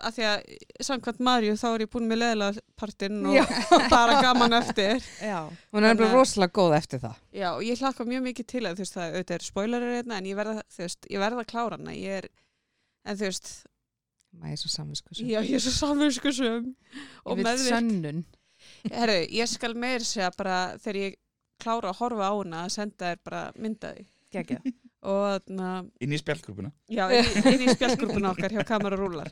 Af 0.00 0.14
því 0.16 0.24
að 0.30 0.52
samkvæmt 0.86 1.18
Marju 1.26 1.54
þá 1.60 1.64
er 1.74 1.82
ég 1.84 1.90
búin 1.92 2.06
með 2.08 2.20
leðilega 2.22 2.62
partinn 2.80 3.18
og 3.28 3.34
Já. 3.36 3.44
bara 3.94 4.14
gaman 4.24 4.56
eftir. 4.60 5.02
já, 5.20 5.38
Hún 5.74 5.84
er 5.84 5.94
að- 5.96 6.14
rosalega 6.14 6.54
góð 6.60 6.76
eftir 6.78 7.02
það. 7.02 7.18
Já, 7.36 7.48
og 7.54 7.62
ég 7.66 7.82
hlakka 7.82 8.06
mjög 8.08 8.22
mikið 8.28 8.46
til 8.54 8.62
að 8.64 8.78
þú 8.78 8.84
veist 8.84 8.96
það 8.96 9.10
auðvitað 9.14 9.36
er 9.38 9.46
spoilerir 9.48 9.94
hérna 9.98 10.18
en 10.22 10.28
ég 10.30 10.38
verða, 10.40 10.62
veist, 10.78 11.10
ég 11.10 11.20
verða 11.22 11.44
að 11.44 11.50
klára 11.52 11.76
hana. 11.80 11.92
Ég 11.96 12.18
er, 12.22 12.28
en 13.04 13.16
þú 13.20 13.28
veist, 13.28 13.50
Maður 14.40 14.52
er 14.54 14.60
svo 14.62 14.70
saminsku. 14.70 15.14
já, 15.26 15.40
ég 15.42 15.54
er 15.58 15.62
svo 15.64 15.72
samvinskusum 15.74 16.68
og 17.26 17.32
ég 17.32 17.40
veit 17.40 17.46
meðvirk. 17.48 17.72
sönnun 17.74 18.20
Herru, 18.92 19.16
ég 19.34 19.48
skal 19.50 19.74
meir 19.74 20.04
segja 20.06 20.28
bara 20.36 20.76
þegar 20.78 20.98
ég 21.00 21.16
klára 21.60 21.90
að 21.90 21.98
horfa 21.98 22.28
á 22.30 22.34
hana 22.38 22.60
að 22.68 22.74
senda 22.76 23.08
þér 23.10 23.20
bara 23.26 23.40
myndaði. 23.58 24.04
geggja 24.30 24.60
Og 25.08 25.46
Inn 26.04 26.12
í 26.12 26.18
spjallgrúpuna. 26.20 26.70
já, 26.92 27.06
inn 27.08 27.24
í, 27.24 27.52
inn 27.54 27.62
í 27.64 27.72
spjallgrúpuna 27.72 28.34
okkar 28.34 28.52
hjá 28.52 28.64
Kamara 28.68 28.98
Rúlar. 29.00 29.30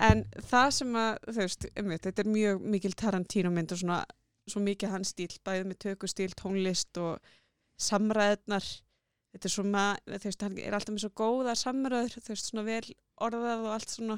En 0.00 0.22
það 0.48 0.70
sem 0.78 0.94
að, 0.96 1.18
þú 1.26 1.34
veist, 1.42 1.66
einmitt, 1.76 2.06
þetta 2.06 2.24
er 2.24 2.30
mjög 2.32 2.62
mikil 2.76 2.92
Tarantino 2.96 3.50
mynd 3.52 3.74
og 3.76 3.82
svona, 3.82 3.98
svo 4.48 4.62
mikið 4.64 4.94
hans 4.94 5.12
stíl, 5.12 5.28
bæðið 5.44 5.68
með 5.68 5.80
tökustíl, 5.84 6.30
tónlist 6.40 7.00
og 7.02 7.18
samræðnar. 7.80 8.64
Þetta 9.34 9.46
er 9.50 9.54
svona, 9.54 9.84
þú 10.08 10.24
veist, 10.24 10.46
hann 10.46 10.56
er 10.58 10.78
alltaf 10.78 10.94
með 10.96 11.04
svo 11.04 11.12
góða 11.20 11.56
samræður, 11.58 12.16
þú 12.16 12.32
veist, 12.32 12.48
svona 12.48 12.64
vel 12.66 12.94
orðað 13.20 13.66
og 13.66 13.74
allt 13.76 13.92
svona. 13.92 14.16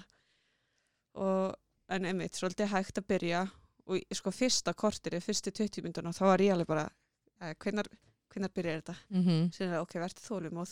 Og, 1.19 1.59
en 1.93 2.07
einmitt, 2.09 2.39
svolítið 2.39 2.71
hægt 2.73 3.03
að 3.03 3.11
byrja 3.11 3.43
og 3.91 4.15
sko 4.15 4.31
fyrsta 4.31 4.73
kortir, 4.79 5.19
fyrstu 5.21 5.51
20 5.51 5.83
mynduna, 5.85 6.15
þá 6.15 6.23
var 6.31 6.45
ég 6.47 6.55
alveg 6.55 6.71
bara, 6.71 6.87
eh, 7.43 7.57
hvenær 8.33 8.53
byrjar 8.57 8.81
þetta? 8.83 8.97
Mm 9.11 9.23
-hmm. 9.27 9.53
Síðan 9.57 9.75
er 9.77 9.81
ok, 9.85 9.95
verður 10.03 10.27
þólum 10.29 10.59
og 10.63 10.69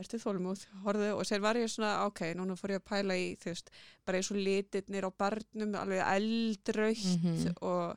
verður 0.00 0.22
þólmúð, 0.24 0.66
horfðu 0.84 1.08
og 1.16 1.24
sér 1.26 1.40
var 1.40 1.56
ég 1.56 1.68
svona, 1.68 2.06
ok, 2.06 2.20
núna 2.34 2.56
fór 2.56 2.70
ég 2.70 2.80
að 2.80 2.88
pæla 2.88 3.14
í 3.16 3.36
þú 3.36 3.44
veist, 3.50 3.70
bara 4.06 4.18
eins 4.18 4.30
og 4.30 4.36
litirnir 4.36 5.04
á 5.04 5.10
barnum 5.18 5.74
alveg 5.74 6.00
eldrautt 6.06 7.04
Mhm. 7.22 7.54
og 7.60 7.96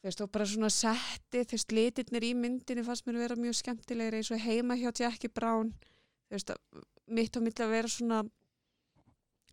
þú 0.00 0.04
veist, 0.08 0.20
og 0.20 0.30
bara 0.32 0.44
svona 0.46 0.70
setti 0.70 1.44
þú 1.44 1.52
veist, 1.52 1.72
litirnir 1.72 2.22
í 2.22 2.34
myndinni 2.34 2.84
fannst 2.84 3.06
mér 3.06 3.18
vera 3.18 3.34
mjög 3.36 3.54
skemmtilegir 3.62 4.14
eins 4.14 4.30
og 4.30 4.40
heima 4.40 4.74
hjá 4.76 4.90
Jackie 5.00 5.28
Brown 5.28 5.72
þú 6.30 6.30
veist, 6.30 6.50
að 6.50 6.56
mitt 7.08 7.36
og 7.36 7.42
mitt 7.42 7.60
að 7.60 7.70
vera 7.70 7.88
svona 7.88 8.22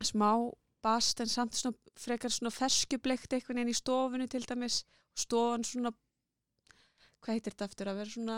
smá 0.03 0.51
bast 0.83 1.19
en 1.21 1.27
samt 1.31 1.55
svona 1.55 1.75
frekar 1.99 2.29
svona 2.33 2.51
ferskjublegt 2.51 3.33
einhvern 3.33 3.55
veginn 3.61 3.71
í 3.73 3.77
stofunni 3.77 4.27
til 4.27 4.41
dæmis 4.49 4.83
stofan 5.15 5.63
svona 5.63 5.91
hvað 7.23 7.33
heitir 7.37 7.53
þetta 7.55 7.65
aftur 7.69 7.89
að 7.91 7.99
vera 8.01 8.13
svona 8.13 8.37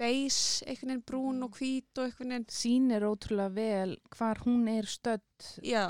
beis, 0.00 0.38
einhvern 0.66 0.90
veginn 0.90 1.04
brún 1.06 1.42
og 1.46 1.54
hvít 1.58 1.98
og 2.00 2.08
einhvern 2.08 2.32
veginn, 2.34 2.46
sýnir 2.50 3.04
ótrúlega 3.06 3.52
vel 3.54 3.92
hvar 4.16 4.40
hún 4.46 4.64
er 4.72 4.88
stödd 4.90 5.50
já, 5.62 5.84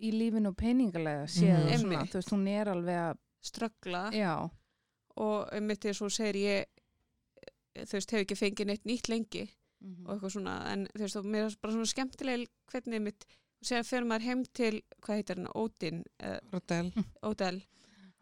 í 0.00 0.12
lífinu 0.16 0.48
og 0.54 0.56
peningalega 0.56 1.26
séð 1.28 1.58
Mhm. 1.58 1.66
og 1.66 1.80
svona, 1.80 1.98
Einmitt. 1.98 2.10
þú 2.14 2.20
veist, 2.20 2.30
hún 2.32 2.48
er 2.48 2.66
alveg 2.72 3.00
að 3.10 3.18
ströggla. 3.42 4.02
Já, 4.16 4.50
og 5.16 5.48
einmitt 5.52 5.84
eins 5.84 6.00
og 6.00 6.08
þú 6.08 6.14
segir 6.16 6.36
ég 6.40 6.64
þú 7.86 7.92
veist, 7.98 8.10
hef 8.10 8.20
ekki 8.24 8.36
fengið 8.40 8.66
neitt 8.66 8.84
nýtt 8.88 9.08
lengi 9.08 9.48
og 10.06 10.14
eitthvað 10.14 10.32
svona, 10.34 10.54
en 10.72 10.86
þú 10.94 11.00
veist, 11.04 11.16
mér 11.24 11.44
er 11.50 11.56
bara 11.60 11.72
svona 11.72 11.86
skemmtileg 11.92 12.48
hvernig 12.72 12.94
einmitt 12.98 13.24
og 13.60 13.64
séðan 13.68 13.88
fyrir 13.88 14.06
maður 14.08 14.26
heim 14.28 14.44
til, 14.56 14.80
hvað 15.02 15.16
heitir 15.20 15.36
hann, 15.36 15.48
Odell. 17.22 17.62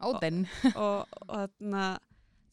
Óden 0.01 0.45
og, 0.75 1.07
og 1.27 1.49
þarna, 1.59 1.99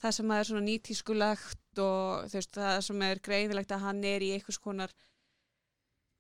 það 0.03 0.17
sem 0.19 0.33
er 0.37 0.49
svona 0.49 0.65
nýtískulegt 0.67 1.83
og 1.83 2.31
þú 2.31 2.39
veist, 2.39 2.55
það 2.57 2.79
sem 2.89 3.05
er 3.09 3.23
greinilegt 3.25 3.75
að 3.75 3.85
hann 3.87 4.05
er 4.05 4.25
í 4.25 4.33
einhvers 4.37 4.61
konar 4.63 4.95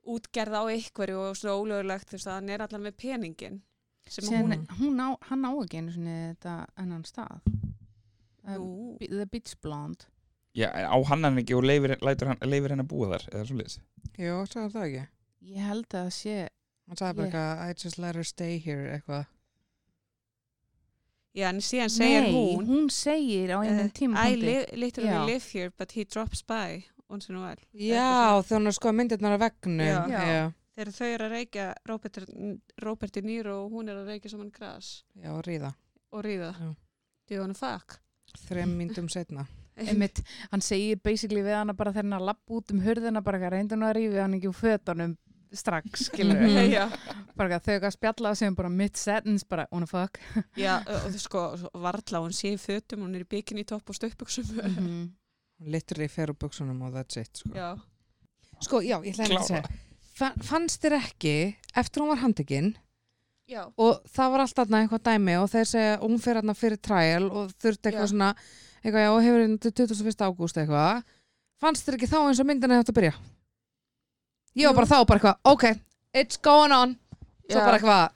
útgerð 0.07 0.59
á 0.59 0.63
einhverju 0.71 1.23
og 1.23 1.39
svona 1.39 1.57
ólögulegt, 1.61 2.11
þú 2.11 2.19
veist, 2.19 2.31
að 2.31 2.39
hann 2.41 2.53
er 2.55 2.67
allan 2.67 2.87
með 2.87 2.99
peningin 3.03 3.63
sem 4.07 4.29
Sen, 4.29 4.45
hún 4.47 4.67
hún 4.79 5.01
á, 5.03 5.09
hann 5.31 5.49
á 5.49 5.51
ekki 5.51 5.81
einu 5.81 5.95
sinni 5.95 6.19
þetta 6.31 6.53
ennan 6.79 7.03
stað. 7.09 7.41
Nú, 8.47 8.95
The 9.03 9.27
Beach 9.27 9.57
Blonde. 9.59 10.07
Já, 10.57 10.71
á 10.73 10.97
hann 11.11 11.27
hann 11.27 11.37
ekki 11.43 11.57
og 11.57 11.67
leifir, 11.67 11.99
hann, 12.01 12.39
leifir 12.47 12.73
henn 12.73 12.81
að 12.81 12.89
búa 12.89 13.11
þar 13.13 13.25
eða 13.33 13.47
svo 13.49 13.57
liðs 13.59 13.75
Jú, 14.17 14.37
sagði 14.49 14.71
það 14.73 14.85
ekki? 14.87 15.03
Ég 15.53 15.67
held 15.69 15.89
að 15.91 15.99
það 15.99 16.13
sé 16.17 16.37
Hann 16.87 17.01
sagði 17.01 17.19
bara 17.19 17.27
eitthvað 17.27 17.65
I 17.67 17.75
just 17.83 17.99
let 18.01 18.17
her 18.17 18.29
stay 18.31 18.57
here 18.63 18.87
eitthvað 18.95 19.27
já, 21.37 21.49
en 21.53 21.61
síðan 21.61 21.93
segir 21.93 22.23
Nei, 22.27 22.35
hún 22.35 22.69
hún 22.71 22.87
segir 22.93 23.53
á 23.53 23.61
einum 23.61 23.91
tíma 23.95 24.25
I 24.27 24.37
li 24.41 24.55
literally 24.75 25.13
Já. 25.13 25.25
live 25.29 25.47
here 25.53 25.73
but 25.77 25.93
he 25.93 26.05
drops 26.05 26.43
by 26.43 26.85
once 27.09 27.29
in 27.31 27.37
a 27.37 27.43
while. 27.45 27.61
Já, 27.73 28.41
þegar 28.43 28.61
hún 28.63 28.71
er 28.73 28.77
sko 28.79 28.93
myndirnar 28.97 29.37
á 29.37 29.41
veggnum 29.45 29.85
Já. 29.85 30.01
Já. 30.11 30.47
þegar 30.77 30.93
þau 30.97 31.11
eru 31.11 31.29
að 31.29 31.35
reykja 31.37 31.67
Robert, 31.87 32.19
Robert 32.83 33.15
De 33.15 33.23
Niro 33.23 33.59
og 33.67 33.77
hún 33.77 33.93
er 33.93 34.01
að 34.01 34.11
reykja 34.15 34.33
saman 34.33 34.51
gras. 34.51 35.05
Já, 35.15 35.31
ríða. 35.47 35.75
Og 36.13 36.25
ríða. 36.25 36.51
Já. 36.57 36.73
do 37.29 37.35
you 37.35 37.41
wanna 37.41 37.55
fuck? 37.55 38.01
Þrem 38.49 38.75
myndum 38.79 39.09
setna 39.13 39.47
einmitt, 39.77 40.23
hann 40.51 40.63
segir 40.65 40.97
basically 41.05 41.43
við 41.45 41.53
hana 41.59 41.75
bara 41.77 41.93
þegar 41.93 42.07
hann 42.07 42.19
að 42.21 42.29
lappa 42.31 42.55
út 42.57 42.71
um 42.73 42.81
hurðina 42.81 43.21
bara 43.23 43.51
reyndu 43.53 43.77
nú 43.77 43.85
að 43.85 43.99
rífi 43.99 44.23
hann 44.23 44.37
ekki 44.39 44.49
úr 44.49 44.57
fötunum 44.57 45.17
strax, 45.53 46.03
skilur 46.11 46.35
Mhm. 46.37 46.57
við 46.57 46.71
já, 46.73 46.85
bara 47.37 47.59
þau 47.61 47.73
eitthvað 47.77 47.95
spjalla 47.97 48.35
sem 48.37 48.55
bara 48.55 48.69
mid 48.69 48.97
sentence 48.97 49.45
bara 49.49 49.67
wanna 49.73 49.87
fuck 49.87 50.19
já, 50.57 50.79
og 50.87 51.11
þú 51.13 51.19
sko 51.21 51.71
varla 51.75 52.21
hún 52.25 52.33
sé 52.33 52.55
í 52.55 52.59
fötum, 52.59 53.03
hún 53.07 53.15
er 53.15 53.25
í 53.25 53.29
bikini 53.29 53.65
topp 53.67 53.89
og 53.91 53.95
stöpbuksum 53.95 54.45
Mhm. 54.63 55.13
Hún 55.57 55.71
litur 55.73 56.03
í 56.05 56.09
fer 56.11 56.29
úr 56.29 56.37
buksunum 56.37 56.83
og 56.83 56.93
that's 56.95 57.17
it 57.17 57.31
sko. 57.37 57.49
já, 57.55 57.79
sko, 58.61 58.81
já, 58.81 58.99
ég 59.05 59.15
ekki 59.19 59.37
að 59.37 59.47
segja 59.47 59.65
Fa 60.17 60.33
Fannst 60.41 60.81
þér 60.81 60.95
ekki, 61.01 61.57
eftir 61.77 62.01
hún 62.03 62.09
var 62.09 62.17
handekinn 62.23 62.75
já, 63.49 63.67
og 63.79 64.01
það 64.09 64.31
var 64.33 64.41
alltaf 64.41 64.69
eitthvað 64.69 65.03
dæmi 65.05 65.35
og 65.43 65.51
þeir 65.53 65.65
segja 65.69 65.99
hún 66.01 66.19
fyrir 66.19 66.41
hérna 66.43 66.55
fyrir 66.57 66.81
trial 66.81 67.31
og 67.31 67.53
þurfti 67.61 67.91
eitthvað 67.91 68.07
Já. 68.09 68.13
svona 68.13 68.31
eitthvað, 68.85 69.05
já, 69.05 69.11
og 69.13 69.23
hefur 69.23 69.41
hérna 69.45 69.59
til 69.61 69.73
21. 69.73 70.25
ágúst 70.25 70.57
eitthvað 70.61 71.03
fannst 71.61 71.87
þér 71.87 71.95
ekki 71.99 72.09
þá 72.11 72.19
eins 72.29 72.41
og 72.41 72.47
myndin 72.47 72.71
að 72.77 72.93
byrja 72.97 73.15
ég 74.57 74.67
var 74.71 74.77
bara 74.81 74.89
þá 74.91 74.99
bara 75.07 75.19
eitthvað, 75.21 75.41
ok, 75.53 75.65
it's 76.23 76.39
going 76.43 76.73
on 76.75 76.97
svo 77.47 77.59
Já. 77.61 77.65
bara 77.67 77.79
eitthvað, 77.81 78.13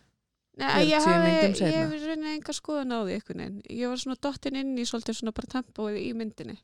Nei, 0.61 0.91
ég 0.91 1.01
40 1.01 1.23
myndum 1.25 1.53
hafi, 1.53 1.59
seinna. 1.59 1.77
ég 1.77 1.93
hef 1.95 2.09
reyna 2.11 2.33
enga 2.37 2.53
skoðun 2.57 2.91
á 2.93 2.99
því 3.01 3.15
einhvern 3.17 3.39
veginn. 3.41 3.61
Ég 3.81 3.89
var 3.89 4.01
svona 4.03 4.19
dottin 4.27 4.59
inn 4.61 4.75
í 4.77 4.85
svolítið 4.89 5.17
svona 5.21 5.33
bara 5.37 5.49
tempóið 5.55 5.97
í 6.03 6.11
myndinni. 6.19 6.57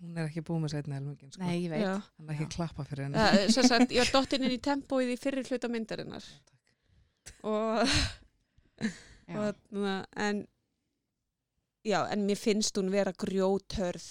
hún 0.00 0.16
er 0.16 0.28
ekki 0.30 0.40
búið 0.46 0.62
með 0.62 0.70
setna 0.72 0.96
helmingin 0.96 1.32
sko. 1.34 1.42
nei, 1.44 1.56
ég 1.64 1.72
veit 1.74 1.82
Já. 1.82 1.90
hann 2.00 2.28
er 2.30 2.34
ekki 2.36 2.46
að 2.46 2.54
klappa 2.54 2.84
fyrir 2.88 3.04
henni 3.04 3.18
Uh, 3.20 3.50
sem 3.52 3.66
sagt, 3.68 3.90
ég 3.92 4.00
var 4.00 4.12
dottin 4.14 4.46
inn 4.46 4.54
í 4.54 4.60
tempóið 4.64 5.10
í 5.12 5.16
fyrir 5.20 5.44
hluta 5.50 5.68
myndarinnar. 5.68 6.24
Og, 7.44 7.96
og 9.36 9.58
na, 9.76 9.96
en 10.16 10.40
já, 11.84 12.00
en 12.14 12.24
mér 12.28 12.38
finnst 12.40 12.78
hún 12.80 12.88
vera 12.94 13.12
grjóthörð. 13.12 14.06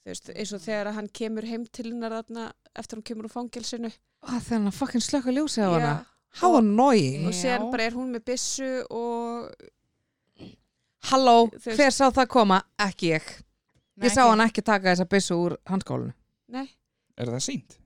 Þú 0.00 0.08
veist, 0.14 0.30
eins 0.32 0.52
og 0.56 0.60
þegar 0.64 0.92
hann 0.96 1.08
kemur 1.12 1.44
heim 1.44 1.66
til 1.66 1.90
hennar 1.90 2.14
þarna 2.22 2.52
eftir 2.74 2.96
hún 2.98 3.04
kemur 3.04 3.26
úr 3.28 3.34
fangelsinu. 3.34 3.90
að 4.24 4.40
þegar 4.46 4.56
hann 4.58 4.70
að 4.70 4.78
fucking 4.78 5.04
slökka 5.04 5.32
ljósið 5.36 5.64
á 5.64 5.70
hana 5.74 5.90
Já, 5.90 6.06
how 6.40 6.50
Og- 6.54 6.58
annoying 6.62 7.26
og 7.26 7.32
sér 7.36 7.58
Já. 7.60 7.70
bara 7.70 7.82
er 7.84 7.90
hún 7.92 8.10
með 8.14 8.24
byssu 8.24 8.70
og 8.90 9.52
halló, 11.10 11.50
hver 11.64 11.90
sá 11.92 12.10
það 12.12 12.26
koma? 12.28 12.62
ekki 12.78 13.12
ég, 13.14 13.28
Nei, 13.96 14.08
ég 14.08 14.12
sá 14.14 14.22
ekki. 14.24 14.30
hann 14.30 14.44
ekki 14.46 14.62
taka 14.64 14.92
þessa 14.94 15.06
byssu 15.08 15.36
úr 15.36 15.56
handskólinu 15.68 16.12
nei, 16.48 16.66
Er 17.16 17.26
það 17.26 17.42
sínt? 17.44 17.76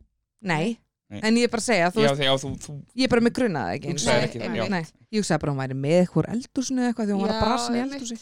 nei, 0.42 0.78
Nei. 1.10 1.20
en 1.22 1.34
ég 1.38 1.44
er 1.44 1.48
bara 1.52 1.62
að 1.62 1.68
segja 1.70 1.90
þú 1.94 2.02
Já, 2.02 2.08
veist, 2.10 2.20
þegar 2.20 2.38
þú, 2.42 2.50
þú 2.66 2.74
ég 2.96 3.04
er 3.04 3.08
bara 3.14 3.20
með 3.26 3.34
grunnaði 3.38 3.74
ekki 3.78 3.98
sinni. 3.98 4.28
ekki 4.28 4.38
Nei, 4.38 4.48
það, 4.48 4.56
já. 4.56 4.68
Nei, 4.70 4.82
ég 5.14 5.18
hugsaði 5.22 5.40
bara 5.40 5.50
að 5.50 5.54
hún 5.54 5.62
væri 5.64 5.78
með 5.84 5.98
eitthvað 6.04 6.30
eldúsinu 6.34 6.78
eða 6.82 6.88
eitthvað 6.92 7.06
því 7.10 7.14
hún 7.14 7.22
var 7.24 7.30
að 7.34 7.38
Já, 7.38 7.44
brasa 7.46 7.72
í 7.72 7.78
einmitt. 7.80 8.00
eldúsi 8.02 8.18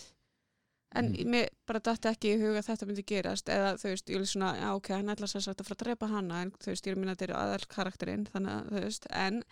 en 0.94 1.06
Mhm. 1.12 1.30
mér 1.30 1.48
bara 1.66 1.80
dætti 1.80 2.08
ekki 2.10 2.34
í 2.34 2.40
huga 2.40 2.58
að 2.60 2.66
þetta 2.68 2.86
myndi 2.86 3.04
gerast 3.06 3.46
eða 3.48 3.74
þú 3.80 3.88
veist, 3.92 4.06
ég 4.10 4.16
er 4.20 4.24
svona, 4.26 4.54
já 4.60 4.74
ok, 4.76 4.88
hann 4.92 5.08
ætla 5.08 5.26
sér 5.26 5.42
sagt 5.42 5.60
að 5.60 5.66
fara 5.66 5.76
að 5.76 5.84
drepa 5.84 6.08
hana 6.08 6.42
en 6.42 6.50
þú 6.52 6.66
veist, 6.66 6.84
ég 6.86 6.92
er 6.92 6.96
minna 6.96 7.12
að 7.14 7.18
þetta 7.18 7.28
er 7.30 7.36
aðal 7.42 7.66
karakterinn 7.68 8.26
þannig 8.26 8.52
að 8.52 8.70
þú 8.70 8.80
veist, 8.84 9.06
en 9.10 9.42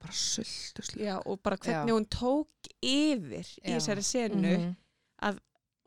bara 0.00 0.12
sultuslega 0.12 1.04
já, 1.04 1.22
og 1.26 1.42
bara 1.42 1.56
hvernig 1.56 1.88
Já. 1.88 1.94
hún 1.94 2.08
tók 2.08 2.48
yfir 2.82 3.46
í 3.62 3.70
Já. 3.70 3.76
þessari 3.78 4.02
senu 4.04 4.76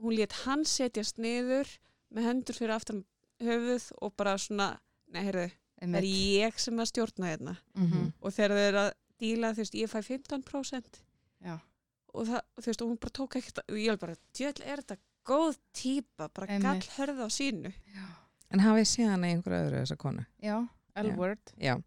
hún 0.02 0.16
lét 0.18 0.32
hann 0.46 0.64
setjast 0.66 1.18
niður 1.22 1.68
með 2.14 2.24
hendur 2.30 2.56
fyrir 2.58 2.74
aftan 2.76 3.04
höfuð 3.42 3.92
og 4.02 4.16
bara 4.18 4.36
svona, 4.38 4.78
nei, 5.12 5.24
heyrðu, 5.28 5.52
það 5.82 5.96
er 6.00 6.08
ég 6.08 6.60
sem 6.60 6.78
að 6.82 6.90
stjórna 6.92 7.30
hérna 7.36 7.58
Mhm. 7.76 8.14
og 8.22 8.34
þegar 8.34 8.50
þau 8.56 8.68
eru 8.70 8.78
að 8.78 8.94
díla, 9.22 9.52
þú 9.54 9.58
veist, 9.58 9.74
ég 9.76 9.90
fæ 9.90 10.02
15% 10.02 11.02
Já. 11.46 11.60
Og 12.14 12.28
það, 12.28 12.42
þú 12.60 12.66
veist, 12.72 12.82
og 12.82 12.90
hún 12.92 13.00
bara 13.06 13.16
tók 13.20 13.38
ekkert 13.40 13.62
og 13.68 13.78
ég 13.80 14.00
bara, 14.02 14.16
djöðl 14.38 14.66
er 14.66 14.82
þetta 14.84 14.98
góð 15.32 15.58
típa, 15.78 16.28
bara 16.34 16.48
Einmitt. 16.48 16.66
gall 16.66 16.96
hörða 16.98 17.26
á 17.26 17.30
sínu. 17.32 17.72
En 18.52 18.60
hafið 18.66 18.88
séð 18.90 19.10
hana 19.14 19.28
í 19.30 19.36
einhverju 19.36 19.66
öðru 19.68 19.82
þessa 19.84 19.98
konu? 20.02 20.26
Já, 20.44 20.56
L-word. 21.02 21.54
Já, 21.62 21.78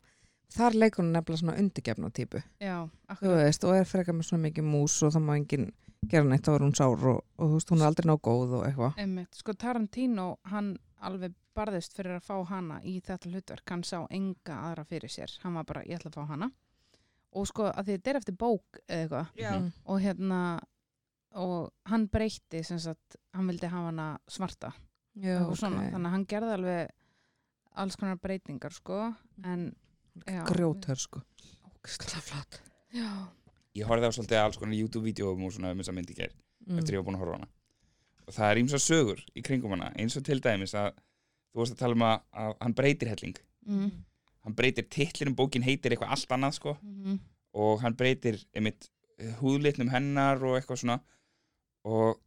þar 0.54 0.78
leikur 0.80 1.04
hún 1.04 1.12
nefnilega 1.12 1.40
svona 1.42 1.56
undirgefna 1.60 2.10
típu. 2.14 2.40
Já, 2.62 2.76
Þú 2.88 3.12
akkurat. 3.16 3.40
veist, 3.44 3.64
og 3.68 3.74
er 3.76 3.84
frekar 3.90 4.14
með 4.16 4.28
svona 4.30 4.46
mikið 4.48 4.64
mús 4.70 4.96
og 5.04 5.12
það 5.12 5.26
má 5.26 5.34
enginn 5.36 5.72
gera 6.08 6.24
neitt, 6.28 6.44
þá 6.46 6.54
er 6.54 6.64
hún 6.64 6.74
sár 6.76 7.04
og, 7.10 7.20
og 7.38 7.48
þú 7.50 7.58
veist, 7.58 7.70
hún 7.74 7.82
er 7.84 7.86
aldrei 7.90 8.08
ná 8.08 8.16
góð 8.20 8.56
og 8.60 8.64
eitthvað. 8.68 8.98
Einmitt. 8.98 9.34
sko 9.34 9.52
Tarantino, 9.52 10.38
hann 10.52 10.76
alveg 11.04 11.34
barðist 11.54 11.92
fyrir 11.94 12.16
að 12.16 12.24
fá 12.26 12.36
hana 12.48 12.80
í 12.82 12.96
þetta 13.04 13.28
hlutverk. 13.30 13.68
Hann 13.70 13.82
sá 13.84 14.06
enga 14.10 14.56
aðra 14.70 14.84
fyrir 14.88 15.10
sér. 15.12 15.36
Hann 15.44 15.54
var 15.54 15.64
bara, 15.68 15.82
ég 15.84 15.98
ætla 16.00 16.10
að 16.10 16.16
fá 16.16 16.26
hana 16.32 16.50
og 17.34 17.46
sko, 17.50 17.66
að 17.70 17.92
þetta 17.92 18.10
er 18.10 18.18
eftir 18.20 18.36
bók 18.38 18.80
eða 18.88 19.00
eitthvað. 19.02 19.30
Já, 19.40 19.50
Mm. 19.58 19.72
og 19.84 20.00
hérna 20.00 20.40
og 21.34 21.72
hann 21.90 22.08
breytti 22.08 22.62
sem 22.64 22.78
sagt, 22.78 23.16
hann 23.34 23.48
vildi 23.50 23.66
hafa 23.66 23.90
hana 23.90 24.18
svarta. 24.30 24.72
Já, 25.18 25.40
og 25.46 25.56
svona, 25.58 25.88
þannig 25.90 26.06
að 26.06 26.14
hann 26.14 26.26
gerði 26.30 26.52
alveg 26.58 26.90
alls 27.82 27.96
konar 27.96 28.20
breytingar 28.22 28.72
sko. 28.72 29.14
En 29.44 29.74
já. 30.26 30.44
Grjóthör, 30.46 30.98
sko. 30.98 31.22
Já, 32.94 33.08
Ég 33.74 33.88
horfði 33.90 34.06
á 34.06 34.12
svolítið 34.14 34.38
alls 34.38 34.56
konar 34.60 34.78
YouTube-vídeóum 34.78 35.44
og 35.44 35.52
svona 35.52 35.72
um 35.74 35.80
þessa 35.82 35.94
myndi 35.96 36.14
ger 36.14 36.30
mm. 36.66 36.78
eftir 36.78 36.94
ég 36.94 37.02
var 37.02 37.08
búin 37.08 37.16
að 37.18 37.24
horfa 37.24 37.34
á 37.34 37.38
hana. 37.40 37.48
Og 38.24 38.34
það 38.36 38.50
er 38.50 38.60
ímsa 38.62 38.78
sögur 38.80 39.22
í 39.34 39.42
kringum 39.42 39.74
hana 39.74 39.90
eins 39.98 40.14
og 40.16 40.24
til 40.24 40.38
dæmis 40.40 40.74
að 40.78 40.92
þú 41.50 41.60
varst 41.60 41.74
að 41.74 41.80
tala 41.82 41.98
um 41.98 42.04
að, 42.06 42.22
að 42.44 42.54
hann 42.62 42.76
breytir 42.78 43.10
helling. 43.10 43.40
Mm. 43.66 43.90
Hann 44.44 44.56
breytir 44.56 44.86
titlinum, 44.92 45.36
bókin 45.38 45.64
heitir 45.64 45.94
eitthvað 45.94 46.12
allt 46.16 46.36
annað 46.36 46.58
sko. 46.58 46.76
Mm 46.82 47.22
og 47.54 47.82
hann 47.84 47.96
breytir 47.98 48.40
einmitt 48.54 48.88
eh, 49.20 49.32
húðlitnum 49.40 49.92
hennar 49.92 50.42
og 50.42 50.58
eitthvað 50.58 50.82
svona. 50.82 50.98
Og 51.84 52.18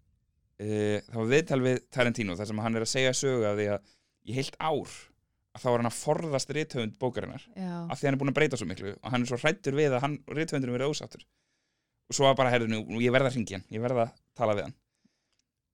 e, 0.62 1.02
það 1.08 1.20
var 1.20 1.30
viðtal 1.32 1.62
við 1.64 1.80
Tarantino 1.94 2.36
þar 2.38 2.50
sem 2.52 2.60
hann 2.64 2.78
er 2.78 2.86
að 2.86 2.92
segja 2.92 3.14
sögu 3.18 3.48
af 3.50 3.56
því 3.58 3.70
að 3.74 3.88
í 4.28 4.36
heilt 4.38 4.58
ár 4.62 4.94
að 5.58 5.64
þá 5.64 5.68
var 5.68 5.82
hann 5.82 5.90
að 5.90 5.98
forðast 5.98 6.52
rithöfund 6.54 6.98
bókarinnar 7.02 7.48
já, 7.58 7.72
af 7.90 7.98
því 7.98 8.08
hann 8.08 8.18
er 8.18 8.22
búin 8.22 8.32
að 8.32 8.38
breyta 8.38 8.60
svo 8.62 8.68
miklu 8.70 8.92
og 8.94 9.08
hann 9.10 9.26
er 9.26 9.32
svo 9.32 9.40
hrættur 9.42 9.78
við 9.80 9.96
að 9.98 10.04
hann, 10.06 10.20
rithöfundurum 10.30 10.78
verið 10.78 10.94
ósáttur. 10.94 11.26
Og 12.08 12.16
svo 12.20 12.30
bara, 12.40 12.54
herðu 12.54 12.70
nú, 12.72 13.02
ég 13.02 13.12
verða 13.12 13.34
að 13.34 13.40
ringi 13.40 13.58
hann 13.58 13.66
ég 13.74 13.84
verða 13.84 14.06
að 14.06 14.22
tala 14.38 14.56
við 14.60 14.70
hann. 14.70 14.78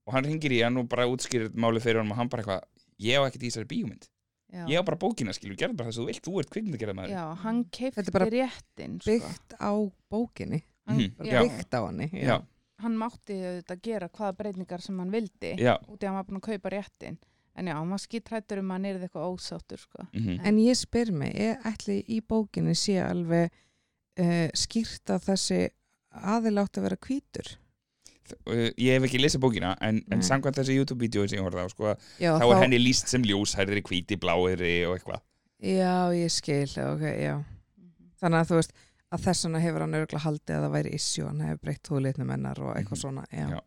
Og 0.07 0.15
hann 0.15 0.27
ringir 0.27 0.55
í 0.55 0.63
hann 0.63 0.79
og 0.79 0.87
bara 0.91 1.09
útskýrir 1.11 1.51
málið 1.53 1.89
fyrir 1.89 2.01
hann 2.01 2.15
og 2.15 2.19
hann 2.21 2.31
bara 2.31 2.45
eitthvað, 2.45 2.87
ég 3.03 3.19
á 3.19 3.27
ekkert 3.27 3.43
í 3.43 3.51
þessari 3.51 3.69
bíómynd 3.69 4.07
já, 4.53 4.63
ég 4.69 4.79
á 4.79 4.83
bara 4.85 4.99
bókina 5.01 5.33
skilur, 5.35 5.57
gerðu 5.59 5.77
bara 5.79 5.89
það 5.89 5.95
sem 5.97 6.03
þú 6.03 6.07
vilt, 6.11 6.23
þú 6.27 6.39
ert 6.43 6.53
kvikmyndagerða 6.53 6.95
maður 6.99 7.13
já, 7.15 7.23
hann 7.43 7.63
keipti 7.73 8.03
Þetta 8.03 8.25
réttin 8.29 8.95
sko. 9.01 9.11
byggt 9.11 9.55
á 9.59 9.71
bókinni. 10.13 10.61
Hann, 10.87 10.97
Mhm, 10.99 11.13
bara 11.17 11.29
já, 11.29 11.41
byggt 11.43 11.73
á 11.73 11.81
já, 12.23 12.37
hann 12.83 12.97
mátti 12.99 13.35
auðvitað 13.39 13.81
gera 13.87 14.09
hvaða 14.09 14.37
breytingar 14.37 14.81
sem 14.81 14.97
hann 14.99 15.11
vildi 15.11 15.53
já, 15.57 15.77
út 15.87 15.99
í 15.99 16.03
að 16.03 16.07
hann 16.09 16.15
var 16.19 16.25
búin 16.27 16.41
að 16.41 16.47
kaupa 16.51 16.69
réttin 16.73 17.17
en 17.55 17.67
já, 17.67 17.73
hann 17.77 17.89
var 17.89 18.01
skítrættur 18.01 18.59
um 18.59 18.69
að 18.71 18.73
hann 18.75 18.85
er 18.85 18.99
eitthvað 18.99 19.29
ósáttur 19.33 19.79
sko. 19.79 20.07
mhm, 20.13 20.39
En 20.43 20.57
ég 20.57 20.75
spyr 20.75 21.11
mig, 21.13 21.35
er 21.35 21.57
ætli 21.63 22.03
í 22.09 22.19
bókinni 22.21 22.75
sé 22.75 22.97
alveg 22.99 23.49
uh, 24.19 24.49
skýrt 24.53 25.09
að 25.09 25.23
þessi 25.31 25.69
aðil 26.13 26.57
átt 26.61 26.77
að 26.77 26.83
vera 26.89 26.97
hvítur? 26.97 27.57
Uh, 28.47 28.69
ég 28.79 28.95
hef 28.95 29.03
ekki 29.03 29.19
lesið 29.19 29.41
bókina 29.43 29.73
en, 29.81 29.97
en 30.09 30.19
Nei. 30.21 30.25
samkvæmt 30.25 30.55
þessi 30.55 30.77
YouTube-vídeói 30.79 31.27
sem 31.29 31.39
ég 31.39 31.43
horfði 31.43 31.65
á 31.65 31.69
sko, 31.73 31.89
Já, 32.23 32.31
þá 32.39 32.45
er 32.53 32.61
henni 32.63 32.79
líst 32.79 33.07
sem 33.11 33.21
ljóshærðri, 33.27 33.81
hvíti, 33.83 34.15
bláirri 34.21 34.85
og 34.87 34.95
eitthvað 34.97 35.19
Já, 35.59 36.11
ég 36.15 36.31
skil, 36.31 36.69
ok, 36.87 37.03
já. 37.19 37.35
Þannig 38.23 38.39
að 38.39 38.47
þú 38.49 38.55
veist 38.61 38.73
að 39.13 39.21
þess 39.27 39.45
vegna 39.45 39.59
hefur 39.63 39.83
hann 39.85 39.93
örgulega 39.99 40.23
haldið 40.23 40.55
að 40.55 40.63
það 40.65 40.73
væri 40.77 40.93
issue, 40.97 41.25
hann 41.27 41.43
hefur 41.45 41.61
breytt 41.67 41.91
húðlitnum 41.91 42.31
hennar 42.33 42.59
og 42.63 42.71
eitthvað 42.77 42.97
Mhm. 42.97 43.03
svona, 43.03 43.25
já. 43.31 43.47
Já. 43.53 43.61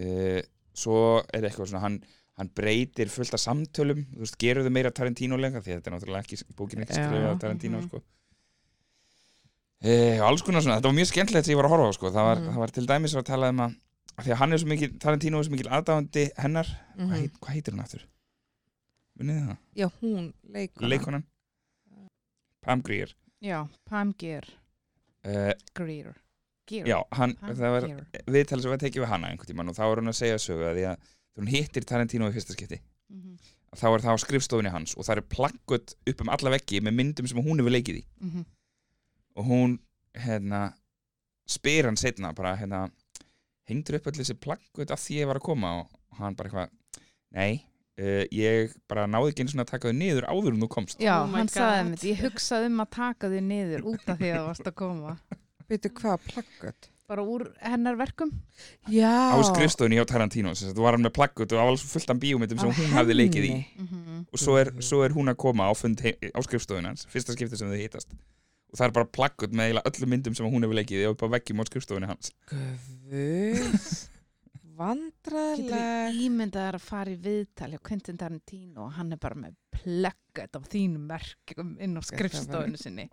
uh, 0.00 0.40
svo 0.74 0.98
er 1.32 1.42
eitthvað 1.46 1.68
svona 1.70 1.80
hann, 1.84 2.00
hann 2.40 2.50
breytir 2.56 3.08
fullt 3.12 3.34
af 3.36 3.40
samtölum 3.44 4.00
þú 4.16 4.24
veist, 4.24 4.38
gerur 4.40 4.64
þau 4.66 4.72
meira 4.74 4.90
Tarantino-lega 4.90 5.60
því 5.62 5.70
að 5.70 5.78
þetta 5.78 5.92
er 5.92 5.94
náttúrulega 5.98 6.24
ekki, 6.24 6.40
bókin 6.56 6.82
ekki 6.82 6.96
skrifað 6.98 7.40
Tarantino 7.44 7.78
Mhm. 7.78 7.88
sko. 7.88 8.02
Og 9.84 10.26
alls 10.30 10.42
konar 10.46 10.62
svona, 10.64 10.78
þetta 10.80 10.88
var 10.90 10.96
mjög 10.98 11.10
skemmtilegt 11.12 11.44
sem 11.46 11.52
ég 11.54 11.60
var 11.60 11.66
að 11.68 11.74
horfa 11.74 11.88
á 11.90 11.94
sko. 11.96 12.10
það, 12.14 12.24
var, 12.28 12.38
Mhm. 12.40 12.48
það 12.54 12.58
var 12.64 12.70
til 12.72 12.86
dæmis 12.86 13.14
að 13.14 13.24
tala 13.28 13.48
um 13.52 13.58
að 13.60 13.74
af 14.16 14.24
því 14.24 14.30
að 14.32 14.36
hann 14.40 14.52
er 14.52 14.58
svo 14.58 14.68
mikil, 14.68 14.90
Tarantino 14.98 15.38
er 15.38 15.42
svo 15.44 15.50
mikil 15.52 15.70
aðdáðandi 15.74 16.24
hennar, 16.38 16.68
Mm 16.96 17.08
hvað, 17.10 17.18
heit, 17.20 17.32
hvað 17.40 17.54
heitir 17.54 17.72
hún 17.74 17.82
aftur? 17.84 18.02
Vinnið 19.18 19.40
það? 19.48 19.56
Já, 19.76 19.86
hún 20.00 20.32
leikona. 20.54 20.88
Leikonan? 20.88 21.24
Pam 22.62 22.80
Grier 22.82 23.12
já, 23.42 23.68
Pam 23.84 24.14
Gear 24.18 24.44
uh, 25.26 25.52
Greer 25.74 26.14
Gear 26.66 26.86
já, 26.88 27.02
hann, 27.12 27.34
Pam 27.36 27.50
það 27.54 27.74
var 27.74 27.80
Grier. 27.88 28.06
viðtalið 28.26 28.62
sem 28.62 28.70
var 28.72 28.78
tekið 28.80 29.02
við 29.04 29.10
hana 29.12 29.28
einhvern 29.28 29.50
tímann 29.50 29.68
og 29.68 29.76
þá 29.76 29.84
er 29.90 30.00
hún 30.00 30.08
að 30.08 30.16
segja 30.20 30.38
sögu 30.40 30.64
að 30.64 30.78
því 30.78 30.86
að 30.88 30.96
þegar 30.96 31.42
hún 31.44 31.50
hittir 31.52 31.84
Tarantino 31.84 32.30
í 32.30 32.32
fyrsta 32.32 32.56
skipti 32.56 32.80
Mhm, 33.12 33.36
þá 33.76 33.84
er 33.92 34.00
það 34.00 34.14
á 34.16 34.22
skrifstofinni 34.24 34.70
hans 34.72 34.94
og 34.96 35.04
það 35.04 35.16
er 35.18 35.26
plakkut 35.34 35.94
upp 36.08 36.20
um 36.24 36.28
alla 36.32 36.50
veggi 36.56 36.80
með 36.80 36.94
myndum 36.96 37.28
sem 37.28 37.36
hún 37.44 37.60
hefur 37.60 37.74
leikið 37.74 37.98
í 38.00 38.04
mhm. 38.24 38.44
Og 39.36 39.48
hún 39.48 39.78
hérna 40.14 40.62
spyr 41.50 41.88
hann 41.90 41.98
setna 42.00 42.32
bara 42.36 42.54
hérna 42.56 42.86
hengdur 43.68 43.98
upp 43.98 44.06
öll 44.10 44.18
þessi 44.20 44.36
plakkut 44.40 44.90
af 44.94 45.00
því 45.02 45.20
ég 45.22 45.28
var 45.30 45.40
að 45.40 45.46
koma 45.50 45.72
og 45.82 46.18
hann 46.20 46.36
bara 46.38 46.50
eitthvað 46.50 47.02
nei, 47.34 47.64
uh, 47.98 48.24
ég 48.32 48.74
bara 48.88 49.06
náði 49.10 49.32
ekki 49.32 49.44
einu 49.44 49.54
svona 49.54 49.66
að 49.66 49.72
taka 49.74 49.90
þau 49.90 49.98
niður 49.98 50.28
áður 50.30 50.54
en 50.54 50.64
þú 50.64 50.70
komst 50.76 51.02
já, 51.02 51.14
Oh 51.24 51.30
hann 51.34 51.50
sagði 51.50 51.82
God. 51.82 51.90
mér 51.92 52.08
ég 52.12 52.24
hugsaði 52.24 52.70
um 52.70 52.82
að 52.84 52.90
taka 52.98 53.30
þau 53.32 53.40
niður 53.50 53.86
út 53.92 54.08
af 54.08 54.18
því 54.20 54.30
að 54.32 54.36
það 54.40 54.48
varst 54.52 54.70
að 54.70 54.76
koma 54.84 55.16
Veitu 55.70 55.90
hvað, 55.96 56.26
plaggat? 56.28 56.90
bara 57.04 57.20
úr 57.28 57.42
hennar 57.60 57.96
verkum 58.00 58.30
Já. 58.88 59.12
á 59.32 59.36
skrifstofinni 59.44 59.98
hjá 59.98 60.06
Tarantino 60.08 60.54
sem 60.56 60.70
sagt, 60.70 60.78
þú 60.78 60.84
var 60.86 60.96
hann 60.96 61.04
með 61.04 61.12
plakkut 61.18 61.52
og 61.52 61.60
alveg 61.60 61.82
fullt 61.90 62.12
af 62.14 62.20
bíómyndum 62.22 62.62
sem 62.62 62.70
hún 62.78 62.94
hafði 62.96 63.16
leikið 63.18 63.44
í 63.44 63.50
henni. 63.52 63.66
Mhm. 63.84 64.22
og 64.32 64.40
svo 64.40 64.54
er, 64.56 64.70
svo 64.80 65.02
er 65.04 65.12
hún 65.12 65.28
að 65.28 65.36
koma 65.42 65.66
á 65.68 65.72
á 65.76 66.40
skrifstofun 66.46 66.88
hans, 66.88 67.04
fyrsta 67.12 67.36
skipti 67.36 67.60
sem 67.60 67.68
þau 67.68 67.76
hittast 67.76 68.08
og 68.74 68.80
það 68.80 68.88
er 68.88 68.94
bara 68.96 69.10
plakkut 69.14 69.52
með 69.54 69.78
öllum 69.86 70.10
myndum 70.10 70.34
sem 70.34 70.48
hún 70.50 70.66
hefur 70.66 70.74
leikið 70.80 71.04
og 71.12 71.22
á 71.22 71.26
veggjum 71.38 71.62
á 71.62 71.64
skrifstofunni 71.70 72.10
hans 72.10 72.32
Guð. 72.50 73.86
Getur 74.74 74.80
Vandræðileg. 74.80 76.16
ímyndað 76.24 76.64
að 76.74 76.82
fara 76.82 77.12
í 77.12 77.18
viðtal 77.22 77.68
hjá 77.70 77.78
Quentin 77.86 78.16
Tarantino 78.18 78.88
og 78.88 78.96
hann 78.96 79.14
er 79.14 79.20
bara 79.22 79.36
með 79.38 79.54
plöggat 79.76 80.56
á 80.58 80.60
þínum 80.66 81.04
verkum 81.12 81.76
inn 81.78 81.94
á 81.94 82.02
skrifstofinu 82.02 82.80
sinni 82.80 83.04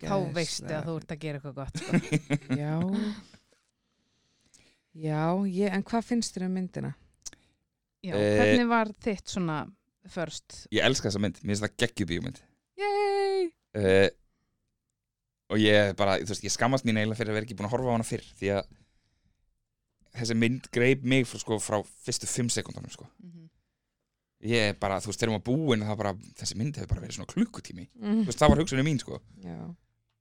þá 0.00 0.14
veistu 0.32 0.72
að 0.72 0.88
þú 0.88 0.94
ert 1.02 1.12
að 1.12 1.20
gera 1.26 1.42
eitthvað 1.42 1.58
gott 1.58 1.82
sko. 1.82 2.00
Já. 2.62 2.72
Já, 4.94 5.20
ég, 5.50 5.68
en 5.74 5.84
hvað 5.84 6.06
finnst 6.08 6.36
þér 6.38 6.46
um 6.48 6.56
myndina? 6.56 6.94
Já, 8.04 8.14
Eh, 8.14 8.34
hvernig 8.38 8.66
var 8.68 8.90
þitt 9.04 9.32
svona 9.32 9.58
first 10.12 10.62
ég 10.72 10.84
elska 10.84 11.08
þessa 11.10 11.20
mynd, 11.24 11.38
mér 11.44 11.54
finnst 11.54 11.64
það 11.64 11.76
geggjubíómynd 11.84 12.40
Yay! 12.80 13.46
uh, 13.80 14.08
og 15.52 15.58
ég 15.60 15.94
bara, 15.98 16.16
þú 16.22 16.32
veist, 16.32 16.44
ég 16.46 16.52
skammast 16.54 16.84
mín 16.88 16.96
eiginlega 16.96 17.18
fyrir 17.20 17.32
að 17.34 17.38
vera 17.38 17.46
ekki 17.48 17.56
búin 17.58 17.68
að 17.68 17.74
horfa 17.76 17.90
á 17.92 17.94
hana 17.96 18.06
fyrr 18.08 18.24
því 18.40 18.50
að 18.56 18.68
þessi 20.14 20.36
mynd 20.38 20.68
greip 20.74 21.02
mig 21.10 21.26
frá, 21.26 21.40
sko, 21.42 21.58
frá 21.62 21.80
fyrstu 22.06 22.28
fimm 22.30 22.48
sekundunum 22.52 22.90
sko. 22.94 23.06
Mhm. 23.22 23.40
ég 24.44 24.60
er 24.70 24.74
bara, 24.76 24.98
þú 25.00 25.08
veist, 25.08 25.20
þegar 25.22 25.32
maður 25.32 25.44
búin 25.48 25.80
það 25.88 25.96
bara, 25.96 26.10
þessi 26.36 26.56
mynd 26.60 26.76
hefur 26.76 26.88
bara 26.88 27.00
verið 27.00 27.16
svona 27.16 27.30
klukkutími 27.32 27.84
þú 27.88 28.02
Mm. 28.04 28.24
veist, 28.26 28.38
það 28.38 28.48
var 28.52 28.58
hugsunni 28.60 28.82
mín 28.84 28.98
sko. 29.00 29.20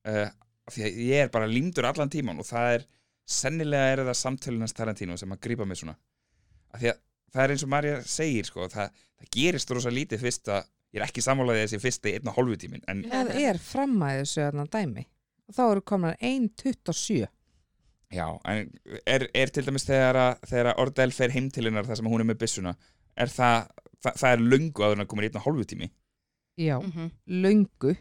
Uh, 0.05 0.29
því 0.71 0.83
að 0.83 0.97
ég 1.07 1.23
er 1.23 1.29
bara 1.29 1.47
límdur 1.47 1.83
allan 1.85 2.09
tíman 2.09 2.39
og 2.39 2.45
það 2.45 2.75
er 2.75 2.85
sennilega 3.27 3.91
er 3.93 3.97
það 4.07 4.19
samtölunans 4.21 4.73
Tarantino 4.73 5.17
sem 5.17 5.29
að 5.31 5.39
grípa 5.41 5.65
mig 5.67 5.77
svona 5.77 5.95
af 6.73 6.79
því 6.81 6.87
að 6.93 6.97
það 7.33 7.43
er 7.43 7.49
eins 7.51 7.63
og 7.63 7.69
Marja 7.69 8.01
segir 8.03 8.45
sko, 8.45 8.67
það, 8.71 8.89
það 9.19 9.29
gerist 9.35 9.69
rosa 9.71 9.89
lítið 9.91 10.19
fyrst 10.23 10.47
að 10.47 10.63
ég 10.93 10.99
er 11.01 11.05
ekki 11.07 11.23
sammálaðið 11.25 11.63
þessi 11.65 11.79
fyrst 11.83 12.05
í 12.09 12.13
einn 12.17 12.29
og 12.29 12.35
hálfu 12.37 12.57
tímin 12.61 12.83
en 12.91 13.03
Það 13.09 13.31
er 13.43 13.57
fram 13.61 13.95
að 14.05 14.19
þessu 14.21 14.41
þarna 14.43 14.65
dæmi. 14.75 15.05
Og 15.49 15.55
þá 15.57 15.63
eru 15.71 15.81
komin 15.89 16.13
1.27. 16.21 17.27
Já, 18.13 18.27
en 18.45 18.69
er, 19.09 19.25
er 19.33 19.49
til 19.49 19.63
dæmis 19.65 19.87
þegar 19.89 20.19
að, 20.21 20.43
þegar 20.51 20.69
að 20.71 20.81
Ordell 20.85 21.11
fer 21.17 21.33
heim 21.33 21.47
til 21.49 21.65
hennar 21.65 21.87
þar 21.89 21.97
sem 21.99 22.09
hún 22.13 22.21
er 22.21 22.27
með 22.29 22.37
byssuna 22.43 22.75
er 23.17 23.31
það, 23.33 23.63
það, 24.05 24.17
það 24.21 24.29
er 24.35 24.43
en 24.93 25.01
að 25.03 25.09
koma 25.09 25.25
í 25.25 25.29
einn 25.31 25.39
og 25.41 25.45
hálfu 25.47 25.65
tími 25.73 25.89
Já, 26.61 26.77
Mhm. 26.77 27.07
löngu. 27.41 27.95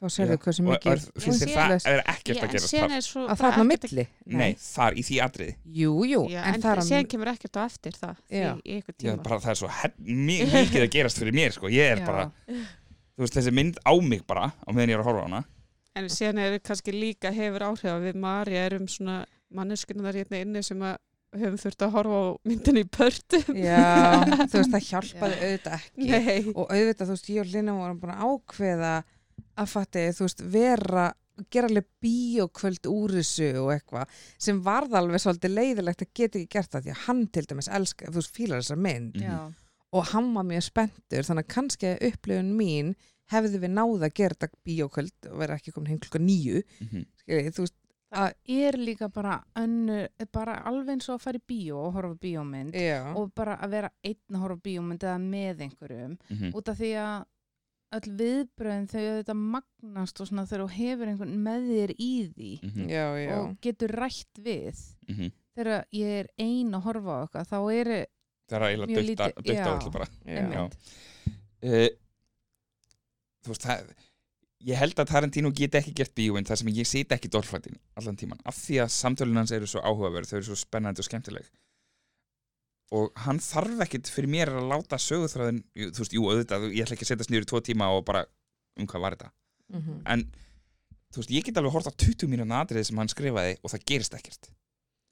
Þá 0.00 0.08
Já. 0.08 0.36
hversu 0.40 0.62
og 0.64 0.68
mikið 0.70 0.90
er, 0.94 1.00
finnst 1.20 1.42
þér 1.44 1.50
það 1.52 1.88
er 1.90 2.02
ekkert 2.08 2.38
Já, 2.38 2.44
að 2.46 2.62
síðan 2.64 2.92
þar 2.92 2.96
er 2.96 3.08
að 3.20 3.26
bara 3.28 3.50
þarna 3.50 3.60
á 3.60 3.70
milli. 3.70 4.04
Nei, 4.40 4.50
þar 4.64 4.96
í 4.96 5.02
því 5.04 5.18
atriði 5.26 5.54
Jú, 5.80 5.90
jú, 6.08 6.22
Já, 6.32 6.40
en, 6.40 6.54
en 6.56 6.64
það 6.64 6.72
er 6.72 6.82
síðan 6.88 7.08
kemur 7.12 7.30
ekkert 7.34 7.58
á 7.60 7.62
eftir 7.66 7.98
það 8.00 8.14
Já. 8.32 8.50
í, 8.64 8.78
ykkur 8.80 8.94
Já, 8.96 8.98
tíma 9.02 9.24
bara, 9.26 9.40
það 9.44 9.52
er 9.52 9.60
svo 9.60 9.70
mikið 10.00 10.86
að 10.86 10.90
gerast 10.96 11.20
fyrir 11.20 11.36
mér 11.36 11.56
sko. 11.58 11.68
ég 11.68 11.92
er 11.92 12.00
Já. 12.00 12.06
bara, 12.08 12.24
þú 12.48 13.26
veist 13.26 13.36
þessi 13.36 13.54
mynd 13.60 13.82
á 13.84 13.92
mig 14.00 14.24
bara 14.24 14.48
á 14.56 14.68
meðan 14.72 14.94
ég 14.94 14.96
er 14.96 15.04
að 15.04 15.10
horfa 15.10 15.20
á 15.20 15.28
hana 15.28 15.42
En 16.00 16.06
síðan 16.08 16.38
er 16.38 16.58
kannski 16.64 16.94
líka 16.94 17.32
hefur 17.34 17.66
áhrif 17.66 17.92
að 17.92 18.04
við 18.08 18.18
Marja 18.22 18.64
erum 18.70 18.88
svona 18.88 19.20
manneskunar 19.52 20.16
hérna 20.16 20.40
inni 20.40 20.62
sem 20.64 20.80
að 20.86 20.96
höfum 21.36 21.58
þurft 21.60 21.84
að 21.84 21.94
horfa 21.94 22.20
á 22.20 22.26
myndinni 22.46 22.82
í 22.84 22.88
pörtum. 22.90 23.58
Já, 23.58 24.22
þú 24.50 24.56
veist, 24.56 24.72
það 24.72 24.86
hjálpaði 24.88 25.34
Já. 25.36 25.42
auðvitað 25.44 25.74
ekki. 25.76 26.08
Nei. 26.10 26.52
Og 26.54 26.64
auðvitað, 26.70 27.04
þú 27.10 27.16
veist, 27.16 27.30
ég 27.34 27.42
og 27.44 27.50
Lina 27.52 27.74
vorum 27.76 28.00
búin 28.02 28.14
að 28.14 28.24
ákveða 28.30 28.92
að 29.58 29.66
fatti, 29.74 30.06
þú 30.16 30.26
veist, 30.28 30.40
vera 30.52 31.12
gera 31.50 31.68
alveg 31.70 31.86
bíókvöld 32.04 32.86
úr 32.90 33.10
þessu 33.16 33.46
og 33.62 33.70
eitthvað 33.72 34.08
sem 34.38 34.58
varð 34.62 34.92
alveg 34.98 35.22
svolítið 35.22 35.54
leiðilegt 35.56 36.02
að 36.04 36.10
geta 36.14 36.38
ekki 36.38 36.50
gert 36.52 36.70
það 36.74 36.82
því 36.84 36.90
að 36.94 37.04
hann 37.06 37.22
til 37.32 37.44
dæmis 37.48 37.68
elska, 37.72 38.10
þú 38.10 38.18
veist, 38.20 38.34
fílar 38.36 38.60
þessar 38.60 38.76
mynd 38.84 39.14
Mhm. 39.16 39.22
Já, 39.24 39.52
og 39.92 40.04
hann 40.12 40.34
var 40.34 40.44
mjög 40.44 40.62
spenntur 40.68 41.24
þannig 41.26 41.44
að 41.46 41.54
kannski 41.54 41.94
upplifun 42.10 42.52
mín 42.58 42.94
hefði 43.32 43.58
við 43.62 43.72
náða 43.72 44.04
að 44.10 44.14
gera 44.14 44.34
þetta 44.34 44.48
bíókvöld 44.66 45.30
og 45.32 45.38
vera 45.38 45.54
ekki 45.56 45.72
komin 45.72 45.88
heim 45.88 45.98
klukka 45.98 46.18
nýju 46.20 46.62
Mhm. 46.80 47.06
skilji, 47.22 47.50
þú 47.56 47.64
veist, 47.64 47.74
það 48.12 48.32
er 48.48 48.72
líka 48.76 49.08
bara 49.12 49.42
önnu, 49.56 50.08
bara 50.32 50.62
alveg 50.66 50.88
eins 50.96 51.08
og 51.08 51.20
að 51.20 51.22
fara 51.22 51.38
í 51.38 51.46
bíó 51.48 51.76
og 51.86 51.94
horfa 51.94 52.14
á 52.14 52.18
bíómynd 52.20 52.72
já, 52.74 53.14
og 53.16 53.32
bara 53.34 53.56
að 53.56 53.70
vera 53.70 53.90
einn 54.04 54.16
að 54.34 54.40
horfa 54.40 54.56
á 54.60 54.64
bíómynd 54.66 54.98
eða 54.98 55.20
með 55.24 55.58
einhverjum 55.70 56.18
Mhm. 56.28 56.52
út 56.52 56.68
af 56.68 56.76
því 56.78 56.92
að 57.00 57.24
öll 57.92 58.10
viðbröðin 58.20 58.86
þau 58.90 59.00
þetta 59.20 59.34
magnast 59.34 60.20
og 60.22 60.28
svona 60.30 60.44
þegar 60.46 60.62
þú 60.66 60.70
hefur 60.76 61.08
einhvern 61.10 61.36
með 61.46 61.64
þér 61.70 61.92
í 61.98 62.10
því 62.34 62.50
Mhm. 62.62 62.88
já, 62.90 63.06
já 63.24 63.38
og 63.40 63.56
getur 63.60 63.88
rætt 63.98 64.42
við 64.44 64.78
Mhm. 65.08 65.32
þegar 65.56 65.84
ég 65.92 66.20
er 66.20 66.26
ein 66.38 66.70
að 66.72 66.82
horfa 66.86 67.10
á 67.10 67.22
eitthvað 67.26 67.48
þá 67.50 67.58
er 67.74 68.06
það 68.50 68.62
er 68.62 68.86
Mjög 68.86 69.04
lítið- 69.10 69.34
já. 70.54 70.64
uh, 71.62 71.88
þú 73.44 73.48
veist 73.52 73.66
það 73.66 73.92
ég 74.70 74.76
held 74.76 74.94
að 75.00 75.06
Tarantino 75.08 75.50
geti 75.50 75.78
ekki 75.80 75.94
gert 75.96 76.14
bíómynd 76.14 76.46
þar 76.46 76.58
sem 76.60 76.68
ég 76.68 76.86
sit 76.86 77.08
ekki 77.08 77.28
dorfrættin 77.32 77.78
allan 77.96 78.16
tíman 78.16 78.38
af 78.44 78.54
því 78.56 78.82
að 78.84 78.90
samtölun 78.92 79.36
hans 79.40 79.52
eru 79.56 79.66
svo 79.66 79.80
áhugaverð 79.80 80.28
þau 80.30 80.36
eru 80.36 80.48
svo 80.50 80.58
spennandi 80.60 81.00
og 81.00 81.04
skemmtileg 81.08 81.46
og 82.92 83.12
hann 83.24 83.38
þarf 83.38 83.80
ekkit 83.86 84.08
fyrir 84.10 84.30
mér 84.32 84.50
að 84.50 84.68
láta 84.72 84.98
söguþráðin 84.98 85.60
jú, 85.78 85.90
þú 85.94 86.02
veist, 86.02 86.14
jú, 86.16 86.24
auðvitað, 86.26 86.64
ég 86.74 86.82
ætla 86.86 86.96
ekki 86.96 87.06
að 87.06 87.10
setjast 87.12 87.30
niður 87.30 87.44
í 87.46 87.50
tvo 87.52 87.60
tíma 87.68 87.86
og 87.94 88.04
bara, 88.08 88.24
um 88.78 88.86
hvað 88.90 89.00
var 89.06 89.16
þetta 89.16 89.30
Mhm. 89.70 90.00
en, 90.06 90.24
þú 91.14 91.20
veist, 91.22 91.30
ég 91.30 91.44
get 91.46 91.56
alveg 91.60 91.72
hort 91.72 91.86
á 91.86 91.94
20 91.94 92.26
mínúna 92.26 92.58
atriði 92.64 92.86
sem 92.88 92.96
hann 92.98 93.06
skrifaði 93.12 93.56
og 93.62 93.70
það 93.70 93.84
gerist 93.86 94.14
ekkert 94.18 94.48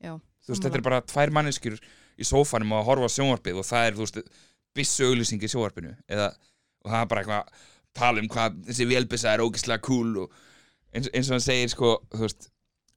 Já, 0.03 0.15
þú 0.19 0.49
veist, 0.53 0.63
þetta 0.67 0.75
er 0.81 0.83
bara 0.89 1.01
tvær 1.03 1.31
manneskjur 1.31 1.79
í 2.19 2.27
sófanum 2.27 2.73
og 2.75 2.81
að 2.83 2.89
horfa 2.91 3.07
á 3.07 3.15
sjónvarpið 3.15 3.59
og 3.63 3.67
það 3.71 3.87
er, 3.87 3.95
þú 3.95 4.03
veist, 4.07 4.19
byssu 4.75 5.07
auglýsing 5.07 5.43
í 5.43 5.51
sjónvarpinu 5.53 5.95
eða, 6.11 6.33
og 6.85 6.91
það 6.91 7.01
er 7.03 7.07
bara 7.07 7.23
eitthvað 7.23 7.49
tala 7.95 8.19
um 8.21 8.29
hvað 8.29 8.59
þessi 8.67 8.87
vélbyssa 8.91 9.33
er 9.35 9.43
ógislega 9.47 9.83
cool 9.87 10.19
og 10.25 10.33
eins, 10.95 11.09
eins 11.15 11.31
og 11.31 11.35
hann 11.39 11.47
segir, 11.47 11.69
sko, 11.71 11.95
þú 12.11 12.25
veist 12.27 12.51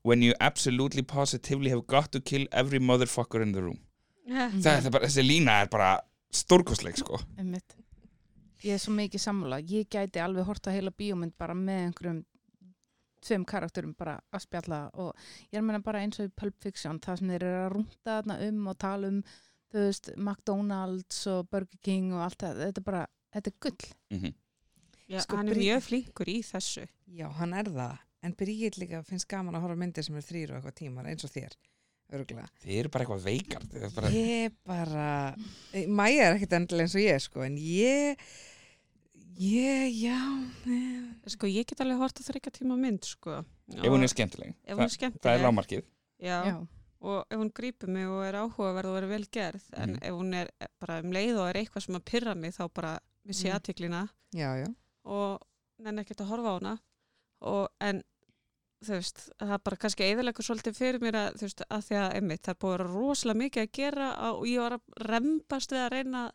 when 0.04 0.24
you 0.24 0.34
absolutely 0.42 1.04
positively 1.04 1.70
have 1.70 1.86
got 1.86 2.12
to 2.12 2.20
kill 2.20 2.48
every 2.52 2.80
motherfucker 2.80 3.42
in 3.42 3.52
the 3.54 3.62
room. 3.62 3.80
Það, 4.28 4.58
það 4.64 4.86
er 4.86 4.92
bara, 4.96 5.06
þessi 5.08 5.24
lína 5.28 5.60
er 5.64 5.70
bara 5.74 5.92
stórkostleik, 6.32 6.98
sko 7.02 7.20
einmitt 7.38 7.76
ég 8.64 8.76
er 8.76 8.82
svo 8.84 8.94
mikið 8.94 9.24
sammála 9.24 9.62
ég 9.66 9.88
gæti 9.90 10.22
alveg 10.22 10.46
horta 10.46 10.72
heila 10.76 10.92
bíómynd 10.94 11.34
bara 11.38 11.56
með 11.58 11.86
einhverjum 11.88 12.20
tveim 13.22 13.44
karakterum 13.46 13.94
bara 13.98 14.16
að 14.34 14.44
spjalla 14.48 14.80
og 14.98 15.12
ég 15.52 15.58
er 15.58 15.62
að 15.62 15.66
meina 15.68 15.82
bara 15.86 16.02
eins 16.02 16.20
og 16.22 16.30
í 16.30 16.34
Pulp 16.42 16.56
Fiction 16.64 17.00
það 17.02 17.20
sem 17.22 17.32
þeir 17.34 17.44
eru 17.48 17.64
að 17.66 17.72
rúnta 17.76 18.16
þarna 18.16 18.38
um 18.48 18.68
og 18.72 18.78
tala 18.82 19.12
um 19.12 19.20
þú 19.72 19.84
veist, 19.88 20.10
McDonalds 20.18 21.20
og 21.32 21.50
Burger 21.52 21.80
King 21.86 22.14
og 22.16 22.24
allt 22.26 22.40
það 22.44 22.64
þetta 22.66 22.82
er 22.82 22.88
bara, 22.92 23.04
þetta 23.36 23.52
er 23.54 23.60
gull 23.68 23.92
Mhm. 24.12 24.34
Já, 25.12 25.20
Sko, 25.26 25.36
hann 25.36 25.50
er 25.52 25.58
mjög 25.60 25.82
flinkur 25.84 26.30
í 26.32 26.38
þessu. 26.40 26.86
Já, 27.12 27.26
hann 27.36 27.52
er 27.54 27.68
það. 27.68 27.98
En 28.24 28.32
Bríð 28.40 28.78
líka 28.80 29.02
finnst 29.04 29.28
gaman 29.28 29.58
að 29.58 29.66
horfa 29.66 29.76
myndir 29.82 30.06
sem 30.08 30.16
er 30.16 30.24
þrýr 30.24 30.54
og 30.54 30.62
eitthvað 30.62 30.76
tímar 30.78 31.10
eins 31.12 31.26
og 31.28 31.34
þér. 31.34 31.56
Örgulega. 32.12 32.48
Þið 32.64 32.78
eru 32.82 32.90
bara 32.92 33.06
eitthvað 33.06 33.24
veikar 33.24 33.64
eru 33.80 33.90
bara, 33.96 34.10
Ég 34.12 34.56
bara, 34.68 35.36
Maja 35.88 36.26
er 36.30 36.36
ekkert 36.36 36.56
endilega 36.58 36.84
eins 36.90 36.96
og 36.96 37.02
ég 37.06 37.22
sko, 37.24 37.44
en 37.46 37.56
ég, 37.58 38.18
ég, 39.40 39.96
já, 40.02 40.18
eh, 40.68 41.30
Sko, 41.32 41.48
ég 41.48 41.66
get 41.70 41.80
alveg 41.86 42.02
hort 42.02 42.20
að 42.20 42.28
þryggja 42.32 42.54
tíma 42.60 42.78
mynd, 42.80 43.04
sko. 43.08 43.40
ef 43.72 43.88
hún 43.88 44.04
er 44.04 44.12
skemmtileg 44.12 44.54
Ef 44.66 44.76
hún 44.78 44.84
er 44.88 44.94
skemmtileg. 44.96 45.24
Það 45.24 45.38
er 45.40 45.46
lámarkið 45.46 45.84
Já, 46.22 46.38
Já. 46.46 46.58
og 47.02 47.26
ef 47.32 47.38
hún 47.40 47.52
grípur 47.54 47.88
mig 47.90 48.06
og 48.08 48.24
er 48.28 48.34
áhugaverð 48.42 48.92
og 48.92 48.98
er 49.04 49.08
vel 49.08 49.26
gerð, 49.32 49.64
en 49.74 49.94
Mhm. 49.96 50.04
ef 50.04 50.12
hún 50.12 50.34
er 50.36 50.50
bara 50.80 51.00
um 51.00 51.12
leið 51.12 51.38
og 51.40 51.48
er 51.50 51.62
eitthvað 51.64 51.82
sem 51.86 51.96
að 51.96 52.06
pyrra 52.06 52.36
mig, 52.36 52.52
þá 52.54 52.68
bara 52.74 53.00
missi 53.26 53.48
Mm. 53.48 53.56
aðtiklina 53.56 54.10
já, 54.36 54.66
já. 54.66 54.76
og 55.06 55.40
nenni 55.80 56.02
ekkert 56.04 56.22
að 56.22 56.28
horfa 56.30 56.50
á 56.50 56.60
hana. 56.60 56.80
Og, 57.42 57.70
en, 57.82 58.04
þú 58.82 58.94
veist, 58.98 59.20
það 59.40 59.58
bara 59.68 59.78
kannski 59.84 60.06
eðilegur 60.08 60.46
svolítið 60.48 60.78
fyrir 60.78 61.02
mér 61.04 61.18
að, 61.20 61.36
þú 61.40 61.48
veist, 61.48 61.64
að 61.70 61.84
því 61.88 61.98
að, 62.02 62.08
einmitt, 62.20 62.42
það 62.46 62.54
er 62.56 62.60
búið 62.64 62.74
að 62.74 62.78
vera 62.82 62.94
rosalega 62.96 63.42
mikið 63.44 63.64
að 63.66 63.72
gera 63.78 64.08
og 64.32 64.46
ég 64.50 64.64
var 64.66 64.76
að 64.78 65.06
rembast 65.12 65.76
við 65.76 65.84
að 65.86 65.92
reyna 65.96 66.24
að 66.28 66.32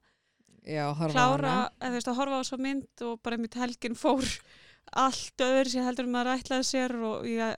Já, 0.66 0.84
klára, 1.14 1.54
eða 1.78 1.90
þú 1.92 1.96
veist, 1.98 2.08
að 2.10 2.16
horfa 2.18 2.38
á 2.42 2.48
svo 2.48 2.56
mynd 2.58 3.02
og 3.06 3.20
bara 3.22 3.36
einmitt 3.38 3.54
helgin 3.60 3.94
fór 3.98 4.24
allt 5.06 5.42
öðru 5.46 5.70
sér 5.70 5.86
heldur 5.86 6.08
maður 6.10 6.32
ætlaði 6.40 6.66
sér 6.72 6.94
og 7.06 7.26
ég, 7.30 7.54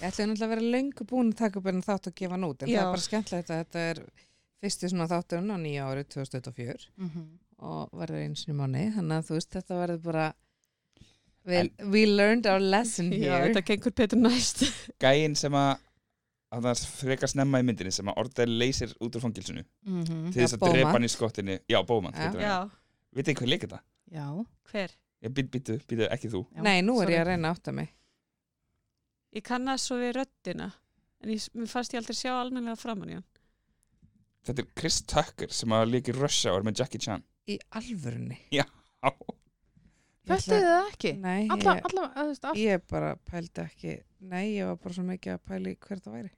Ég 0.00 0.08
ætlaði 0.08 0.26
náttúrulega 0.30 0.46
að 0.48 0.54
vera 0.56 0.70
löngu 0.74 1.04
búin 1.06 1.30
að 1.30 1.38
taka 1.44 1.60
upp 1.60 1.66
en 1.70 1.82
þátt 1.86 2.08
að 2.10 2.14
gefa 2.18 2.34
hann 2.34 2.46
út, 2.48 2.62
en 2.64 2.70
Já. 2.72 2.80
það 2.80 2.86
er 2.86 2.94
bara 2.96 3.04
skemmtilegt 3.06 3.50
að 3.54 3.60
þetta 3.62 3.82
er 3.90 4.00
fyrsti 4.60 4.90
svona 4.90 5.06
þátturinn 5.10 5.54
á 5.54 5.58
nýja 5.62 5.86
árið 5.90 6.08
2024 6.16 6.88
Mhm. 6.98 7.26
og 7.70 7.90
verður 8.00 8.22
eins 8.24 8.42
og 8.48 8.56
mánu, 8.58 8.82
þannig 8.96 9.16
að 9.20 9.26
þú 9.30 9.36
veist, 9.38 9.50
þetta 9.54 9.78
verður 9.84 10.02
bara, 10.08 10.24
we, 11.46 11.70
we 11.90 12.06
learned 12.06 12.46
our 12.46 12.60
lesson 12.60 13.10
já, 13.12 13.18
here. 13.38 13.48
þetta 13.54 13.62
gengur 13.70 13.94
betur 13.96 14.18
næst. 14.20 14.64
Gæinn 15.02 15.36
sem 15.36 15.52
að 15.56 15.78
að 16.50 16.64
það 16.66 16.80
frekar 16.98 17.30
snemma 17.30 17.60
í 17.62 17.64
myndinni 17.68 17.92
sem 17.94 18.08
að 18.10 18.16
Ordell 18.18 18.50
leysir 18.58 18.90
út 19.00 19.14
úr 19.14 19.22
fangilsinu 19.22 19.62
Mhm. 19.86 20.32
til 20.32 20.42
þess 20.42 20.56
að 20.58 20.64
drepa 20.72 20.90
hann 20.96 21.06
í 21.06 21.10
skottinu 21.12 21.58
Já, 21.70 21.78
Bóman 21.86 22.12
Ja. 22.18 22.32
Já, 22.34 22.56
Vitið 23.14 23.36
hvað 23.38 23.48
leik 23.52 23.62
þetta? 23.68 23.80
Já. 24.10 24.26
hver? 24.72 24.90
Býtu, 25.22 25.48
býtu, 25.52 25.76
býtu, 25.86 26.08
ekki 26.10 26.28
þú 26.32 26.40
Já, 26.56 26.62
Nei, 26.62 26.80
nú 26.82 26.96
er 26.98 27.04
sorry. 27.06 27.14
ég 27.14 27.20
að 27.22 27.26
reyna 27.30 27.48
að 27.52 27.56
átta 27.58 27.72
mig. 27.76 27.88
Ég 29.36 29.42
kannast 29.46 29.86
svo 29.86 29.98
við 30.00 30.14
röddina, 30.16 30.72
en 31.22 31.30
ég, 31.30 31.44
mér 31.54 31.68
fannst 31.70 31.92
ég 31.94 32.00
aldrei 32.00 32.16
sjá 32.18 32.32
almennilega 32.40 32.80
framan 32.80 33.10
í 33.12 33.14
hann. 33.14 33.26
Þetta 34.48 34.62
er 34.64 34.70
Chris 34.74 35.00
Tucker 35.02 35.52
sem 35.54 35.68
að 35.76 35.90
leiki 35.92 36.14
Rush 36.16 36.48
Hour 36.48 36.62
með 36.66 36.80
Jackie 36.82 36.98
Chan 36.98 37.22
Í 37.46 37.58
alvörunni. 37.78 38.38
Já, 38.50 38.64
Ég 40.28 40.36
ætla- 40.36 40.58
það 40.60 40.90
ekki? 40.92 41.12
Nei, 41.20 41.46
Alla, 41.50 41.74
ég, 41.74 41.86
alla, 41.90 42.08
þú 42.16 42.26
veist, 42.28 42.44
all... 42.50 42.58
ég 42.60 42.82
bara 42.90 43.14
pældi 43.30 43.62
ekki, 43.64 43.94
nei, 44.20 44.44
ég 44.58 44.66
var 44.68 44.76
bara 44.76 44.94
svo 44.94 45.04
mikið 45.08 45.32
að 45.36 45.40
pæli 45.48 45.72
hver 45.80 45.98
það 46.04 46.12
væri. 46.18 46.30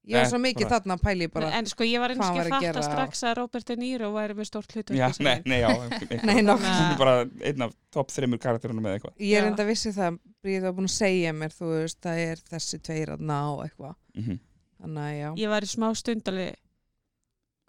Ég 0.00 0.14
Nei, 0.16 0.20
var 0.22 0.28
svo 0.30 0.38
mikið 0.40 0.64
bara- 0.64 0.80
þarna 0.80 0.94
að 0.96 1.02
pæli 1.04 1.26
bara, 1.32 1.48
en 1.58 1.66
sko 1.68 1.84
ég 1.84 2.00
var 2.00 2.10
ekki 2.14 2.20
var 2.40 2.78
að 2.80 2.84
strax 2.86 3.22
að 3.28 3.34
Robert 3.36 3.66
De 3.68 3.76
Niro 3.76 4.12
væri 4.14 4.34
með 4.38 4.46
stórt 4.48 4.72
hlutur. 4.72 4.96
já, 4.96 5.08
nei, 5.20 5.42
nei, 5.44 5.58
já 5.60 5.68
nei, 6.30 6.40
nokk. 6.42 6.62
Nei. 6.64 6.96
bara 7.00 7.16
einn 7.44 7.62
af 7.66 7.74
topp 7.92 8.08
þreymur 8.14 8.40
karakterunum 8.40 8.80
með 8.86 8.96
eitthvað 8.98 9.20
Ég 9.20 9.36
er 9.42 9.50
enda 9.50 9.66
vissi 9.68 9.92
það, 9.92 10.16
Bríð 10.40 10.62
var 10.62 10.72
búin 10.78 10.88
að 10.88 10.94
segja 10.96 11.32
mér, 11.36 11.52
þú 11.52 11.68
veist, 11.74 12.00
það 12.00 12.22
er 12.30 12.40
þessi 12.48 12.80
tveir 12.80 13.12
að 13.16 13.20
ná 13.28 13.40
eitthvað. 13.66 13.94
mm 14.16 14.38
Þannig 14.80 15.04
að 15.04 15.16
já, 15.20 15.28
Ég 15.36 15.48
var 15.52 15.60
í 15.60 15.68
smá 15.68 15.88
stundali, 16.00 16.48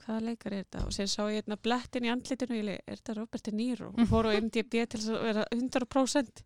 hvaða 0.06 0.22
leikar 0.26 0.54
er 0.56 0.64
þetta? 0.64 0.84
Og 0.88 0.94
sér 0.96 1.10
sá 1.12 1.22
ég 1.32 1.44
einna 1.44 1.58
blettin 1.62 2.06
í 2.08 2.12
andlitinu 2.12 2.56
og 2.56 2.60
ég 2.60 2.68
leik, 2.68 2.84
er 2.88 3.00
þetta 3.00 3.16
Robert 3.18 3.48
De 3.48 3.54
Niro? 3.56 3.90
Og 3.98 4.10
fór 4.10 4.30
á 4.30 4.32
MDB 4.38 4.84
til 4.92 5.02
að 5.02 5.24
vera 5.28 5.46
100%. 5.56 6.44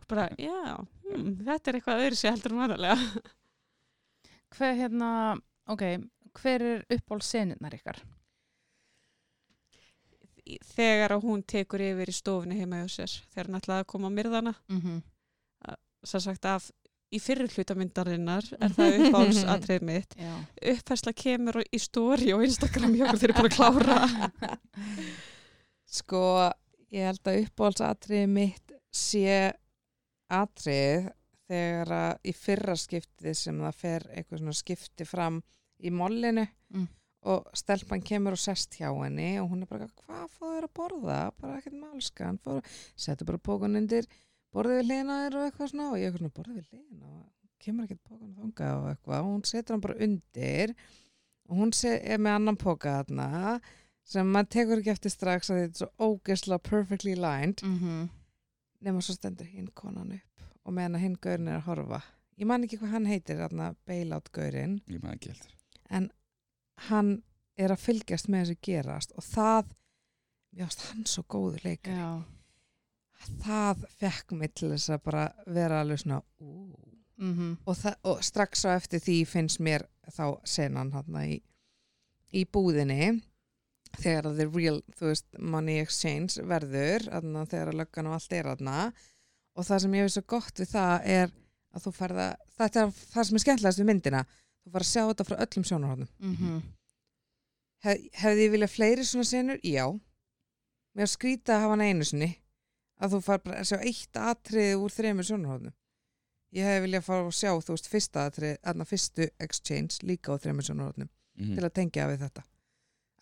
Og 0.00 0.06
bara, 0.10 0.28
já, 0.40 0.76
hm, 1.08 1.34
þetta 1.46 1.70
er 1.70 1.78
eitthvað 1.78 2.04
öðru 2.06 2.20
sér 2.20 2.34
heldur 2.36 2.56
mannarlega. 2.58 2.96
Hver 4.56 4.74
hérna, 4.80 5.10
ok, 5.70 5.84
hver 6.40 6.64
er 6.66 6.80
uppáhaldsenirnar 6.96 7.76
ykkar? 7.78 8.00
Þegar 10.72 11.14
að 11.14 11.26
hún 11.28 11.44
tekur 11.46 11.82
yfir 11.84 12.10
í 12.10 12.14
stofinu 12.16 12.56
heima 12.58 12.80
hjá 12.80 12.88
sér, 12.96 13.12
þegar 13.30 13.46
hann 13.50 13.58
ætlaði 13.60 13.84
að 13.84 13.90
koma 13.92 14.10
á 14.10 14.16
myrðana, 14.16 14.54
Mm 14.66 14.80
-hmm. 14.80 15.76
sem 16.02 16.20
sagt 16.20 16.44
af 16.44 16.70
í 17.10 17.18
fyrir 17.22 17.50
hlutamyndarinnar 17.50 18.46
er 18.60 18.74
það 18.76 18.96
uppáhaldsatrið 19.08 19.86
mitt. 19.88 20.14
Já. 20.20 20.34
Uppfærsla 20.74 21.12
kemur 21.18 21.60
í 21.66 21.80
stóri 21.82 22.32
og 22.36 22.44
Instagram 22.46 22.94
hjá 22.98 23.06
þeir 23.14 23.30
eru 23.32 23.38
búin 23.40 23.50
að 23.50 23.56
klára. 23.56 23.98
sko, 26.00 26.22
ég 26.94 27.08
held 27.10 27.30
að 27.32 27.40
uppáhaldsatriði 27.46 28.28
mitt 28.30 28.76
sé 28.94 29.50
atrið 30.30 31.10
þegar 31.50 31.90
að 31.96 32.30
í 32.30 32.32
fyrra 32.38 32.76
skiptið 32.78 33.34
sem 33.38 33.58
það 33.64 33.78
fer 33.80 34.04
eitthvað 34.14 34.42
svona 34.44 34.58
skipti 34.60 35.06
fram 35.08 35.40
í 35.82 35.90
mollinu 35.94 36.46
Mm. 36.70 36.84
og 37.26 37.48
stelpan 37.58 37.98
kemur 38.06 38.36
og 38.36 38.38
sest 38.38 38.76
hjá 38.78 38.92
henni 38.94 39.32
og 39.42 39.48
hún 39.50 39.64
er 39.64 39.68
bara, 39.72 39.88
hvað 40.04 40.28
fóður 40.36 40.66
að 40.68 40.74
borða? 40.78 41.16
Bara 41.40 41.56
ekkert 41.58 41.74
málskan, 41.80 42.38
setur 42.94 43.26
bara 43.26 43.40
pókun 43.42 43.74
undir, 43.80 44.06
borðið 44.54 44.80
við 44.80 45.10
þér 45.10 45.36
og 45.38 45.44
eitthvað 45.46 45.70
svona 45.72 45.90
og 45.90 45.98
ég 45.98 46.08
eitthvað 46.08 46.22
svona, 46.22 46.36
borðið 46.38 46.56
við 46.56 46.70
hliðina 46.70 47.10
og 47.16 47.26
kemur 47.60 47.86
ekkert 47.86 48.02
pókun 48.08 48.36
þangað 48.38 48.78
og 48.78 48.88
eitthvað. 48.90 49.20
Og 49.20 49.28
hún 49.30 49.44
setur 49.50 49.76
hann 49.76 49.84
bara 49.84 49.98
undir. 50.06 50.74
Og 51.50 51.60
hún 51.60 51.74
se, 51.76 51.94
er 51.98 52.22
með 52.22 52.38
annan 52.38 52.58
póka 52.60 52.96
þarna 53.00 53.60
sem 54.10 54.32
maður 54.32 54.50
tekur 54.54 54.80
ekki 54.80 54.94
eftir 54.94 55.12
strax 55.12 55.50
að 55.50 55.60
þetta 55.60 55.76
er 55.76 55.82
svo 55.82 56.08
ógeðslega 56.08 56.64
perfectly 56.70 57.14
lined. 57.18 57.62
Mm 57.62 57.78
-hmm. 57.78 58.08
nema 58.80 59.00
svo 59.00 59.14
stendur 59.14 59.46
hinn 59.46 59.68
konan 59.74 60.12
upp 60.12 60.42
og 60.64 60.72
meðan 60.72 60.94
að 60.96 61.02
hinn 61.04 61.16
gaurin 61.20 61.48
er 61.48 61.56
að 61.60 61.66
horfa. 61.68 62.00
Ég 62.40 62.46
man 62.46 62.64
ekki 62.64 62.78
hvað 62.80 62.94
hann 62.94 63.06
heitir, 63.06 63.36
þarna 63.36 63.74
bailout 63.86 64.32
gaurin 64.32 64.80
ekki 64.88 65.34
en 65.90 66.10
hann 66.88 67.22
er 67.56 67.74
að 67.74 67.82
fylgjast 67.84 68.28
með 68.28 68.44
þessu 68.44 68.60
gerast 68.62 69.12
og 69.18 69.26
það 69.26 69.74
varst 70.60 70.84
hann 70.90 71.06
svo 71.06 71.24
góður 71.28 71.64
leikari. 71.64 71.96
Já. 71.96 72.39
Það 73.44 73.86
fekk 74.00 74.32
mig 74.32 74.54
til 74.54 74.72
þess 74.74 74.90
að 74.94 75.02
bara 75.04 75.24
vera 75.46 75.80
alveg 75.80 76.02
svona. 76.02 76.22
Mm 77.20 77.34
-hmm. 77.36 77.56
og, 77.66 77.76
og 78.02 78.22
strax 78.24 78.64
á 78.64 78.76
eftir 78.76 79.00
því 79.00 79.26
finnst 79.28 79.60
mér 79.60 79.84
þá 80.08 80.40
senan 80.44 80.92
hann 80.92 81.16
í, 81.20 81.42
í 82.32 82.44
búðinni 82.48 83.20
þegar 83.98 84.30
að 84.30 84.36
the 84.36 84.46
real 84.46 84.80
veist, 85.00 85.26
money 85.38 85.80
exchange 85.82 86.42
verður 86.46 87.06
þarna, 87.10 87.44
þegar 87.44 87.68
að 87.68 87.80
löggan 87.82 88.06
og 88.06 88.16
allt 88.16 88.32
er 88.32 88.46
aðna 88.46 88.92
og 89.56 89.66
það 89.66 89.82
sem 89.84 89.94
ég 89.94 90.06
veist 90.06 90.18
svo 90.18 90.26
gott 90.26 90.62
við 90.62 90.72
það 90.72 91.08
er 91.16 91.32
að 91.74 91.86
þú 91.86 91.94
færða 91.96 92.28
þetta 92.58 92.84
er 92.84 92.92
það 93.14 93.26
sem 93.28 93.38
er 93.38 93.44
skemmtilegast 93.44 93.82
við 93.82 93.90
myndina 93.90 94.22
þú 94.28 94.74
fara 94.74 94.86
að 94.86 94.92
sjá 94.92 95.02
þetta 95.10 95.26
frá 95.28 95.36
öllum 95.46 95.66
sjónarhóðnum 95.70 96.12
Mm 96.18 96.36
-hmm. 96.36 96.60
Hef, 97.80 97.98
hefði 98.12 98.44
ég 98.44 98.50
viljað 98.52 98.70
fleiri 98.70 99.04
svona 99.04 99.24
senur? 99.24 99.58
Já 99.64 100.00
mér 100.94 101.06
skrýta 101.06 101.54
að 101.54 101.60
hafa 101.60 101.70
hann 101.70 101.80
einu 101.80 102.04
sinni 102.04 102.30
að 103.00 103.14
þú 103.14 103.20
far 103.26 103.38
bara 103.44 103.60
að 103.62 103.68
sjá 103.70 103.78
eitt 103.80 104.20
atriði 104.20 104.74
úr 104.80 104.94
þremur 104.94 105.28
sjónarhóðnum 105.28 105.74
ég 106.58 106.66
hefði 106.66 106.84
viljað 106.86 107.04
fara 107.06 107.26
að 107.26 107.36
sjá 107.38 107.50
þú 107.62 107.74
veist 107.76 107.88
fyrsta 107.90 108.24
atriði, 108.28 108.56
aðna 108.66 108.84
fyrstu 108.90 109.28
exchange 109.46 110.00
líka 110.02 110.34
á 110.34 110.36
þremur 110.42 110.66
sjónarhóðnum 110.68 111.08
mm 111.40 111.54
til 111.56 111.64
að 111.64 111.72
tengja 111.78 112.08
við 112.10 112.18
þetta 112.26 112.42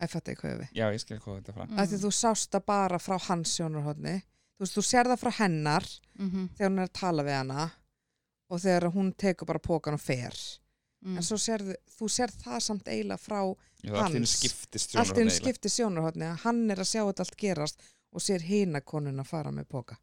að 0.02 0.10
fatta 0.10 0.32
ég 0.32 0.38
hvað 0.40 0.56
við 0.62 0.70
Já, 0.78 0.86
ég 0.94 1.00
skil 1.02 1.18
hvað 1.22 1.36
þetta 1.40 1.52
frá 1.54 1.64
mm. 1.68 1.82
því 1.90 1.98
þú 2.02 2.10
sást 2.18 2.50
það 2.54 2.64
bara 2.66 2.98
frá 2.98 3.16
hans 3.28 3.52
sjónarhóðni 3.58 4.14
þú 4.58 4.64
veist, 4.64 4.74
þú 4.78 4.82
sér 4.88 5.06
það 5.12 5.20
frá 5.22 5.30
hennar 5.38 5.86
Mm 6.18 6.30
-hmm. 6.30 6.48
þegar 6.56 6.70
hún 6.70 6.78
er 6.78 6.88
að 6.88 6.98
tala 7.00 7.22
við 7.22 7.36
hana 7.38 7.70
og 8.50 8.60
þegar 8.60 8.90
hún 8.92 9.12
tekur 9.14 9.46
bara 9.46 9.58
pókan 9.58 9.94
og 9.94 10.00
fer 10.00 10.34
Mm. 10.98 11.16
en 11.16 11.22
svo 11.22 11.36
sérðu, 11.38 11.74
þú 11.94 12.08
sér 12.10 12.30
það 12.42 12.58
samt 12.60 12.88
eiginlega 12.88 13.22
frá 13.22 13.54
Já, 13.84 13.92
allt 13.94 14.14
Hans. 14.14 14.32
skiptist 14.34 14.96
allt 14.96 15.06
sjónarhorn 15.06 15.18
einn 15.20 15.28
eiginlega. 15.28 15.44
skipti 15.44 15.68
sjónarhóttni 15.68 16.24
að 16.26 16.40
hann 16.42 16.70
er 16.70 16.76
að 16.82 16.88
sjá 16.90 17.02
þetta 17.06 17.20
allt 17.22 17.36
gerast 17.36 17.82
og 18.12 18.20
sér 18.24 18.40
hina 18.42 18.80
konuna 18.80 19.24
fara 19.24 19.50
með 19.52 19.64
póka. 19.68 19.96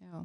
Já. 0.00 0.24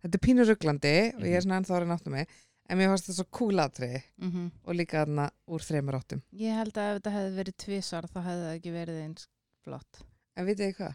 Þetta 0.00 0.16
er 0.16 0.24
pínur 0.24 0.48
rugglandi 0.48 0.94
og 1.14 1.24
ég 1.26 1.34
er 1.36 1.40
Mhm. 1.40 1.44
svona 1.44 1.58
ennþá 1.60 1.74
að 1.76 1.80
reyna 1.82 1.96
áttum 1.98 2.12
mig 2.12 2.28
en 2.70 2.78
mér 2.78 2.88
fannst 2.88 3.08
það 3.08 3.16
svo 3.18 3.24
kúlatri 3.30 4.02
Mm 4.20 4.30
-hmm. 4.32 4.50
og 4.64 4.74
líka 4.74 5.04
þarna 5.04 5.30
úr 5.48 5.60
þreymur 5.60 5.94
áttum. 6.00 6.22
Ég 6.32 6.54
held 6.56 6.72
að 6.74 6.96
ef 6.96 7.02
þetta 7.02 7.12
hefði 7.12 7.36
verið 7.36 7.56
tvisvar 7.56 8.02
þá 8.08 8.20
hefði 8.24 8.44
það 8.44 8.56
ekki 8.58 8.72
verið 8.72 9.02
eins 9.04 9.26
flott. 9.64 10.02
En 10.36 10.46
vitið 10.46 10.66
þið 10.72 10.76
hvað? 10.76 10.94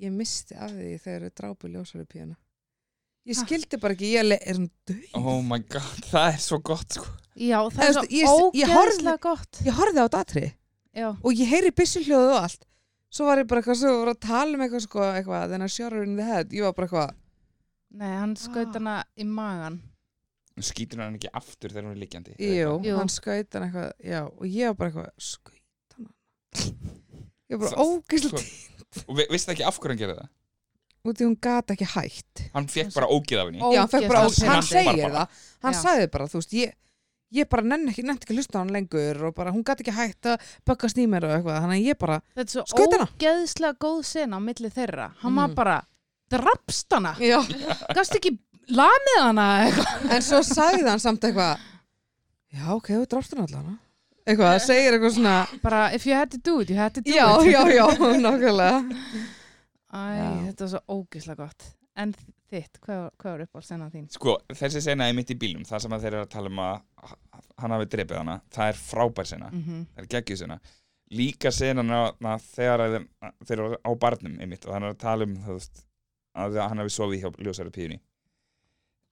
Ég 0.00 0.12
misti 0.12 0.54
af 0.54 0.70
því 0.70 1.00
þegar 1.00 1.20
þau 1.20 1.34
drápu 1.34 1.68
ljósari 1.68 2.04
píuna. 2.06 2.36
Ég 3.26 3.34
skildi 3.36 3.76
bara 3.80 3.94
ekki, 3.94 4.12
ég 4.14 4.32
er 4.32 4.54
svona 4.54 4.70
döið. 4.86 5.10
Oh 5.14 5.42
my 5.42 5.58
god, 5.58 5.82
það 6.12 6.32
er 6.34 6.38
svo 6.38 6.58
gott 6.62 6.92
sko 6.92 7.06
Já, 7.36 7.68
það 7.70 7.88
er 7.88 7.92
svo 7.92 8.02
ég- 8.02 8.54
ég 8.54 8.68
ógeðslega 8.68 9.20
gott. 9.20 9.52
Ég 9.64 9.72
horfði 9.72 9.98
á 9.98 10.06
þetta 10.08 10.20
atrið 10.24 10.52
Já. 10.94 11.08
og 11.24 11.32
ég 11.34 11.46
heyri 11.48 11.70
byssulhljóðu 11.70 12.30
og 12.36 12.42
allt 12.42 12.64
svo 13.10 13.26
var 13.26 13.38
ég 13.42 13.46
bara 13.48 13.60
eitthvað, 13.62 13.78
svo 13.80 13.92
var 14.04 14.12
að 14.14 14.20
tala 14.20 14.54
um 14.58 14.60
eitthvað 14.66 14.84
sko, 14.84 15.00
eitthvað, 15.12 15.48
then 15.50 15.62
I 15.62 15.66
shot 15.68 15.92
her 15.92 16.02
in 16.02 16.16
the 16.16 16.24
head. 16.24 16.50
Ég 16.52 16.62
var 16.62 16.72
bara 16.72 16.86
eitthvað, 16.88 17.14
Nei, 17.90 18.10
hann 18.18 18.34
skaut 18.36 18.68
Ah. 18.68 18.72
hana 18.78 19.04
í 19.16 19.24
magan 19.24 19.78
skýtur 20.60 20.98
hann 21.00 21.14
ekki 21.16 21.30
aftur 21.32 21.70
þegar 21.70 21.84
hún 21.86 21.92
er 21.94 22.00
liggjandi 22.02 22.32
jú, 22.36 22.72
Jú. 22.84 22.96
hann 22.98 23.08
skaut 23.08 23.52
hann 23.54 23.62
eitthvað 23.68 23.92
já, 24.04 24.24
og 24.26 24.42
ég 24.44 24.66
var 24.66 24.74
bara 24.74 24.90
eitthvað, 24.90 25.12
skaut 25.16 25.94
hann 25.94 26.08
ég 27.48 27.58
var 27.58 27.70
bara 27.70 27.84
ógislega 27.84 28.42
Sko, 28.88 29.04
og 29.08 29.16
vi, 29.18 29.26
veistu 29.30 29.52
ekki 29.54 29.64
af 29.68 29.78
hverju 29.78 29.94
hann 29.94 30.00
gerði 30.02 30.18
það? 30.18 30.28
Út 31.08 31.20
í 31.22 31.24
hún 31.28 31.36
gat 31.40 31.70
ekki 31.72 31.86
hætt. 31.94 32.42
Hann 32.52 32.66
fekk 32.68 32.90
bara 32.94 33.06
ógið 33.06 33.38
af 33.40 33.46
henni. 33.48 33.60
Já, 33.62 33.78
hann 33.80 33.88
fekk 33.92 34.08
bara, 34.10 34.22
Ógeðslega 34.26 34.48
hann 34.50 34.62
pirrandi. 34.66 34.92
segir 34.92 35.02
Bara- 35.08 35.14
það. 35.14 35.42
Hann 35.62 35.72
Já. 35.76 35.80
sagði 35.84 36.06
bara, 36.12 36.26
þú 36.26 36.40
veist, 36.42 36.52
ég 36.58 36.72
ég 37.32 37.48
bara 37.48 37.62
nenni 37.62 37.90
ekki, 37.92 38.02
nenni 38.06 38.18
ekki 38.20 38.32
að 38.32 38.38
hlusta 38.40 38.58
á 38.58 38.60
hann 38.62 38.72
lengur 38.72 39.22
og 39.28 39.34
bara, 39.36 39.50
hún 39.52 39.64
gat 39.64 39.80
ekki 39.82 39.92
hætt 39.92 40.22
að 40.32 40.40
böggast 40.66 40.98
í 40.98 41.06
mér 41.06 41.26
og 41.28 41.34
eitthvað, 41.36 41.58
þannig 41.64 41.80
að 41.82 41.88
ég 41.90 41.98
bara, 41.98 42.20
Þetta 42.34 42.46
er 42.46 42.52
svo 42.54 42.64
Skaut 42.72 42.92
hana? 42.96 43.08
ógeðslega 43.18 43.78
góð 43.84 43.98
sena 44.04 44.36
á 44.36 44.40
milli 44.40 44.70
þeirra. 44.70 45.10
Hann 45.20 45.34
var 45.34 45.48
Mhm. 45.48 45.54
bara, 45.54 45.82
drapst 46.30 46.92
hana. 46.92 47.14
Já, 47.20 47.40
Gast 47.94 48.14
ekki 48.16 48.38
lamið 48.70 49.20
hana 49.22 49.48
eitthvað? 49.66 50.10
En 50.12 50.22
svo 50.22 50.40
sagði 50.42 50.88
hann 50.88 50.98
samt 51.00 51.20
eitthvað 51.20 51.58
já, 52.52 52.68
ok, 52.74 52.88
þú 52.88 53.06
drást 53.06 53.34
hann 53.36 53.44
allan 53.46 53.78
eitthvað, 54.26 54.58
það 54.58 54.66
segir 54.66 54.92
eitthvað 54.92 55.14
svona 55.16 55.60
Bara, 55.62 55.92
if 55.94 56.06
you 56.06 56.14
had 56.14 56.30
to 56.30 56.38
do 56.38 56.60
it, 56.60 56.70
you 56.70 56.76
had 56.76 56.92
to 56.94 57.00
do 57.00 57.10
já, 57.10 57.40
it. 57.40 57.52
já, 57.52 57.64
já, 57.76 57.86
nákvæmlega. 58.24 58.84
Æ, 59.88 59.96
Já. 59.96 60.52
þetta 60.52 60.64
er 60.64 60.68
svo 60.68 60.80
ógeðslega 60.88 61.36
gott. 61.36 61.62
En 61.96 62.14
þitt, 62.52 62.80
hvað, 62.84 63.04
hvað 63.20 63.34
var 63.34 63.44
upp 63.44 63.58
á 63.58 63.60
sena 63.68 63.88
þín? 63.92 64.08
sko, 64.14 64.34
þessi 64.52 64.82
sena 64.84 65.08
er 65.08 65.16
mitt 65.18 65.30
í 65.34 65.38
bílum 65.38 65.64
það 65.68 65.84
sem 65.84 65.96
að 65.96 66.04
þeir 66.06 66.14
eru 66.14 66.24
að 66.26 66.32
tala 66.34 66.52
um 66.52 66.62
að 66.64 67.14
hann 67.58 67.74
hafi 67.74 67.88
drepið 67.94 68.20
hana, 68.22 68.40
það 68.54 68.72
er 68.72 68.80
frábær 68.82 69.28
sena 69.28 69.50
Mm 69.52 69.84
það 69.94 70.02
er 70.04 70.10
geggjuð 70.16 70.42
sena 70.44 70.60
líka 71.18 71.50
senan 71.54 71.92
þegar 72.52 72.82
að, 72.84 72.96
þeir 73.48 73.58
eru 73.58 73.78
á 73.80 73.90
barnum 73.96 74.40
einmitt 74.40 74.66
og 74.66 74.74
hann 74.74 74.84
er 74.88 74.92
að 74.92 75.00
tala 75.00 75.24
um 75.24 75.36
veist, 75.46 75.84
að 76.36 76.58
hann 76.60 76.82
hafi 76.82 76.92
sofið 76.92 77.22
hjá 77.24 77.30
ljósæri 77.46 77.72
píunni 77.72 78.00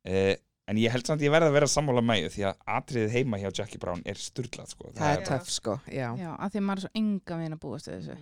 eh, 0.05 0.37
en 0.67 0.81
ég 0.83 0.91
held 0.93 1.07
samt 1.07 1.23
að 1.23 1.29
ég 1.29 1.35
verði 1.35 1.51
að 1.53 1.57
vera 1.57 1.69
sammála 1.71 2.03
mæju 2.05 2.33
því 2.35 2.45
að 2.51 2.65
atriðið 2.79 3.15
heima 3.17 3.39
hjá 3.41 3.49
Jackie 3.61 3.79
Brown 3.83 4.03
er 4.05 4.19
sturglað 4.21 4.73
sko. 4.75 4.91
það 4.97 5.13
er 5.13 5.23
Já. 5.23 5.27
töff, 5.31 5.51
sko, 5.55 5.79
já 5.87 6.09
Já, 6.19 6.31
að 6.35 6.51
því 6.53 6.61
að 6.61 6.67
maður 6.69 6.81
er 6.83 6.85
svo 6.87 6.93
enga 7.01 7.39
veginn 7.41 7.57
að 7.57 7.63
búast 7.63 7.91
þessu 7.91 8.17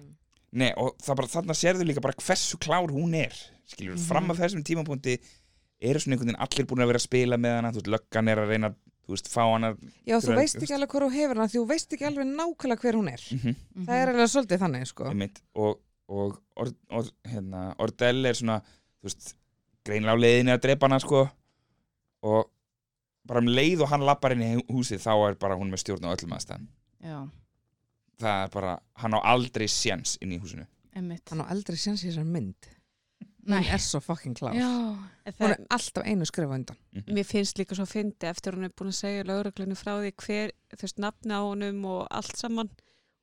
Nei, 0.55 0.70
og 0.78 0.94
bara, 1.07 1.26
þarna 1.26 1.57
sérðu 1.59 1.84
líka 1.88 2.00
bara 2.05 2.14
hversu 2.22 2.57
klár 2.62 2.92
hún 2.94 3.14
er 3.18 3.34
skilur, 3.66 3.96
Mhm. 3.96 4.07
fram 4.07 4.28
að 4.30 4.38
þessum 4.44 4.62
tímapunkti 4.62 5.16
eru 5.82 5.98
svona 5.98 6.14
einhvern 6.14 6.30
veginn 6.30 6.42
allir 6.46 6.66
búin 6.70 6.82
að 6.84 6.90
vera 6.92 6.98
að 7.00 7.09
spila 7.09 7.36
með 7.36 7.55
hana 7.59 7.72
þú 7.72 7.80
veist, 7.80 7.90
löggan 7.94 8.28
er 8.30 8.38
að 8.38 8.48
reyna 8.52 8.70
þú 9.05 9.11
veist, 9.16 9.28
fá 9.28 9.42
hana 9.52 9.72
já, 10.07 10.16
þú 10.22 10.36
veist 10.38 10.57
ekki 10.62 10.74
alveg 10.76 10.88
hvað 10.94 11.02
þú 11.05 11.11
hefur 11.16 11.34
hana 11.36 11.48
því 11.50 11.59
þú 11.59 11.66
veist 11.68 11.92
ekki 11.96 12.07
alveg 12.09 12.26
nákvæmlega 12.30 12.80
hver 12.84 12.94
hún 13.00 13.12
er. 13.12 13.20
Mm 13.34 13.57
Mhm. 13.74 13.86
það 13.86 14.02
er 14.02 14.09
alveg 14.14 14.30
svolítið 14.34 14.59
þannig, 14.64 14.86
sko. 14.86 15.05
Einmitt, 15.11 15.40
og, 15.57 15.80
og 16.09 16.38
or, 16.57 16.68
or, 16.90 17.05
hérna, 17.26 17.74
Ordell 17.78 18.26
er 18.26 18.32
svona 18.34 18.61
þú 18.62 19.05
veist, 19.11 19.34
greinlega 19.84 20.14
á 20.14 20.22
leiðinni 20.22 20.52
að 20.55 20.61
drepa 20.62 20.86
hana 20.88 21.00
sko. 21.00 21.30
Og 22.22 22.46
bara 23.26 23.40
um 23.40 23.46
leið 23.46 23.80
og 23.82 23.88
hann 23.88 24.00
lappar 24.00 24.32
inn 24.32 24.40
í 24.61 24.62
húsið 24.70 25.00
þá 25.02 25.30
er 25.30 25.34
bara 25.34 25.57
hún 25.57 25.70
með 25.72 25.82
stjórn 25.82 26.05
á 26.07 26.14
öllum 26.14 26.32
aðstæðan 26.36 26.68
Já, 27.05 27.28
það 28.20 28.44
er 28.44 28.52
bara, 28.54 28.76
hann 29.02 29.16
á 29.16 29.20
aldrei 29.34 29.66
séns 29.70 30.16
inn 30.22 30.32
í 30.36 30.38
húsinu. 30.42 30.66
Emmitt 30.94 31.30
hann 31.32 31.42
á 31.42 31.50
aldrei 31.50 31.76
séns 31.80 32.04
í 32.04 32.10
þessar 32.10 32.26
mynd. 32.28 32.70
Nei. 33.44 33.58
hún 33.60 33.74
er 33.76 33.82
svo 33.84 33.98
fucking 34.00 34.32
klár. 34.38 34.54
Hún 34.56 35.34
það, 35.36 35.50
er 35.50 35.58
alltaf 35.76 36.06
einu 36.08 36.24
skrifa 36.24 36.54
undan. 36.56 36.78
Mér 37.12 37.26
finnst 37.28 37.58
líka 37.60 37.76
svo 37.76 37.84
fyndi 37.84 38.24
eftir 38.30 38.56
hún 38.56 38.64
er 38.64 38.72
búin 38.72 38.88
að 38.88 38.96
segja 39.02 39.26
lauruglunni 39.28 39.76
frá 39.76 39.98
því 39.98 40.14
hver, 40.24 40.54
þú 40.72 40.80
veist, 40.86 41.02
nafni 41.04 41.36
á 41.36 41.40
honum 41.44 41.82
og 41.92 42.06
allt 42.08 42.40
saman. 42.40 42.70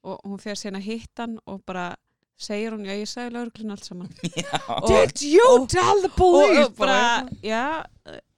Og 0.05 0.19
hún 0.25 0.37
fer 0.43 0.59
síðan 0.59 0.77
að 0.77 0.85
hitta 0.91 1.25
hann 1.25 1.39
og 1.49 1.63
bara 1.65 1.87
segir 2.41 2.73
hún, 2.75 2.85
já 2.85 2.93
ég 2.99 3.09
sagði 3.09 3.33
lauruglunni 3.39 3.73
allt 3.73 3.89
saman. 3.89 4.13
Já, 4.37 4.61
Did 4.91 5.25
you 5.25 5.47
og- 5.55 5.67
tell 5.73 6.01
the 6.05 6.09
og, 6.11 6.17
police? 6.21 6.67
og 6.67 6.75
bara, 6.77 7.01
já 7.41 7.63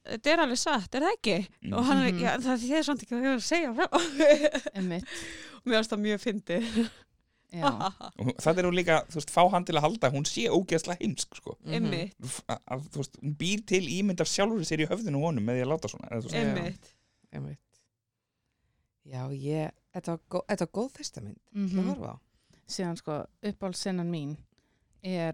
þetta 0.06 0.32
er 0.34 0.40
alveg 0.44 0.58
satt, 0.60 0.96
er 0.96 1.02
það 1.06 1.16
ekki? 1.18 1.38
Mhm. 1.64 1.74
og 1.74 1.86
hann 1.86 1.98
er, 2.04 2.12
Mhm. 2.12 2.20
já 2.20 2.38
það 2.44 2.66
er 2.78 2.84
samt 2.84 3.04
ekki 3.04 3.16
að 3.16 3.42
segja 3.42 3.74
frá 3.74 3.88
emmitt 4.76 5.06
mér 5.66 5.80
finnst 5.80 5.92
það 5.94 6.04
mjög 6.08 6.22
fyndi 6.28 6.90
Já, 7.54 7.70
og 8.20 8.32
það 8.42 8.58
er 8.58 8.66
hún 8.66 8.74
líka, 8.76 8.96
þú 9.14 9.20
veist, 9.20 9.30
fá 9.30 9.44
hann 9.54 9.64
til 9.66 9.76
að 9.78 9.84
halda 9.86 10.08
að 10.10 10.16
hún 10.18 10.26
sé 10.26 10.48
ógeðslega 10.50 10.98
heimsk 11.04 11.36
sko 11.38 11.54
Mhm. 11.64 11.74
einmitt, 11.74 12.16
að, 12.50 12.60
að, 12.68 12.88
þú 12.90 12.98
veist, 13.04 13.20
hún 13.22 13.36
býr 13.38 13.66
til 13.70 13.84
ímynd 14.00 14.22
af 14.22 14.28
sjálfur 14.28 14.66
sér 14.66 14.82
í 14.82 14.88
höfðinu 14.90 15.22
honum 15.22 15.46
með 15.46 15.60
því 15.60 15.64
að 15.68 15.72
láta 15.72 15.88
svona 15.94 16.10
eða, 16.10 16.22
veist, 16.24 16.34
Já. 16.34 16.42
einmitt 16.42 16.90
Einmitt. 17.34 17.60
já, 19.06 19.22
ég 19.30 19.72
þetta 19.94 20.08
var, 20.16 20.20
gó, 20.30 20.42
þetta 20.50 20.66
var 20.66 20.74
góð 20.82 20.92
fyrsta 20.98 21.22
mynd 21.22 21.40
mm 21.54 21.66
Mhm. 21.70 21.88
horfa 21.94 22.10
á 22.10 22.18
síðan 22.68 22.98
sko 22.98 23.26
uppáhaldsennan 23.44 24.10
mín 24.10 24.38
er 25.04 25.34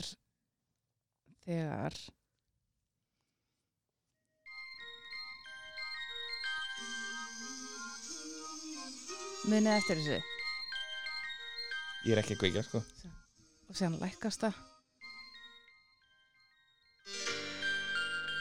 þegar 1.46 1.94
munið 9.50 9.76
eftir 9.76 10.00
þessu. 10.00 10.20
Ég 12.06 12.14
er 12.14 12.22
ekki 12.22 12.36
að 12.38 12.42
kveikja 12.44 12.64
sko. 12.64 12.82
Og 13.70 13.78
síðan 13.78 14.00
lækkast 14.02 14.46
það. 14.46 14.60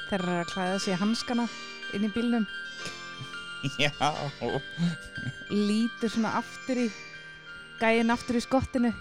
Þeir 0.08 0.22
eru 0.22 0.36
að 0.38 0.52
klæða 0.52 0.78
sig 0.80 0.94
í 0.94 1.00
hanskana 1.02 1.46
inn 1.96 2.06
í 2.06 2.12
bílnum. 2.14 2.46
Já, 3.82 3.90
lítur 5.50 6.12
svona 6.12 6.36
aftur 6.38 6.84
í 6.84 6.88
gæin 7.80 8.14
aftur 8.14 8.38
í 8.38 8.44
skottinu. 8.44 8.92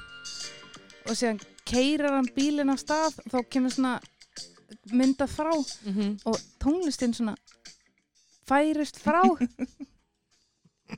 Og 1.07 1.13
síðan 1.13 1.39
keirar 1.67 2.17
hann 2.17 2.31
bílinn 2.35 2.73
á 2.73 2.77
stað 2.79 3.19
og 3.23 3.35
þá 3.35 3.39
kemur 3.53 3.75
svona 3.75 3.97
mynda 4.91 5.27
frá. 5.29 5.53
Mm 5.53 5.93
-hmm. 5.93 6.11
og 6.25 6.39
tónlistin 6.59 7.13
svona 7.13 7.35
færist 8.47 8.99
frá 9.03 9.21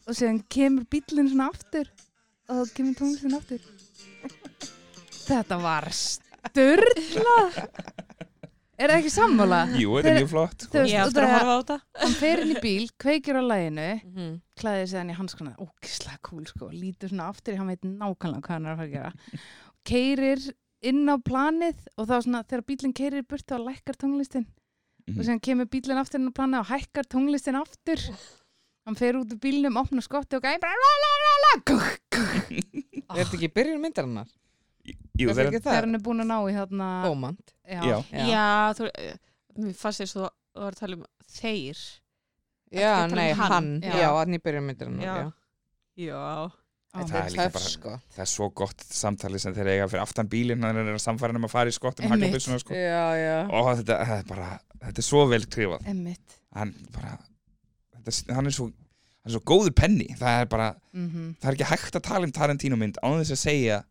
og 0.06 0.14
síðan 0.16 0.42
kemur 0.50 0.86
bílinn 0.92 1.30
svona 1.32 1.50
aftur 1.54 1.88
og 2.50 2.64
þá 2.68 2.74
kemur 2.78 2.96
tónlistin 3.00 3.38
aftur 3.38 3.62
þetta 5.30 5.58
var 5.62 5.88
störla 5.94 7.38
er 8.80 8.88
það 8.94 8.96
ekki 9.02 9.12
sammála? 9.12 9.58
jú, 9.76 9.90
þetta 9.98 10.12
er 10.14 10.18
mjög 10.22 10.30
flott. 10.32 10.62
Þú 10.72 10.78
veist, 10.80 10.94
ég 10.94 11.02
út 11.02 11.10
aftur 11.10 11.26
að 11.26 11.34
horfa 11.36 11.52
á 11.52 11.60
þetta 11.60 11.78
hann 12.04 12.14
fer 12.22 12.42
inn 12.46 12.54
í 12.54 12.62
bíl, 12.64 12.86
kveikir 13.04 13.40
á 13.40 13.44
læginu 13.44 13.88
Mhm. 14.06 14.30
klæðir 14.60 14.88
sig 14.88 15.00
hann 15.00 15.10
í 15.12 15.18
hanskona 15.20 15.56
ógislega 15.60 16.20
cool 16.24 16.46
sko, 16.48 16.70
lítur 16.72 17.10
svona 17.12 17.28
aftur 17.30 17.58
hann 17.60 17.68
veit 17.68 17.82
nákvæmlega 17.84 18.42
hvað 18.42 18.56
hann 18.56 18.66
er 18.66 18.72
að 18.74 18.78
fara 18.78 18.88
að 18.88 18.96
gera 18.96 19.14
keirir 19.90 20.54
inn 20.82 21.06
á 21.12 21.16
planið 21.20 21.76
og 21.98 22.08
þá 22.08 22.16
svona 22.24 22.44
þegar 22.48 22.66
bílinn 22.72 22.94
keirir 22.96 23.20
í 23.24 23.28
burtu 23.28 23.56
og 23.60 23.66
lækkar 23.68 23.98
tónlistin 24.00 24.46
og 24.48 25.16
Mhm. 25.16 25.24
síðan 25.26 25.42
kemur 25.42 25.66
bílinn 25.68 25.98
aftur 26.00 26.20
inn 26.20 26.30
á 26.32 26.38
planið 26.40 26.60
og 26.60 26.68
hækkar 26.72 27.04
tónlistin 27.10 27.60
aftur 27.60 28.00
hann 28.88 28.95
fer 28.99 29.17
út 29.19 29.32
úr 29.36 29.39
bílnum, 29.43 29.77
opnar 29.82 30.01
skotti 30.05 30.38
og 30.39 30.43
gæði 30.45 30.59
bara 30.63 30.75
er 32.19 33.23
þetta 33.23 33.38
ekki 33.39 33.49
byrjun 33.55 33.82
myndar 33.84 34.05
hennar? 34.07 34.30
jú, 35.19 35.30
Er 35.30 35.36
þegar, 35.36 35.49
ekki 35.51 35.61
þegar 35.65 35.86
hann 35.88 35.97
er 35.99 36.03
búin 36.05 36.23
að 36.23 36.30
ná 36.32 36.38
í 36.49 36.55
þarna 36.55 36.88
Ómand 37.09 37.51
já, 37.67 37.82
já, 37.84 37.99
Já. 38.30 38.45
þú, 38.77 38.88
mér 39.59 39.75
fannst 39.77 40.03
þess 40.03 40.15
að 40.15 40.23
þú 40.23 40.63
var 40.63 40.71
að 40.77 40.80
tala 40.84 40.97
um 40.99 41.03
þeir 41.39 41.82
Já, 42.69 42.89
að 42.93 43.03
tala 43.03 43.09
um 43.09 43.19
nei, 43.19 43.30
hann? 43.34 43.51
hann, 43.53 43.69
Já. 43.84 43.93
já, 44.03 44.07
hann 44.19 44.38
í 44.38 44.41
byrjun 44.45 44.67
myndar 44.69 44.95
Já. 45.03 45.13
já. 45.19 45.30
já, 46.07 46.23
Á, 46.89 47.05
Það 47.05 47.19
er 47.19 47.27
líka 47.36 47.43
bara- 47.53 47.69
sko. 47.69 47.91
það 48.15 48.21
er 48.23 48.30
svo 48.32 48.45
gott 48.57 48.80
samtali 48.82 49.38
sem 49.39 49.53
þeir 49.53 49.67
eiga 49.75 49.86
fyrir 49.91 50.01
aftan 50.01 50.25
bílinn 50.32 50.63
hann 50.65 50.80
er 50.82 50.88
að 50.95 51.03
samfæra 51.03 51.36
um 51.38 51.45
að 51.45 51.51
fara 51.53 51.69
í 51.69 51.75
skottum 51.75 52.07
Einmitt. 52.07 52.23
haglabissuna 52.32 52.57
sko. 52.63 52.73
já, 52.73 53.03
já 53.13 53.36
og 53.45 53.67
þetta, 53.77 53.97
þetta 54.09 54.17
er 54.23 54.30
bara 54.32 54.47
þetta 54.88 55.03
er 55.03 55.05
svo 55.05 55.21
vel 55.30 55.41
skrifað 55.45 55.86
emmitt 55.91 56.39
hann 56.57 56.71
bara 56.95 57.11
þetta, 58.06 58.36
hann 58.38 58.50
er 58.50 58.56
svo 58.56 58.70
hann 58.70 59.32
er 59.32 59.36
svo 59.36 59.43
góður 59.52 59.76
penni 59.76 60.08
það 60.20 60.43
er 60.43 60.50
bara, 60.52 60.70
mm 60.95 61.34
það 61.39 61.50
er 61.52 61.58
ekki 61.58 61.70
hægt 61.74 62.00
að 62.00 62.08
tala 62.08 62.28
um 62.28 62.36
Tarantino 62.36 62.80
mynd 62.80 63.00
án 63.04 63.20
þess 63.22 63.36
að 63.36 63.41
segja 63.43 63.82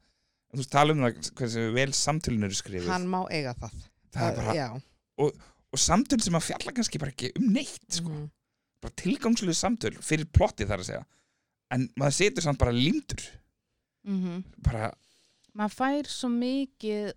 þú 0.48 0.62
veist, 0.62 0.72
tala 0.72 0.94
um 0.94 1.04
það 1.04 1.30
hversu 1.40 1.66
vel 1.76 1.90
samtölun 1.96 2.48
eru 2.48 2.58
skrifið 2.58 2.90
hann 2.92 3.08
má 3.10 3.20
eiga 3.28 3.54
það 3.58 3.76
það 4.16 4.30
er 4.30 4.40
bara, 4.40 4.56
já. 4.56 4.68
og 5.28 5.82
samtöl 5.84 6.20
sem 6.24 6.38
að 6.38 6.48
fjalla 6.48 6.74
kannski 6.76 7.00
bara 7.02 7.12
ekki 7.12 7.32
um 7.36 7.50
neitt 7.52 8.00
sko. 8.00 8.08
Mhm. 8.08 8.30
bara 8.82 8.94
tilgangslega 9.02 9.58
samtöl 9.58 9.96
fyrir 10.00 10.30
plotti 10.32 10.66
þar 10.68 10.84
að 10.84 10.90
segja 10.92 11.04
en 11.74 11.88
maður 11.98 12.16
setur 12.16 12.46
samt 12.46 12.58
bara 12.58 12.72
lindur 12.72 13.20
-hmm. 14.06 14.42
bara, 14.64 14.92
maður 15.52 15.76
fær 15.76 16.08
svo 16.08 16.30
mikið 16.32 17.12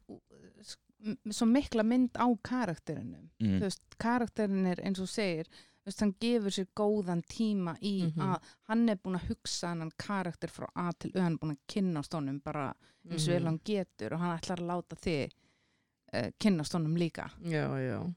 svo 1.31 1.47
mikla 1.49 1.83
mynd 1.87 2.17
á 2.17 2.27
karakterinum 2.45 3.29
mm, 3.41 3.57
þú 3.57 3.65
veist, 3.65 3.81
karakterin 4.01 4.67
er 4.69 4.81
eins 4.85 5.01
og 5.01 5.09
segir 5.09 5.47
veist, 5.85 5.99
hann 6.03 6.13
gefur 6.21 6.51
sér 6.53 6.67
góðan 6.77 7.21
tíma 7.25 7.75
í 7.81 8.03
Mhm. 8.13 8.21
að 8.21 8.41
hann 8.69 8.89
er 8.89 8.95
búin 8.97 9.15
að 9.19 9.27
hugsa 9.29 9.67
hann 9.73 9.91
karakter 9.97 10.47
frá 10.49 10.67
A 10.75 10.91
til 10.93 11.11
Ö, 11.15 11.21
hann 11.21 11.33
er 11.33 11.37
búin 11.39 11.55
að 11.55 11.59
kynnast 11.67 12.13
honum 12.13 12.39
bara 12.43 12.73
eins 13.09 13.27
og 13.27 13.33
vel 13.33 13.39
Mhm. 13.41 13.45
hann 13.47 13.59
getur 13.65 14.13
og 14.13 14.19
hann 14.19 14.37
ætlar 14.39 14.57
að 14.59 14.67
láta 14.67 14.95
þig 14.95 15.31
uh, 16.13 16.29
kynnast 16.39 16.73
honum 16.73 16.95
líka. 16.95 17.31
Já, 17.41 17.67
já. 17.79 18.13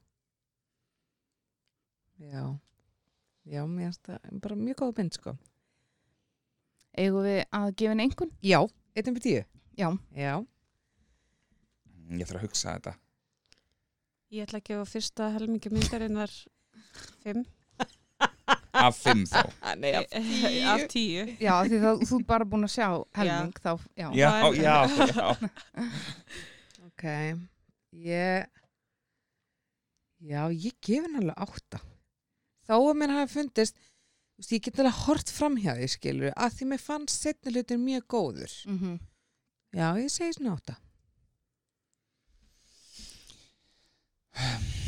Já. 2.19 2.59
Já, 3.45 3.61
mér 3.67 3.91
finnst 3.91 4.03
það 4.07 4.39
bara 4.41 4.55
mjög 4.55 4.75
góð 4.81 4.97
mynd 4.97 5.13
sko. 5.13 5.35
Eigum 6.97 7.23
við 7.27 7.45
að 7.53 7.75
gefa 7.75 7.89
henni 7.91 8.03
einhvern? 8.07 8.31
já, 8.41 8.59
1 8.95 9.07
um 9.07 9.15
10 9.15 9.45
Já, 9.77 9.89
já, 10.15 10.45
Mm, 12.05 12.19
Ég 12.19 12.27
þarf 12.27 12.37
að 12.37 12.41
hugsa 12.45 12.73
þetta. 12.77 12.91
Ég 14.31 14.43
ætla 14.45 14.59
að 14.59 14.63
gefa 14.67 14.85
fyrsta 14.85 15.29
helmingi 15.33 15.69
myndarinnar 15.73 16.29
5 17.23 17.45
Af 18.75 18.97
fimm 18.99 19.23
þá. 19.29 19.41
Nei, 19.81 19.91
af 19.95 20.83
10 20.91 21.35
Já, 21.39 21.53
því 21.69 21.79
þá, 21.83 21.89
þú 22.09 22.19
ert 22.19 22.27
bara 22.29 22.47
búin 22.51 22.67
að 22.67 22.73
sjá 22.75 22.87
helming 23.17 23.53
þá, 23.63 23.71
já. 23.95 24.07
Já, 24.19 24.29
er- 24.49 24.59
já, 24.59 24.75
já. 25.15 25.27
Ok, 26.89 27.05
ég 28.05 28.45
Já, 30.25 30.41
ég 30.49 30.73
gef 30.81 31.03
henni 31.05 31.19
alveg 31.21 31.43
átta. 31.45 31.79
Þó 32.65 32.73
að 32.79 32.95
mér 32.97 33.11
hafi 33.13 33.33
fundist 33.37 33.75
þú 33.77 34.41
veist, 34.41 34.53
ég 34.55 34.63
get 34.65 34.79
alveg 34.81 35.01
hort 35.05 35.29
fram 35.31 35.57
hjá 35.61 35.73
því 35.77 35.89
skilur 35.93 36.31
að 36.33 36.55
því 36.57 36.69
mér 36.71 36.81
fannst 36.81 37.21
setni 37.27 37.53
hlutin 37.53 37.83
mjög 37.85 38.07
góður. 38.15 38.55
Mm 38.71 38.95
Já, 39.75 39.89
ég 39.99 40.07
segi 40.09 40.31
svona 40.37 40.53
átta. 40.55 40.77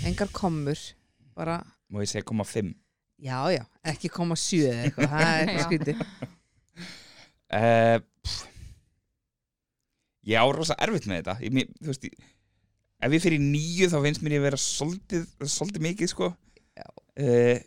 Engar 0.08 0.30
komur 0.36 0.80
bara, 1.36 1.58
Má 1.92 2.00
ég 2.04 2.10
segja 2.12 2.26
koma 2.28 2.44
fimm 2.48 2.72
já, 3.20 3.38
já, 3.54 3.64
ekki 3.94 4.10
koma 4.14 4.36
sjö 4.40 4.68
eða 4.72 4.84
eitthvað, 4.88 5.10
það 5.14 5.28
er 5.28 5.42
eitthvað 5.48 5.66
skrítið. 5.68 6.04
Uh, 7.48 8.00
Ég 10.28 10.36
á 10.36 10.46
rosa 10.52 10.76
erfitt 10.84 11.06
með 11.08 11.22
þetta. 11.22 11.36
Ég, 11.46 11.54
mér- 11.56 11.70
Þú 11.80 11.88
veist, 11.94 12.04
ég, 12.10 12.18
ef 13.08 13.14
ég 13.16 13.22
fyrir 13.24 13.40
nýju 13.40 13.88
þá 13.94 13.98
finnst 14.04 14.24
mér 14.26 14.34
ég 14.36 14.44
vera 14.44 14.60
svolítið, 14.60 15.24
svolítið 15.48 15.86
mikið 15.86 16.12
sko. 16.12 16.28
Já. 16.76 16.88
uh, 17.24 17.62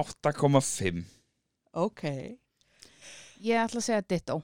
8,5 0.00 1.02
Ok. 1.78 2.02
Ég 3.44 3.60
ætla 3.60 3.78
að 3.82 3.84
segja 3.84 4.02
ditto. 4.08 4.38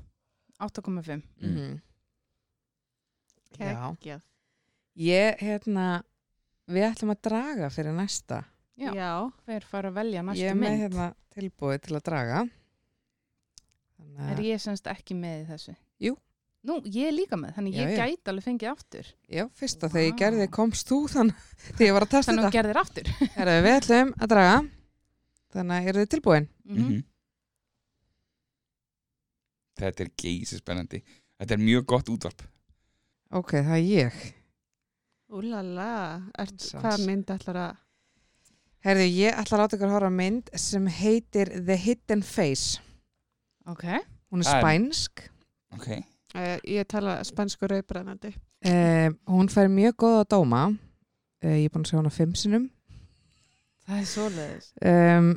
8,5 0.60 1.22
mm. 1.40 1.80
Já, 3.58 3.72
Kekjað. 3.96 4.20
ég, 4.98 5.40
hérna 5.40 5.86
við 6.70 6.86
ætlum 6.90 7.12
að 7.14 7.20
draga 7.26 7.68
fyrir 7.74 7.94
næsta 7.96 8.42
Já. 8.80 8.90
Já. 8.96 9.10
Hver 9.46 9.64
fara 9.70 9.90
að 9.92 9.98
velja 10.00 10.22
næstu 10.26 10.42
Ég 10.42 10.50
er 10.50 10.56
með 10.58 10.70
mynd 10.72 10.80
hérna 10.82 11.08
tilbúið 11.34 11.80
til 11.86 11.94
að 11.98 12.04
draga 12.08 12.40
Þannig 13.94 14.30
Er 14.34 14.40
ég 14.48 14.62
semst 14.64 14.88
ekki 14.90 15.14
með 15.18 15.44
í 15.44 15.48
þessu? 15.52 15.74
Jú. 16.02 16.16
Nú, 16.64 16.78
ég 16.88 17.10
er 17.10 17.12
líka 17.14 17.36
með, 17.36 17.52
þannig 17.58 17.74
Já, 17.76 17.80
ég 17.84 17.90
já. 17.92 18.04
gæti 18.08 18.30
alveg 18.32 18.44
fengið 18.46 18.70
aftur 18.70 19.08
já, 19.28 19.42
fyrsta 19.60 19.90
þegar 19.92 20.06
ég 20.08 20.14
gerði 20.22 20.46
komst 20.56 20.88
þú 20.88 20.98
þannig 21.12 21.42
þegar 21.76 21.86
ég 21.86 21.94
var 21.98 22.06
að 22.06 22.12
testa 22.14 22.32
Þannig 22.32 22.40
að 22.40 22.46
þú 22.46 22.48
þetta 22.48 22.58
gerðir 22.58 22.80
aftur 22.82 23.10
Herra, 23.36 23.56
Við 23.66 23.76
ætlum 23.78 24.12
að 24.24 24.30
draga 24.32 24.54
Þannig 25.54 25.74
að 25.76 25.90
eru 25.92 26.04
þið 26.04 26.12
tilbúin? 26.16 26.48
mm 26.64 26.78
Mhm. 26.84 27.02
Þetta 29.78 30.04
er 30.06 30.10
geysi 30.22 30.58
spennandi 30.60 31.00
Þetta 31.38 31.54
er 31.56 31.62
mjög 31.62 31.86
gott 31.92 32.10
útvarp 32.14 32.44
Ok, 33.34 33.56
það 33.60 33.76
er 33.76 33.86
ég 33.90 34.18
Úlala, 35.34 35.90
hvað 36.38 37.00
mynd 37.08 37.30
ætlar 37.34 37.56
að 37.58 37.78
Herðu, 38.84 39.04
ég 39.16 39.32
ætla 39.32 39.56
að 39.56 39.60
láta 39.62 39.76
ykkur 39.78 39.92
horfa 39.94 40.08
á 40.12 40.18
mynd 40.18 40.50
sem 40.60 40.88
heitir 40.92 41.48
The 41.56 41.76
Hidden 41.80 42.20
Face. 42.20 42.82
Ok, 43.64 43.86
Hún 44.28 44.42
er 44.42 44.48
spænsk. 44.50 45.22
Ok. 45.72 45.86
Uh, 46.34 46.58
Ég 46.68 46.84
tala 46.92 47.14
spænsku 47.24 47.64
rauðbrennandi. 47.70 48.34
Um, 48.68 49.16
Hún 49.30 49.48
fær 49.48 49.70
mjög 49.72 49.96
góða 50.04 50.26
dóma. 50.34 50.66
Uh, 51.40 51.54
Ég 51.62 51.70
er 51.70 51.72
búin 51.72 51.86
að 51.86 51.94
sjá 51.94 51.96
hana 52.02 52.12
fimm 52.12 52.34
sinnum. 52.36 52.66
Það 53.86 54.02
er 54.02 54.10
svoleiðis. 54.10 54.68
Um, 54.92 55.30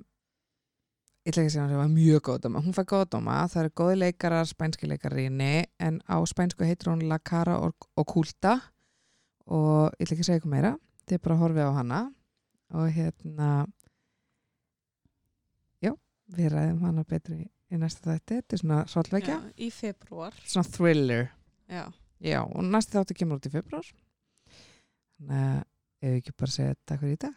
ég 1.23 1.31
ætla 1.31 1.45
ekki 1.45 1.47
að 1.47 1.55
segja 1.55 1.63
hann 1.63 1.71
sem 1.71 1.81
var 1.85 1.95
mjög 1.95 2.21
góð 2.27 2.43
dóma. 2.49 2.65
Hún 2.67 2.75
fær 2.75 2.89
góð 2.91 3.07
dóma, 3.15 3.39
það 3.53 3.63
eru 3.63 3.73
góði 3.79 3.97
leikarar 4.01 4.51
spænski 4.51 4.91
leikarinni, 4.91 5.53
en 5.79 6.01
á 6.03 6.19
spænsku 6.27 6.67
heitir 6.67 6.91
hún 6.91 7.07
La 7.07 7.21
Cara 7.23 7.61
Oculta. 7.95 8.57
Og 9.47 9.87
ég 9.95 10.03
ætla 10.03 10.17
ekki 10.19 10.25
að 10.25 10.31
segja 10.33 10.41
eitthvað 10.41 10.55
meira. 10.57 10.75
Þið 11.07 11.15
er 11.21 11.23
bara 11.29 11.39
að 11.39 11.45
horfa 11.45 11.71
á 11.71 11.79
hana 11.79 12.05
og 12.75 12.89
hérna 12.91 13.49
já, 15.83 15.93
við 16.35 16.49
ræðum 16.53 16.83
hana 16.87 17.05
betri 17.07 17.39
í 17.71 17.79
næsta 17.79 18.13
þætti, 18.13 18.37
þetta 18.41 18.55
er 18.57 18.61
svona 18.63 18.81
svolítveikja, 18.91 19.37
Já, 19.37 19.53
Í 19.59 19.69
februar 19.75 20.35
svona 20.43 20.69
thriller. 20.71 21.29
Já, 21.67 21.83
já, 22.23 22.39
og 22.43 22.63
næsta 22.63 22.99
þáttu 23.01 23.17
kemur 23.19 23.39
út 23.41 23.49
í 23.49 23.53
februar 23.53 23.89
þannig 25.17 25.41
að 25.41 25.59
ef 25.97 26.11
við 26.11 26.19
ekki 26.21 26.35
bara 26.37 26.53
segja 26.53 26.77
takk 26.87 27.01
fyrir 27.03 27.17
í 27.17 27.21
dag 27.25 27.35